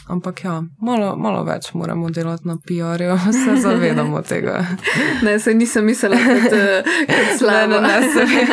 Ampak 0.09 0.45
ja, 0.45 0.63
malo, 0.83 1.17
malo 1.17 1.45
več 1.45 1.69
moramo 1.75 2.11
delati 2.11 2.49
na 2.49 2.57
PR-ju, 2.59 3.15
se 3.45 3.61
zavedamo 3.63 4.23
tega. 4.23 4.65
Ne, 5.25 5.39
se 5.39 5.55
nisem 5.55 5.85
mislila 5.85 6.17
kot, 6.17 6.53
eh, 6.53 6.83
kot 7.07 7.39
slabo. 7.39 7.81
Ne, 7.81 8.01
ne, 8.01 8.13
se 8.13 8.25
vem, 8.25 8.51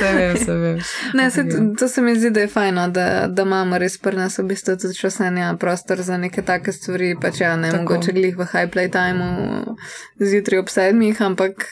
se 0.00 0.12
vem. 0.14 0.36
Se 0.36 0.54
vem. 0.54 0.78
Ne, 1.14 1.30
se, 1.30 1.40
Ja. 1.40 1.60
to 1.78 1.88
se 1.88 2.02
mi 2.02 2.14
zdi, 2.18 2.30
da 2.30 2.40
je 2.40 2.48
fajno, 2.48 2.88
da, 2.88 3.26
da 3.26 3.42
imamo 3.42 3.78
res 3.78 3.98
pri 3.98 4.16
nas 4.16 4.38
v 4.38 4.42
bistvu 4.44 4.76
tudi 4.76 4.94
časanja 4.94 5.56
prostor 5.60 6.02
za 6.02 6.16
neke 6.16 6.42
take 6.42 6.72
stvari. 6.72 7.14
Pač 7.20 7.40
ja, 7.40 7.56
ne 7.56 7.70
Tako. 7.70 7.82
mogoče 7.82 8.12
glih 8.12 8.36
v 8.36 8.44
high 8.44 8.70
playtimeu 8.70 9.76
zjutraj 10.18 10.58
ob 10.58 10.68
sedmih, 10.68 11.22
ampak 11.22 11.66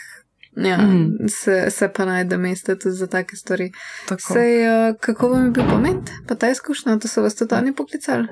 ja, 0.57 0.77
Mhm. 0.79 1.07
se, 1.29 1.71
se 1.71 1.89
pa 1.89 2.05
najde 2.05 2.37
mesto 2.37 2.75
tudi 2.75 2.93
za 2.93 3.07
take 3.07 3.37
stvari. 3.37 3.73
Tako. 4.09 4.23
Sej, 4.25 4.53
uh, 4.89 4.97
kako 4.99 5.29
vam 5.29 5.45
je 5.45 5.51
bil 5.51 5.65
pomen, 5.67 5.97
pa 6.27 6.35
ta 6.35 6.51
izkušnja, 6.51 6.99
to 6.99 7.09
so 7.09 7.23
vas 7.23 7.35
tudi 7.35 7.55
oni 7.55 7.75
poklicali? 7.75 8.29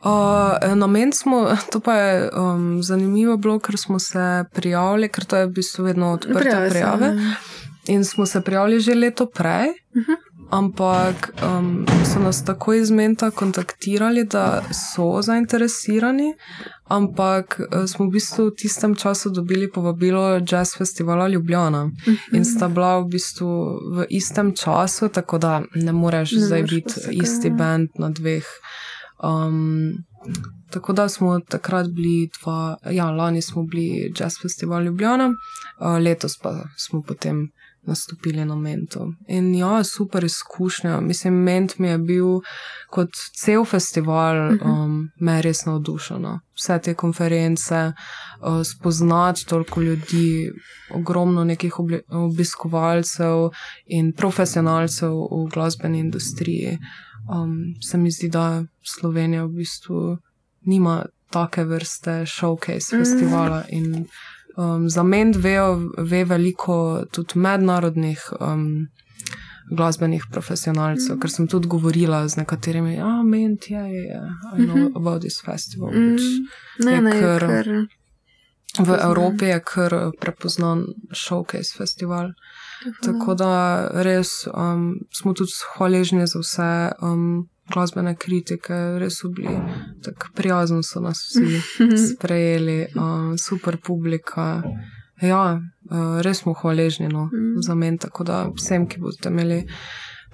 Uh, 0.00 0.10
namen 0.74 1.12
smo, 1.12 1.36
to 1.70 1.80
pa 1.80 1.94
je 1.94 2.30
um, 2.32 2.82
zanimivo 2.82 3.36
bilo, 3.36 3.58
ker 3.58 3.76
smo 3.78 3.98
se 3.98 4.24
prijavili, 4.52 5.08
ker 5.08 5.24
to 5.24 5.36
je 5.36 5.46
v 5.46 5.50
bistvu 5.50 5.84
vedno 5.84 6.12
odprte 6.12 6.38
Prijave 6.40 6.66
se, 6.66 6.70
prijave. 6.70 7.06
ja. 7.06 7.34
In 7.86 8.04
smo 8.04 8.26
se 8.26 8.40
prijavili 8.40 8.80
že 8.80 8.94
leto 8.94 9.26
prej, 9.28 9.68
Mhm. 9.94 10.12
ampak 10.50 11.30
um, 11.42 11.84
so 12.04 12.18
nas 12.18 12.44
tako 12.44 12.72
iz 12.74 12.90
Menta 12.90 13.30
kontaktirali, 13.30 14.24
da 14.24 14.62
so 14.72 15.22
zainteresirani, 15.22 16.34
ampak 16.90 17.60
uh, 17.60 17.86
smo 17.86 18.06
v 18.06 18.10
bistvu 18.18 18.50
v 18.50 18.54
tistem 18.58 18.94
času 18.94 19.30
dobili 19.30 19.70
povabilo 19.70 20.40
Jazz 20.42 20.74
Festivala 20.78 21.28
Ljubljana. 21.28 21.86
Mhm. 21.86 22.36
In 22.36 22.44
sta 22.44 22.68
bila 22.68 22.98
v 23.00 23.08
bistvu 23.08 23.48
v 23.94 24.06
istem 24.10 24.52
času, 24.56 25.08
tako 25.08 25.38
da 25.38 25.62
ne 25.74 25.92
moreš 25.92 26.32
Ne 26.32 26.40
zdaj 26.40 26.62
biti 26.62 26.94
isti 27.10 27.50
ga- 27.50 27.56
bend 27.56 27.88
na 27.98 28.10
dveh. 28.10 28.44
Um, 29.22 29.92
tako 30.70 30.92
da 30.92 31.08
smo 31.08 31.40
takrat 31.40 31.86
bili 31.88 32.28
dva, 32.42 32.76
ja, 32.90 33.10
lani 33.10 33.42
smo 33.42 33.62
bili 33.62 34.12
Jazz 34.18 34.34
Festival 34.42 34.84
Ljubljana, 34.84 35.28
uh, 35.80 35.98
letos 35.98 36.38
pa 36.42 36.64
smo 36.76 37.02
potem 37.02 37.50
nastopili 37.82 38.44
na 38.44 38.56
Mentu. 38.56 39.14
In 39.28 39.54
ja, 39.54 39.84
super 39.84 40.24
izkušnja. 40.24 41.00
Mislim, 41.00 41.34
Ment 41.34 41.78
mi 41.78 41.88
je 41.88 41.98
bil 41.98 42.26
kot 42.90 43.08
cel 43.34 43.64
festival, 43.64 44.52
um, 44.64 45.08
me 45.20 45.32
je 45.32 45.42
res 45.42 45.64
navdušeno. 45.64 46.40
Vse 46.54 46.78
te 46.78 46.94
konference, 46.94 47.92
uh, 48.40 48.62
spoznati 48.64 49.46
toliko 49.46 49.80
ljudi, 49.80 50.50
ogromno 50.94 51.44
nekih 51.44 51.74
obiskovalcev 52.08 53.50
in 53.86 54.12
profesionalcev 54.12 55.12
v 55.12 55.48
glasbeni 55.54 55.98
industriji. 55.98 56.78
Um, 57.34 57.74
se 57.82 57.98
mi 57.98 58.10
zdi, 58.10 58.28
da 58.28 58.64
Slovenija 58.82 59.44
v 59.44 59.48
bistvu 59.48 60.18
nima 60.60 61.04
take 61.30 61.64
vrste 61.64 62.26
showcase 62.26 62.96
Mm. 62.96 62.98
festivala. 62.98 63.64
In 63.68 64.06
um, 64.56 64.88
za 64.88 65.02
men 65.02 65.32
vejo, 65.32 65.68
ve 65.98 66.24
veliko 66.24 66.76
tudi 67.12 67.38
mednarodnih. 67.38 68.20
Um, 68.40 68.86
Glasbenih 69.70 70.24
profesionalcev, 70.32 71.14
Mm. 71.14 71.20
ker 71.20 71.30
sem 71.30 71.46
tudi 71.46 71.68
govorila 71.68 72.28
z 72.28 72.36
nekaterimi, 72.36 72.98
ah, 72.98 73.22
ment 73.22 73.62
je, 73.64 73.78
je, 73.78 74.20
I 74.56 74.66
know 74.66 74.76
Mhm. 74.78 74.96
about 74.96 75.20
this 75.20 75.40
festival. 75.40 75.90
Mm, 75.90 76.10
which 76.10 76.22
ne, 76.78 77.00
ne, 77.00 77.10
kar- 77.12 77.40
kar, 77.40 77.66
V 78.72 78.86
Poznan. 78.86 79.00
Evropi 79.02 79.44
je 79.44 79.60
kar 79.64 79.90
prepoznan 80.20 80.82
showcase 81.14 81.76
festival. 81.76 82.32
Tako 83.02 83.34
da 83.34 83.52
res 83.92 84.28
um, 84.48 84.94
smo 85.12 85.32
tudi 85.34 85.50
hvaležni 85.68 86.26
za 86.26 86.38
vse 86.38 86.72
um, 87.02 87.48
glasbene 87.72 88.14
kritike, 88.16 88.74
res 88.98 89.18
so 89.20 89.28
bili 89.28 89.56
tako 90.04 90.26
prijazno, 90.34 90.82
so 90.82 91.00
nas 91.00 91.18
vsi 91.28 91.60
sprejeli, 92.14 92.86
um, 92.96 93.38
super 93.38 93.76
publika. 93.76 94.62
Ja, 95.22 95.60
uh, 95.90 96.20
res 96.24 96.38
smo 96.38 96.54
hvaležni 96.54 97.08
no, 97.08 97.28
Mm. 97.32 97.62
za 97.62 97.74
men, 97.74 97.98
tako 97.98 98.24
da 98.24 98.48
vsem, 98.56 98.86
ki 98.88 99.00
boste 99.00 99.28
imeli 99.28 99.66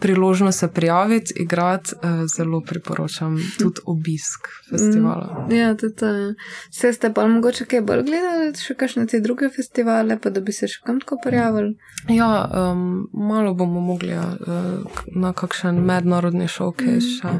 priložnost 0.00 0.58
se 0.58 0.68
prijaviti, 0.68 1.34
igrati, 1.36 1.94
uh, 1.94 2.26
zelo 2.36 2.60
priporočam 2.60 3.36
tudi 3.58 3.80
obisk 3.86 4.48
festivala. 4.70 5.46
Ja, 5.50 5.74
tudi 5.76 5.94
ja. 6.04 6.34
Vse 6.70 6.92
ste 6.92 7.12
pa 7.14 7.26
mogoče 7.26 7.64
kaj 7.64 7.80
bolj 7.80 8.02
gledali, 8.02 8.50
še 8.54 8.74
kakšne 8.74 9.06
te 9.06 9.20
druge 9.20 9.48
festivale, 9.48 10.18
pa 10.20 10.30
da 10.30 10.40
bi 10.40 10.52
se 10.52 10.68
še 10.68 10.82
kam 10.84 11.00
tako 11.00 11.20
prijavili. 11.24 11.76
Ja, 12.08 12.28
um, 12.72 13.06
malo 13.12 13.54
bomo 13.54 13.80
mogli 13.80 14.12
ja, 14.12 14.26
uh, 14.36 15.00
na 15.14 15.32
kakšen 15.32 15.80
mednarodni 15.86 16.48
showcase 16.48 17.20
še. 17.20 17.38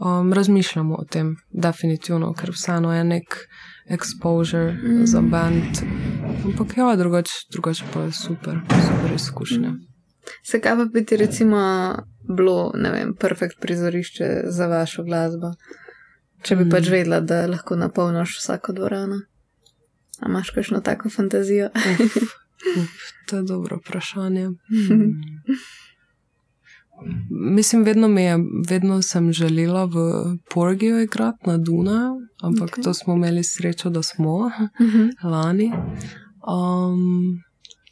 Um, 0.00 0.32
razmišljamo 0.32 0.96
o 0.96 1.04
tem, 1.04 1.34
definitivno, 1.52 2.32
ker 2.32 2.54
vseeno 2.56 2.94
je 2.94 3.04
nek 3.04 3.36
exposure 3.90 4.72
Mm. 4.72 5.00
mm. 5.00 5.06
za 5.06 5.20
band. 5.20 5.84
Ampak 6.44 6.76
ja, 6.76 6.96
drugače 6.96 7.32
drugač 7.52 7.82
pa 7.92 8.02
je 8.08 8.12
super, 8.12 8.60
super 8.88 9.14
izkušnja. 9.14 9.89
Se 10.42 10.60
kaj 10.60 10.76
pa 10.76 10.84
bi 10.84 11.04
ti 11.04 11.16
recimo 11.16 11.58
bilo, 12.28 12.72
ne 12.74 12.90
vem, 12.90 13.14
perfekt 13.14 13.60
prizorišče 13.60 14.28
za 14.46 14.66
vašo 14.66 15.04
glasbo? 15.04 15.52
Če 16.42 16.56
bi 16.56 16.64
Mm. 16.64 16.70
pač 16.70 16.88
vedela, 16.88 17.20
da 17.20 17.46
lahko 17.46 17.76
napolniš 17.76 18.38
vsako 18.38 18.72
dvorano. 18.72 19.20
A 20.20 20.28
imaš 20.28 20.50
kakšno 20.50 20.80
tako 20.80 21.10
fantazijo? 21.10 21.68
Uf, 21.74 22.16
uf, 22.78 22.90
to 23.26 23.36
je 23.36 23.42
dobro 23.42 23.76
vprašanje. 23.78 24.46
Hmm. 24.68 25.12
Mislim, 27.30 27.84
vedno, 27.84 28.08
je, 28.10 28.36
vedno 28.68 29.02
sem 29.02 29.32
želela 29.32 29.84
v 29.84 29.96
Porgiju 30.50 31.00
igrati 31.00 31.38
na 31.46 31.58
Dunaju, 31.58 32.14
ampak 32.42 32.70
okay. 32.70 32.82
to 32.82 32.94
smo 32.94 33.14
imeli 33.14 33.44
srečo, 33.44 33.90
da 33.90 34.02
smo 34.02 34.50
Mhm. 34.80 35.08
lani. 35.24 35.72
Um, 36.42 37.42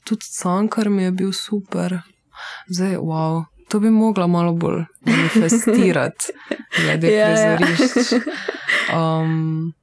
tudi 0.04 0.24
Cankar 0.32 0.88
mi 0.90 1.02
je 1.02 1.10
bil 1.12 1.32
super, 1.32 1.98
zdaj, 2.68 2.96
wow, 2.96 3.44
to 3.68 3.80
bi 3.80 3.90
mogla 3.90 4.26
malo 4.26 4.52
bolj 4.52 4.84
manifestirati, 5.00 6.32
glede 6.82 7.12
Ja, 7.12 7.28
ja. 7.28 7.56
prizorišč. 7.56 8.12
Um, 8.88 9.74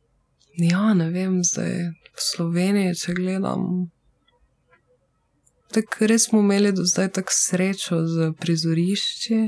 Ja, 0.58 0.94
ne 0.94 1.10
vem, 1.12 1.42
zdaj 1.44 1.72
v 2.16 2.22
Sloveniji, 2.22 2.96
če 2.96 3.14
gledam. 3.18 3.90
Tako 5.76 6.08
res 6.08 6.30
smo 6.30 6.40
imeli 6.40 6.72
do 6.72 6.86
zdaj 6.88 7.10
tako 7.18 7.36
srečo 7.36 8.00
z 8.08 8.30
prizorišči, 8.40 9.40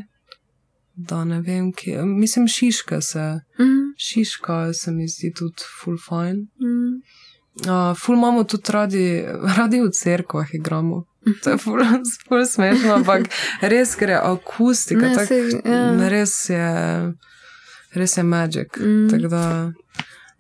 da 1.00 1.22
ne 1.24 1.40
vem, 1.42 1.72
kje. 1.72 2.04
Mislim, 2.06 2.48
šiška 2.52 3.00
se. 3.02 3.28
Mm. 3.62 3.94
Šiška 3.98 4.74
se 4.74 4.92
mi 4.92 5.08
zdi 5.08 5.32
tudi 5.32 5.64
full 5.80 5.98
fine. 6.02 6.50
Mm. 6.60 7.00
Uh, 7.64 7.96
ful 7.98 8.18
imamo 8.20 8.44
tudi 8.44 8.72
radi, 8.76 9.06
radi 9.58 9.80
v 9.82 9.90
cerkvah 9.96 10.52
igramo. 10.54 11.06
To 11.44 11.50
je 11.50 11.58
ful, 11.58 11.84
ful 12.28 12.46
smešno, 12.46 12.94
ampak 13.02 13.30
res 13.62 13.96
gre 14.00 14.20
akustika. 14.24 15.02
Ne, 15.02 15.16
tak, 15.16 15.28
saj, 15.28 15.50
ja. 15.66 16.10
res 16.10 16.50
je, 16.50 16.68
res 17.94 18.18
je 18.18 18.24
magic. 18.24 18.80
Mm. 18.80 19.08
Tako 19.12 19.28
da, 19.28 19.44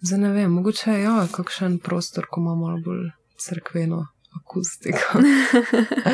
zdaj 0.02 0.20
ne 0.20 0.34
vem, 0.34 0.52
mogoče 0.52 0.92
je 0.92 1.04
ja, 1.04 1.28
kakšen 1.32 1.80
prostor, 1.84 2.28
ko 2.30 2.42
ima 2.42 2.56
malo 2.56 2.82
bolj 2.86 3.10
cerkveno 3.40 4.08
akustiko. 4.38 5.22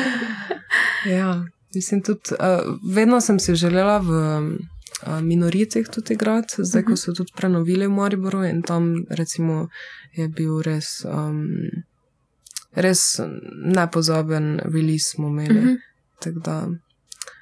ja, 1.16 1.44
mislim 1.74 2.02
tudi, 2.02 2.34
uh, 2.38 2.78
vedno 2.94 3.20
sem 3.20 3.38
si 3.38 3.54
želela 3.54 3.98
v 3.98 4.10
uh, 4.10 5.20
minoritih 5.22 5.88
tudi 5.92 6.14
igrati, 6.14 6.54
zdaj 6.58 6.82
ko 6.82 6.96
so 6.96 7.12
tudi 7.12 7.32
prenovili 7.36 7.86
v 7.86 7.92
Mariboru 7.92 8.44
in 8.44 8.62
tam 8.62 9.04
recimo 9.10 9.68
je 10.12 10.28
bil 10.28 10.62
res. 10.62 11.04
Um, 11.04 11.48
Res 12.74 13.20
nepozaben 13.66 14.60
release 14.64 15.04
smo 15.06 15.28
imeli. 15.28 15.54
Mhm. 15.54 15.74
Tako 16.18 16.40
Da, 16.40 16.68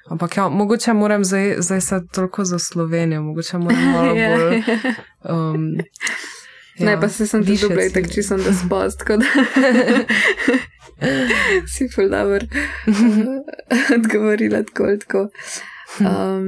ampak 0.07 0.37
ja, 0.37 0.49
mogoče 0.49 0.93
moram 0.93 1.23
zdaj, 1.23 1.55
zdaj 1.59 1.81
se 1.81 2.01
toliko 2.11 2.45
za 2.45 2.59
Slovenijo, 2.59 3.21
mogoče 3.21 3.57
moram 3.57 3.83
malo 3.93 4.15
Ja. 4.15 4.37
bolj. 4.37 4.61
Um, 5.25 5.77
Ne, 6.79 7.01
pa 7.01 7.09
se 7.09 7.27
sem 7.27 7.41
višje 7.41 7.69
dobro, 7.69 7.83
tako 7.93 8.07
če 8.07 8.23
sem 8.23 8.37
da 8.39 8.53
spost, 8.55 8.99
tako 8.99 9.17
da 9.17 9.25
si 11.67 11.87
ful 11.89 12.09
dobro 12.09 12.45
odgovorila 13.95 14.63
tako 14.63 14.83
ali 14.83 14.99
tako. 14.99 15.27
Um, 15.99 16.47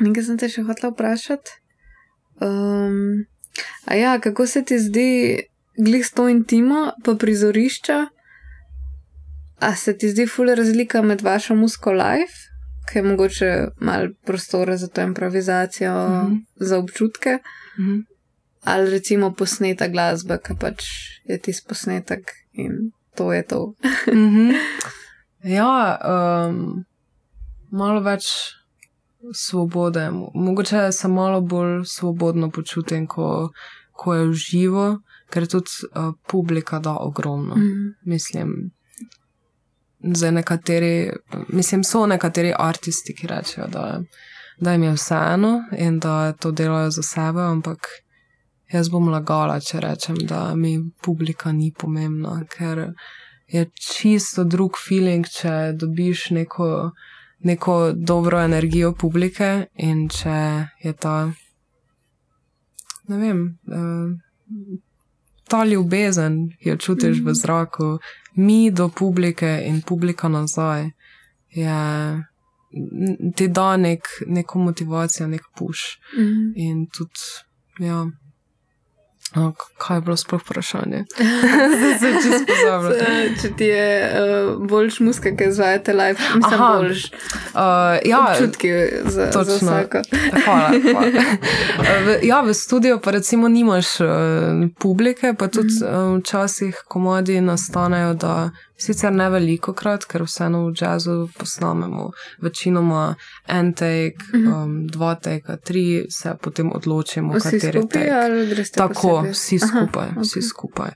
nekaj 0.00 0.22
sem 0.22 0.38
te 0.38 0.48
še 0.48 0.62
hotela 0.62 0.92
vprašati. 0.92 1.50
Um, 2.40 3.26
a 3.84 3.94
ja, 3.94 4.20
kako 4.20 4.46
se 4.46 4.64
ti 4.64 4.78
zdi 4.78 5.10
glih 5.80 6.02
s 6.02 6.10
to 6.10 6.28
intimo, 6.28 6.80
pa 7.04 7.14
prizorišča? 7.14 8.06
A 9.58 9.74
se 9.74 9.92
ti 9.94 10.08
zdi 10.08 10.26
ful 10.26 10.48
razlika 10.50 11.02
med 11.02 11.20
vašo 11.22 11.54
musko 11.54 11.92
life, 11.92 12.38
ki 12.84 12.98
je 12.98 13.02
mogoče 13.04 13.50
malo 13.78 14.08
prostora 14.24 14.76
za 14.76 14.88
to 14.88 15.00
improvizacijo, 15.02 15.92
Mhm. 16.08 16.34
za 16.56 16.78
občutke? 16.78 17.38
Mhm. 17.76 17.98
ali 18.62 18.90
recimo 18.90 19.32
posneta 19.32 19.88
glasba, 19.88 20.36
ki 20.38 20.52
pač 20.54 20.84
je 21.24 21.38
tisti 21.38 21.68
posnetek 21.68 22.20
in 22.54 22.72
to 23.14 23.32
je 23.32 23.42
to. 23.44 23.74
Mhm. 24.08 24.50
Ja, 25.44 25.96
um, 26.46 26.84
malo 27.70 28.00
več 28.00 28.24
svobode. 29.32 30.00
Mo- 30.10 30.30
Mogoče 30.34 30.92
se 30.92 31.08
malo 31.08 31.40
bolj 31.42 31.84
svobodno 31.86 32.50
počutim, 32.50 33.06
ko, 33.06 33.50
ko 33.92 34.14
je 34.14 34.26
v 34.26 34.32
živo, 34.34 34.98
ker 35.30 35.46
tudi 35.46 35.88
uh, 35.90 36.12
publika 36.28 36.78
da 36.78 36.96
ogromno. 37.00 37.56
Mm. 37.56 37.94
Mislim, 38.10 38.70
za 40.02 40.30
nekateri, 40.30 41.10
mislim, 41.48 41.84
so 41.84 42.06
nekateri 42.06 42.52
aristi, 42.58 43.14
ki 43.14 43.26
rečejo, 43.26 43.66
da, 43.66 44.02
da 44.60 44.72
jim 44.72 44.82
je 44.82 44.92
vseeno 44.92 45.62
in 45.78 45.98
da 45.98 46.32
to 46.32 46.50
delajo 46.50 46.90
za 46.90 47.02
sebe, 47.02 47.40
ampak 47.40 47.88
jaz 48.72 48.88
bom 48.88 49.08
lagala, 49.08 49.60
če 49.60 49.80
rečem, 49.80 50.16
da 50.16 50.54
mi 50.54 50.78
publika 51.04 51.52
ni 51.52 51.72
pomembna, 51.78 52.40
ker 52.48 52.92
je 53.50 53.66
čisto 53.74 54.44
drug 54.44 54.78
feeling, 54.88 55.26
če 55.26 55.72
dobiš 55.76 56.30
neko, 56.30 56.90
neko 57.44 57.92
dobro 57.92 58.40
energijo 58.40 58.92
publike 58.94 59.66
in 59.74 60.08
če 60.08 60.38
je 60.84 60.92
ta, 60.92 61.16
ne 63.08 63.18
vem. 63.18 63.42
Uh, 63.66 64.78
Ta 65.50 65.64
ljubezen, 65.66 66.36
ki 66.60 66.68
jo 66.68 66.76
čutiš 66.76 67.20
v 67.26 67.34
zraku, 67.34 67.98
mi 68.38 68.70
do 68.70 68.88
publike 68.88 69.50
in 69.66 69.80
publika 69.82 70.28
nazaj, 70.30 70.90
je, 71.50 71.78
ti 73.36 73.48
da 73.48 73.76
nek, 73.76 74.06
neko 74.26 74.58
motivacijo, 74.58 75.26
nek 75.28 75.42
puš. 75.58 75.98
Mm. 76.18 76.52
In 76.56 76.86
tudi, 76.86 77.26
ja. 77.78 78.04
O, 79.36 79.52
k- 79.52 79.78
kaj 79.78 79.96
je 79.96 80.00
bilo 80.00 80.16
sploh 80.16 80.42
vprašanje? 80.42 81.04
Zdaj 81.76 81.94
se 81.94 82.22
čisto 82.22 82.44
pozabila. 82.46 82.94
Če 83.42 83.50
ti 83.52 83.64
je 83.64 83.90
uh, 84.04 84.62
boljš 84.62 85.00
muska, 85.00 85.30
ki 85.30 85.44
izvajate 85.44 85.92
live, 85.92 86.18
mislim, 86.34 86.54
Aha. 86.54 86.76
boljš 86.76 87.10
Uh, 87.50 87.60
ja, 88.04 88.26
občutki 88.30 88.68
za, 89.04 89.10
za 89.24 89.30
točno. 89.34 89.54
vsako. 89.70 89.98
Hvala. 90.44 90.70
hvala. 90.82 91.06
V, 92.06 92.18
ja, 92.22 92.40
v 92.40 92.54
studiu 92.54 93.00
pa 93.00 93.10
recimo 93.10 93.48
nimaš 93.48 94.00
uh, 94.00 94.08
publike, 94.78 95.34
pa 95.34 95.48
tudi 95.48 95.74
uh, 95.80 96.18
včasih 96.18 96.82
komadi 96.86 97.40
nastanejo, 97.40 98.14
da 98.14 98.50
sicer 98.80 99.12
ne 99.12 99.28
veliko 99.30 99.72
krat, 99.76 100.04
ker 100.08 100.24
vseeno 100.24 100.66
v 100.68 100.74
jazzu 100.80 101.28
posnamemo 101.38 102.10
večinoma 102.42 103.14
en 103.48 103.72
take, 103.76 104.30
um, 104.40 104.86
dva 104.88 105.14
take, 105.14 105.56
tri, 105.64 106.06
se 106.10 106.34
potem 106.42 106.72
odločimo, 106.72 107.34
Vsi 107.34 107.50
kateri 107.50 107.82
skupaj 107.82 108.06
take. 108.06 108.64
Tako, 108.76 109.08
posebej? 109.08 109.32
vsi 109.32 109.60
Aha, 109.62 109.68
skupaj, 109.68 110.08
ok. 110.16 110.22
vsi 110.24 110.42
skupaj. 110.42 110.94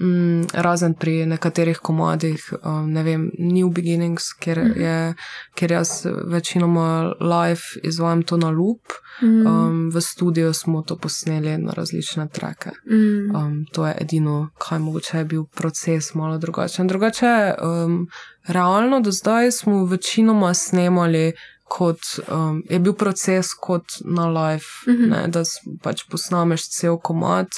Mm, 0.00 0.42
razen 0.52 0.94
pri 0.94 1.26
nekaterih 1.26 1.78
komadih, 1.78 2.52
um, 2.64 2.92
ne 2.92 3.02
vem, 3.02 3.30
New 3.38 3.70
Beginnings, 3.70 4.32
ker, 4.32 4.58
Mhm. 4.58 4.80
je, 4.80 5.14
ker 5.54 5.72
jaz 5.72 6.06
večinoma 6.26 7.12
live 7.20 7.60
izvajam 7.82 8.22
to 8.22 8.36
na 8.36 8.50
loop, 8.50 8.80
Mm. 9.22 9.46
um, 9.46 9.90
v 9.90 10.00
studiu 10.00 10.52
smo 10.52 10.82
to 10.82 10.96
posneli 10.96 11.58
na 11.58 11.72
različne 11.72 12.28
trake. 12.28 12.70
Mm. 12.90 13.36
Um, 13.36 13.64
to 13.72 13.86
je 13.86 13.94
edino, 14.00 14.48
kaj 14.58 14.78
mogoče 14.78 15.18
je 15.18 15.24
bil 15.24 15.44
proces 15.46 16.14
malo 16.14 16.38
drugačen. 16.38 16.86
Drugače, 16.86 17.54
um, 17.62 18.06
realno 18.46 19.00
do 19.00 19.10
zdaj 19.10 19.50
smo 19.50 19.84
večinoma 19.84 20.54
snemali. 20.54 21.32
Kot 21.68 21.98
um, 22.30 22.62
je 22.70 22.78
bil 22.78 22.92
proces 22.94 23.48
kot 23.54 23.96
na 24.04 24.28
live, 24.30 24.66
Mhm. 24.86 25.08
ne, 25.10 25.26
da 25.28 25.42
pač 25.82 26.04
posnameš 26.10 26.68
cel 26.70 26.96
komat, 26.98 27.48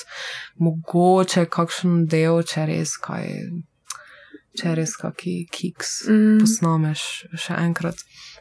mogoče 0.58 1.44
kakšen 1.46 2.06
del, 2.08 2.42
če 2.42 2.66
res 2.66 2.96
kaj, 2.96 3.26
če 4.58 4.74
res 4.74 4.96
kaki 4.96 5.46
kiks 5.52 6.08
Mm. 6.08 6.40
posnameš 6.40 7.04
še 7.36 7.54
enkrat 7.60 8.00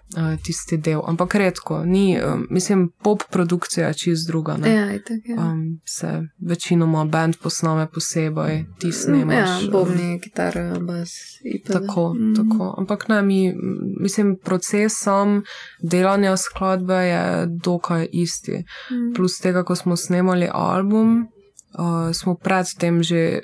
uh, 0.10 0.40
tisti 0.42 0.78
del. 0.78 1.02
Ampak 1.06 1.36
redko, 1.36 1.86
ni, 1.86 2.20
um, 2.24 2.48
mislim, 2.50 2.92
pop 2.98 3.24
produkcija 3.32 3.94
čist 3.94 4.28
druga. 4.28 4.58
Ne? 4.58 4.72
Ja, 4.72 4.94
itak, 4.94 5.18
ja. 5.26 5.36
Um, 5.42 5.82
se 5.86 6.12
večinoma 6.40 7.06
band 7.06 7.36
posname 7.38 7.88
posebej, 7.88 8.66
ti 8.80 8.88
ja, 8.88 8.94
snemaš. 8.94 9.64
um, 9.64 9.72
bobni, 9.72 10.20
kitara, 10.22 10.80
bas. 10.80 11.10
IPD. 11.46 11.74
Tako, 11.74 12.14
Mm. 12.14 12.36
tako. 12.36 12.76
Ampak 12.78 13.08
ne, 13.08 13.22
mi, 13.22 13.54
mislim, 14.00 14.38
proces 14.38 14.94
sam 14.96 15.44
delanja 15.82 16.38
skladbe 16.38 16.94
je 16.96 17.24
dokaj 17.48 18.08
isti. 18.12 18.52
Mm. 18.92 19.14
Plus 19.16 19.40
tega, 19.40 19.64
ko 19.64 19.76
smo 19.76 19.96
snemali 19.96 20.50
album, 20.52 21.28
uh, 21.74 21.86
smo 22.14 22.36
predtem 22.36 23.04
že 23.04 23.40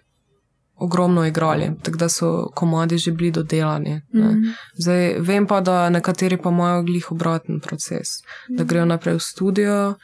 ogromno 0.84 1.26
igrali, 1.26 1.72
tako 1.84 1.98
da 1.98 2.10
so 2.10 2.50
komadi 2.56 2.98
že 2.98 3.12
bili 3.12 3.32
dodelani. 3.32 4.02
Mm. 4.14 4.54
Zdaj, 4.76 5.16
vem 5.20 5.48
pa, 5.48 5.62
da 5.62 5.90
nekateri 5.90 6.38
pa 6.38 6.50
imajo 6.50 6.84
glih 6.84 7.12
obraten 7.12 7.60
proces, 7.60 8.20
da 8.50 8.64
grejo 8.64 8.86
naprej 8.86 9.16
v 9.16 9.20
studio, 9.20 9.96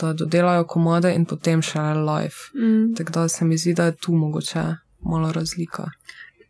da 0.00 0.12
dodelajo 0.12 0.64
komade 0.64 1.14
in 1.14 1.24
potem 1.26 1.62
še 1.62 1.80
live. 1.80 2.38
Mm. 2.54 2.94
Tako 2.94 3.12
da 3.12 3.28
se 3.28 3.44
mi 3.44 3.58
zdi, 3.58 3.74
da 3.74 3.84
je 3.90 3.96
tu 3.96 4.14
mogoče 4.14 4.64
malo 5.00 5.32
razlika. 5.32 5.90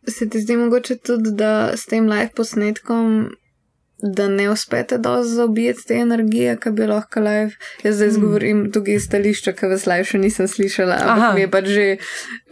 Se 0.07 0.29
ti 0.29 0.41
zdi 0.41 0.57
mogoče 0.57 0.97
tudi, 0.97 1.31
da 1.31 1.71
s 1.77 1.85
tem 1.85 2.09
live 2.09 2.29
posnetkom, 2.35 3.29
da 4.01 4.27
ne 4.27 4.49
uspete 4.49 4.97
dosti 4.97 5.33
zaobjeti 5.33 5.85
te 5.85 5.93
energije, 5.95 6.57
ki 6.57 6.71
bi 6.71 6.85
lahko 6.85 7.19
live. 7.19 7.51
Jaz 7.83 7.95
zdaj 7.95 8.09
Hmm. 8.09 8.21
govorim 8.21 8.71
tukaj 8.71 8.95
iz 8.95 9.03
stališča, 9.03 9.51
ki 9.53 9.65
vas 9.65 9.85
live 9.85 10.03
še 10.03 10.17
nisem 10.17 10.47
slišala, 10.47 10.93
Aha. 10.95 11.11
ampak 11.11 11.35
mi 11.35 11.41
je 11.41 11.47
pač 11.49 11.65
že, 11.67 11.97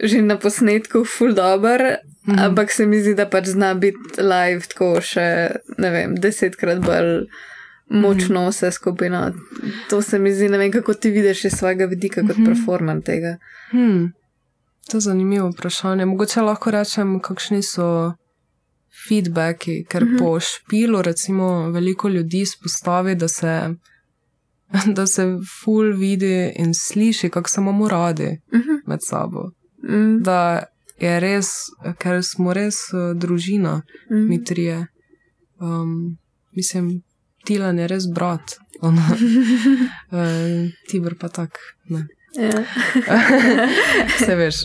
že 0.02 0.22
na 0.22 0.36
posnetku 0.36 1.04
full 1.06 1.32
dobr, 1.34 1.96
Mhm. 2.26 2.38
ampak 2.38 2.72
se 2.72 2.86
mi 2.86 3.00
zdi, 3.00 3.14
da 3.14 3.26
pač 3.26 3.44
zna 3.46 3.74
biti 3.74 3.98
live 4.18 4.60
tako 4.68 5.00
še, 5.00 5.26
ne 5.78 5.90
vem, 5.90 6.14
desetkrat 6.14 6.78
bolj. 6.78 7.26
Močno 7.90 8.48
vse 8.48 8.70
skupino. 8.70 9.32
To 9.88 10.02
se 10.02 10.18
mi 10.18 10.32
zdi, 10.32 10.48
ne 10.48 10.58
vem, 10.58 10.72
kako 10.72 10.94
ti 10.94 11.10
vidiš 11.10 11.44
iz 11.44 11.52
svojega 11.52 11.84
vidika 11.86 12.20
kot 12.20 12.36
Mhm. 12.36 12.44
performer 12.44 13.00
tega. 13.02 13.36
Hmm. 13.70 14.12
To 14.90 14.96
je 14.96 15.00
zanimivo 15.00 15.48
vprašanje. 15.48 16.04
Mogoče 16.04 16.40
lahko 16.40 16.70
rečem, 16.70 17.20
kakšni 17.20 17.62
so 17.62 18.12
feedbacki, 19.08 19.84
ker 19.84 20.04
Mhm. 20.04 20.18
po 20.18 20.40
špilu, 20.40 21.02
recimo, 21.02 21.70
veliko 21.70 22.08
ljudi 22.08 22.40
izpostavi, 22.40 23.14
da 23.14 23.28
se 23.28 23.74
da 24.96 25.06
se 25.06 25.22
ful 25.64 25.92
vidi 25.96 26.52
in 26.56 26.74
sliši, 26.74 27.30
kako 27.30 27.48
se 27.48 27.60
imamo 27.60 27.88
radi 27.88 28.40
Uh 28.52 28.60
-huh. 28.60 28.80
med 28.86 28.98
sabo. 29.02 29.50
mm, 29.88 30.22
Da 30.22 30.62
je 31.00 31.20
res, 31.20 31.46
ker 31.98 32.22
smo 32.24 32.52
res 32.52 32.74
uh, 32.92 33.16
družina, 33.16 33.82
mm. 34.10 34.28
mi 34.28 34.44
trije. 34.44 34.86
Um, 35.60 36.18
mislim, 36.52 37.02
Tilan 37.44 37.78
je 37.78 37.88
res 37.88 38.02
brat, 38.14 38.42
ono, 38.80 39.02
uh, 40.10 40.70
Tibor 40.90 41.14
pa 41.20 41.28
tak. 41.28 41.58
Ne. 41.84 42.06
Ja. 42.38 42.62
Vse 44.18 44.34
veš, 44.34 44.56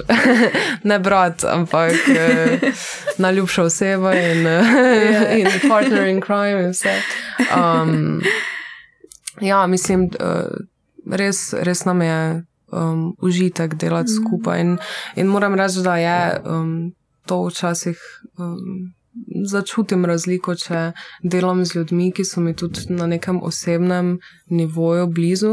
ne 0.89 0.99
brat, 0.99 1.43
ampak 1.43 1.91
uh, 1.91 2.69
najljubša 3.17 3.63
oseba 3.63 4.13
in, 4.15 4.45
uh, 4.47 5.37
in 5.37 5.47
partner 5.69 6.07
in 6.07 6.21
crime 6.21 6.63
in 6.63 6.69
vse. 6.71 6.93
Um, 7.57 8.21
ja, 9.41 9.67
mislim, 9.67 10.03
uh, 10.19 10.45
res, 11.17 11.53
res 11.53 11.85
nam 11.85 12.01
je 12.01 12.43
um, 12.71 13.15
užitek 13.21 13.73
delati 13.75 14.11
Mhm. 14.11 14.21
skupaj. 14.21 14.61
In, 14.61 14.77
in 15.15 15.27
moram 15.27 15.55
reči, 15.55 15.81
da 15.83 15.97
je 15.97 16.41
um, 16.45 16.93
to 17.25 17.45
včasih. 17.47 17.97
Um, 18.37 18.93
Začutim 19.45 20.05
razliko, 20.05 20.55
če 20.55 20.91
delam 21.21 21.59
z 21.65 21.75
ljudmi, 21.75 22.11
ki 22.11 22.23
so 22.25 22.41
mi 22.41 22.55
tudi 22.57 22.79
na 22.89 23.05
nekem 23.07 23.43
osebnem 23.43 24.19
nivoju 24.49 25.07
blizu, 25.07 25.51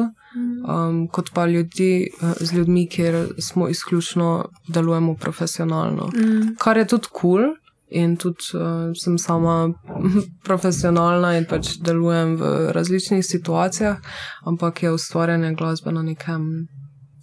um, 0.68 1.08
kot 1.08 1.30
pa 1.34 1.46
ljudi, 1.46 2.08
uh, 2.22 2.32
z 2.40 2.52
ljudmi, 2.52 2.88
kjer 2.88 3.28
smo 3.38 3.68
izključno 3.68 4.48
delujemo 4.68 5.14
profesionalno. 5.14 6.06
Mm, 6.06 6.54
Kar 6.58 6.76
je 6.76 6.86
tudi 6.86 7.06
kul, 7.12 7.30
cool 7.40 7.54
in 7.90 8.16
tudi 8.16 8.44
uh, 8.54 8.92
sem 8.94 9.18
sama 9.18 9.72
profesionalna 10.48 11.36
in 11.38 11.44
pač 11.44 11.76
delujem 11.84 12.36
v 12.36 12.72
različnih 12.72 13.24
situacijah, 13.26 13.96
ampak 14.44 14.82
je 14.82 14.92
ustvarjanje 14.92 15.54
glasbe 15.54 15.92
na 15.92 16.02
nekem 16.02 16.68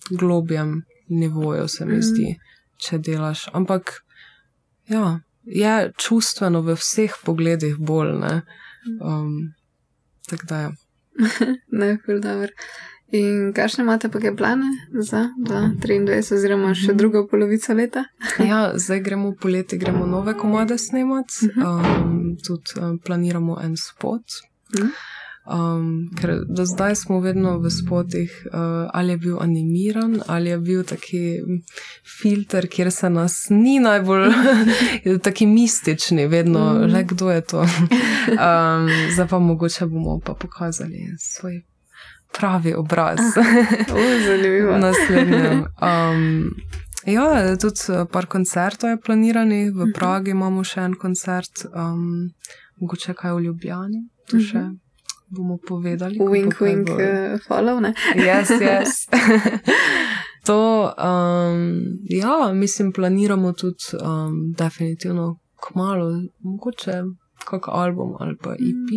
globjem 0.09 0.81
nivoju, 1.09 1.67
se 1.67 1.85
mi 1.85 1.91
Mhm. 1.93 2.01
zdi, 2.01 2.35
če 2.77 2.97
delaš. 2.97 3.47
Ampak 3.53 3.91
ja, 4.87 5.19
je 5.45 5.91
čustveno 5.97 6.61
v 6.61 6.75
vseh 6.75 7.11
pogledih 7.25 7.77
bolj. 7.79 8.11
Ne? 8.19 8.41
Um, 9.01 9.53
tako 10.29 10.45
da 10.45 10.57
ja. 10.57 10.71
ne, 11.79 11.97
ful 12.05 12.19
dobro. 12.21 12.47
In 13.11 13.53
kakšne 13.53 13.83
imate 13.83 14.09
pa 14.09 14.19
kaj 14.19 14.35
plane 14.35 14.65
za 14.91 15.29
2023 15.39 16.33
oziroma 16.35 16.73
še 16.75 16.93
drugo 16.93 17.27
polovico 17.27 17.73
leta? 17.73 18.03
Ja, 18.39 18.73
zdaj 18.75 18.99
gremo 18.99 19.31
poleti, 19.33 19.77
gremo 19.77 20.05
nove 20.05 20.33
komade 20.33 20.77
snemati, 20.77 21.47
um, 21.55 22.35
tudi 22.43 22.75
um, 22.81 22.99
planiramo 22.99 23.59
en 23.63 23.77
spot. 23.77 24.23
Mhm. 24.75 24.89
Um, 25.47 25.85
ker 26.19 26.41
do 26.45 26.65
zdaj 26.65 26.95
smo 26.95 27.19
vedno 27.19 27.53
v 27.59 27.69
spotih, 27.71 28.33
uh, 28.45 28.59
ali 28.93 29.11
je 29.11 29.17
bil 29.17 29.37
animiran, 29.39 30.17
ali 30.27 30.49
je 30.49 30.57
bil 30.59 30.83
taki 30.83 31.21
filter, 32.19 32.67
kjer 32.67 32.91
se 32.91 33.09
nas 33.09 33.45
ni 33.49 33.79
najbolj, 33.79 34.27
taki 35.23 35.45
mistični, 35.45 36.27
vedno, 36.27 36.59
Mhm. 36.73 36.83
mm. 36.83 36.93
le 36.93 37.03
kdo 37.05 37.31
je 37.31 37.41
to. 37.43 37.63
Um, 38.27 38.89
zdaj 39.13 39.27
pa 39.29 39.39
mogoče 39.39 39.85
bomo 39.85 40.19
pa 40.19 40.33
pokazali 40.33 41.15
svoj 41.17 41.61
pravi 42.37 42.73
obraz. 42.75 43.19
O, 43.89 43.97
zanimivo. 44.21 44.77
naslednjem. 44.77 45.63
Um, 45.81 46.49
ja, 47.05 47.27
tudi 47.57 47.81
eh, 47.89 48.05
par 48.11 48.25
koncertov 48.25 48.89
je 48.89 48.97
planiranih, 48.99 49.71
v 49.71 49.91
Pragi 49.91 50.31
imamo 50.31 50.63
še 50.63 50.81
en 50.81 50.93
koncert, 50.95 51.65
um, 51.67 52.29
mogoče 52.77 53.13
kaj 53.13 53.33
v 53.33 53.41
Ljubljani, 53.41 54.01
tu 54.25 54.39
še 54.41 54.65
bomo 55.29 55.57
povedali. 55.59 56.17
bo 56.17 56.25
Wink, 56.25 56.59
wink, 56.59 56.89
v- 56.89 57.33
uh, 57.33 57.39
follow, 57.41 57.79
ne? 57.79 57.93
Yes, 58.15 58.49
yes. 58.61 59.07
to, 60.47 60.59
um, 60.97 61.81
ja, 62.05 62.53
mislim, 62.53 62.91
planiramo 62.91 63.53
tudi 63.53 63.83
um, 63.95 64.53
definitivno 64.53 65.33
kmalo, 65.59 66.11
mogoče 66.39 67.03
kak 67.45 67.67
album 67.67 68.15
ali 68.19 68.35
pa 68.37 68.53
EP. 68.53 68.89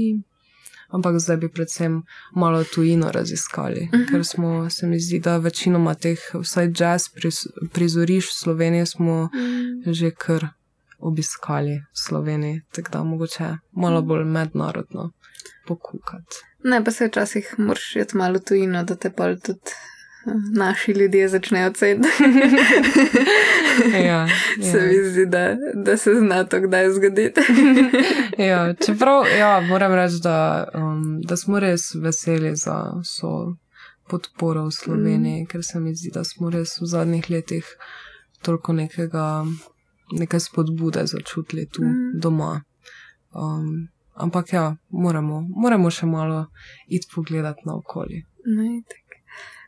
Ampak 0.91 1.19
zdaj 1.19 1.37
bi 1.37 1.49
predvsem 1.49 2.03
malo 2.35 2.65
tujino 2.65 3.11
raziskali, 3.11 3.89
uh 3.93 3.99
-huh. 3.99 4.11
ker 4.11 4.25
smo, 4.25 4.71
se 4.71 4.87
mi 4.87 5.01
zdi, 5.01 5.21
da 5.21 5.37
večinoma 5.37 5.95
teh, 5.95 6.19
vsaj 6.35 6.73
jazz 6.79 7.09
priz, 7.15 7.47
prizorišč 7.73 8.29
v 8.31 8.35
Sloveniji, 8.35 8.87
smo 8.87 9.29
Mm. 9.35 9.93
že 9.93 10.11
kar 10.11 10.47
obiskali 10.99 11.73
v 11.73 11.99
Sloveniji, 11.99 12.61
tako 12.73 12.91
da 12.93 13.03
mogoče 13.05 13.57
malo 13.73 14.03
bolj 14.03 14.25
mednarodno 14.25 15.13
pokukati. 15.67 16.37
Ne, 16.65 16.85
pa 16.85 16.91
se 16.91 17.07
včasih 17.07 17.55
moraš 17.59 17.97
iti 17.97 18.17
malo 18.17 18.39
tujino, 18.39 18.85
da 18.85 18.97
te 18.97 19.11
pol 19.11 19.37
tudi 19.41 19.71
naši 20.55 20.93
ljudje 20.93 21.29
začnejo 21.29 21.73
ceniti. 21.73 22.09
Ja, 24.07 24.27
Se 24.73 24.81
mi 24.87 25.11
zdi, 25.11 25.27
da, 25.27 25.57
da 25.75 25.97
se 25.97 26.15
zna 26.15 26.45
to 26.45 26.61
kdaj 26.61 26.91
zgoditi. 26.91 27.41
ja, 28.49 28.75
čeprav 28.87 29.25
ja, 29.39 29.61
moram 29.61 29.95
reči, 29.95 30.15
da, 30.23 30.69
um, 30.75 31.21
da 31.23 31.37
smo 31.37 31.61
res 31.61 31.95
veseli 31.95 32.57
za 32.57 32.93
vso 33.03 33.57
podporo 34.09 34.65
v 34.65 34.71
Sloveniji, 34.71 35.43
mm. 35.43 35.47
ker 35.47 35.65
se 35.65 35.81
mi 35.81 35.95
zdi, 35.95 36.11
da 36.15 36.25
smo 36.25 36.51
res 36.51 36.81
v 36.81 36.87
zadnjih 36.87 37.31
letih 37.31 37.67
toliko 38.43 38.73
nekega, 38.73 39.45
neke 40.19 40.41
spodbude 40.41 41.07
začutili 41.07 41.69
tu 41.69 41.83
Mm. 41.85 42.21
doma. 42.21 42.63
Um, 43.33 43.89
ampak 44.15 44.53
ja, 44.53 44.77
moramo, 44.89 45.47
moramo 45.57 45.91
še 45.91 46.07
malo 46.07 46.47
iti 46.89 47.09
pogledati 47.15 47.61
na 47.65 47.77
okolje. 47.77 48.25
Ne, 48.47 48.83
tako. 48.89 49.10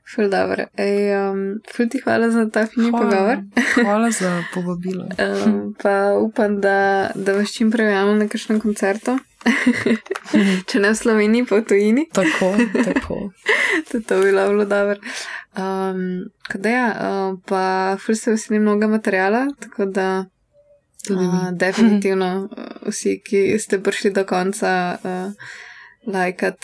Ful 0.05 0.28
dobro. 0.30 0.66
Ej, 0.76 1.14
um, 1.30 1.61
ful 1.72 1.88
ti 1.88 2.00
hvala 2.05 2.30
za 2.30 2.50
ta 2.50 2.66
fini 2.66 2.90
pogovor. 2.90 3.38
hvala 3.74 4.11
za 4.11 4.42
povabilo. 4.55 5.07
Um, 5.18 5.74
pa 5.82 6.12
upam, 6.18 6.61
da, 6.61 7.11
da 7.14 7.32
vas 7.32 7.53
čim 7.55 7.70
prej 7.70 7.86
ujamem 7.86 8.18
na 8.18 8.28
kakšnem 8.28 8.61
koncertu. 8.61 9.18
Če 10.68 10.82
ne 10.82 10.92
v 10.92 10.96
Sloveniji, 10.96 11.46
pa 11.46 11.62
v 11.62 11.66
tujini. 11.66 12.07
tako, 12.12 12.55
tako. 12.84 13.30
Tudi 13.90 14.05
to 14.05 14.20
bi 14.20 14.30
bilo 14.30 14.64
dobro. 14.64 14.98
Um, 15.57 16.28
da 16.55 16.68
ja, 16.68 16.86
uh, 16.92 17.38
pa 17.46 17.96
ful 18.00 18.14
se 18.14 18.36
veselim 18.36 18.62
mnogo 18.62 18.88
materijala, 18.88 19.46
tako 19.61 19.86
da 19.86 20.24
uh, 21.11 21.50
definitivno 21.53 22.48
uh, 22.50 22.88
vsi, 22.88 23.20
ki 23.24 23.59
ste 23.59 23.78
prišli 23.82 24.11
do 24.11 24.24
konca, 24.24 24.96
uh, 25.05 25.32
lajkat 26.07 26.59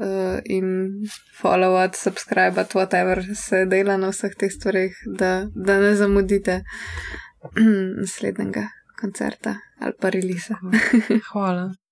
uh, 0.00 0.38
in 0.44 1.06
followat, 1.34 1.94
subscribat, 1.94 2.74
whatever 2.74 3.22
se 3.34 3.64
dela 3.66 3.96
na 3.96 4.12
vseh 4.12 4.34
teh 4.38 4.50
stvareh, 4.50 4.94
da, 5.18 5.46
da 5.54 5.78
ne 5.80 5.94
zamudite 5.98 6.62
naslednjega 8.00 8.68
koncerta 9.00 9.58
ali 9.80 9.96
pa 10.00 10.10
releasa. 10.10 10.58
Hvala. 11.32 11.83